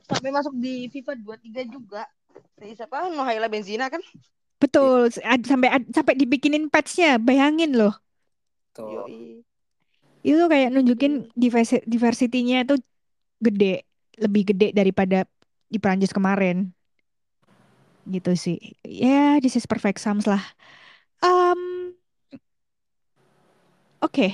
Sampai 0.10 0.30
masuk 0.34 0.53
di 0.57 0.90
FIFA 0.90 1.14
23 1.22 1.61
juga. 1.69 2.03
Si 2.57 2.73
siapa? 2.76 3.07
Nohaila 3.14 3.48
Benzina 3.48 3.88
kan? 3.88 4.02
Betul, 4.60 5.07
sampai 5.15 5.69
ad- 5.72 5.91
sampai 5.95 6.19
dibikinin 6.19 6.68
patch-nya. 6.68 7.15
Bayangin 7.22 7.72
loh. 7.77 7.95
tuh. 8.76 9.07
Itu 10.19 10.52
kayak 10.52 10.76
nunjukin 10.76 11.31
diversi 11.31 11.80
diversity-nya 11.88 12.68
itu 12.68 12.76
gede, 13.40 13.88
lebih 14.19 14.52
gede 14.52 14.68
daripada 14.76 15.23
di 15.72 15.80
Prancis 15.80 16.11
kemarin. 16.11 16.76
Gitu 18.10 18.36
sih. 18.36 18.57
Ya, 18.84 19.40
this 19.40 19.56
is 19.56 19.69
perfect 19.69 20.02
sums 20.03 20.27
lah. 20.27 20.41
Um, 21.23 21.94
Oke, 23.99 24.31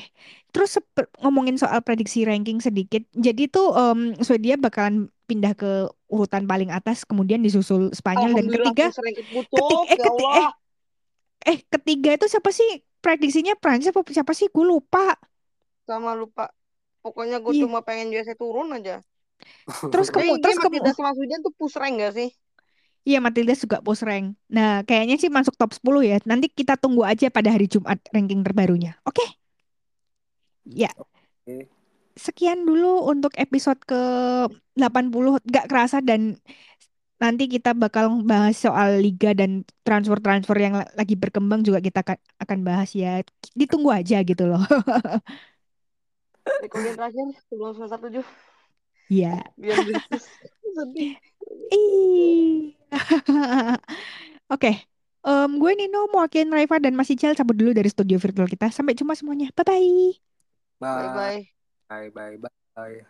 terus 0.53 0.77
sep- 0.77 1.09
ngomongin 1.25 1.57
soal 1.57 1.81
prediksi 1.81 2.21
ranking 2.21 2.61
sedikit. 2.61 3.01
Jadi 3.17 3.49
tuh 3.49 3.73
em, 3.73 4.13
Swedia 4.21 4.61
bakalan 4.61 5.09
pindah 5.29 5.53
ke 5.57 5.89
urutan 6.09 6.43
paling 6.45 6.69
atas, 6.71 7.03
kemudian 7.09 7.41
disusul 7.45 7.89
Spanyol 7.91 8.31
dan 8.37 8.47
ketiga, 8.53 8.85
push 8.93 8.99
ketiga, 9.53 9.85
eh, 9.93 9.99
Ya 9.99 10.05
keti- 10.05 10.29
eh, 10.39 10.47
eh, 11.51 11.57
ketiga 11.73 12.09
itu 12.17 12.25
siapa 12.31 12.49
sih? 12.53 12.69
Prediksinya 13.03 13.53
Prancis 13.61 13.91
apa 13.93 14.01
siapa 14.09 14.33
sih? 14.33 14.47
Gue 14.49 14.65
lupa. 14.65 15.13
Sama 15.87 16.11
lupa. 16.17 16.43
Pokoknya 17.03 17.37
gue 17.43 17.53
Iya. 17.53 17.63
cuma 17.65 17.79
pengen 17.87 18.09
USA 18.13 18.35
turun 18.37 18.69
aja. 18.77 18.95
Terus 19.93 20.07
kamu, 20.13 20.23
Dia, 20.37 20.41
terus 20.43 20.57
kamu, 20.57 20.69
Matilda 20.73 20.91
sama 20.97 21.11
Sweden 21.17 21.39
tuh 21.45 21.53
push 21.57 21.75
rank 21.77 21.95
gak 22.01 22.13
sih? 22.17 22.29
iya 23.05 23.17
Matilda 23.21 23.53
juga 23.53 23.77
post 23.85 24.01
rank. 24.07 24.25
Nah, 24.49 24.81
kayaknya 24.87 25.15
sih 25.21 25.29
masuk 25.29 25.53
top 25.59 25.71
10 25.77 26.01
ya. 26.01 26.17
Nanti 26.29 26.49
kita 26.49 26.73
tunggu 26.81 27.05
aja 27.05 27.29
pada 27.29 27.49
hari 27.53 27.65
Jumat 27.69 28.01
ranking 28.13 28.41
terbarunya. 28.45 28.97
Oke? 29.05 29.21
Ya. 30.65 30.89
Oke. 31.45 31.69
Sekian 32.15 32.63
dulu 32.67 32.87
untuk 33.11 33.31
episode 33.35 33.79
ke 33.83 33.95
80 34.75 35.39
gak 35.47 35.67
kerasa 35.71 35.99
dan 35.99 36.39
nanti 37.23 37.47
kita 37.47 37.71
bakal 37.71 38.05
bahas 38.27 38.55
soal 38.59 38.99
liga 38.99 39.31
dan 39.31 39.63
transfer-transfer 39.87 40.57
yang 40.59 40.73
la- 40.79 40.91
lagi 40.99 41.15
berkembang 41.15 41.63
juga 41.63 41.79
kita 41.79 42.03
akan 42.03 42.17
akan 42.43 42.59
bahas 42.67 42.89
ya. 42.95 43.23
Ditunggu 43.55 43.89
aja 43.95 44.19
gitu 44.27 44.43
loh. 44.51 44.61
Recording 46.63 46.95
terakhir 46.99 47.27
sebelum 47.49 47.71
semester 47.75 47.99
7. 48.11 48.25
Iya. 49.11 49.43
Biar 49.61 49.79
gratis. 49.85 50.23
Sedih. 50.75 51.13
Ih. 51.71 52.75
Oke. 54.53 54.71
Em, 55.25 55.49
gue 55.61 55.71
Nino, 55.77 56.05
mewakilin 56.13 56.53
Raifa 56.53 56.77
dan 56.77 56.93
Mas 56.93 57.09
Ical 57.09 57.33
cabut 57.33 57.57
dulu 57.57 57.71
dari 57.73 57.89
studio 57.89 58.17
virtual 58.21 58.45
kita. 58.49 58.69
Sampai 58.69 58.93
jumpa 58.97 59.13
semuanya. 59.17 59.49
Bye-bye. 59.57 60.21
Bye 60.79 60.95
bye 60.95 61.09
bye. 61.15 61.54
Bye 61.89 62.09
bye 62.09 62.37
bye 62.75 63.05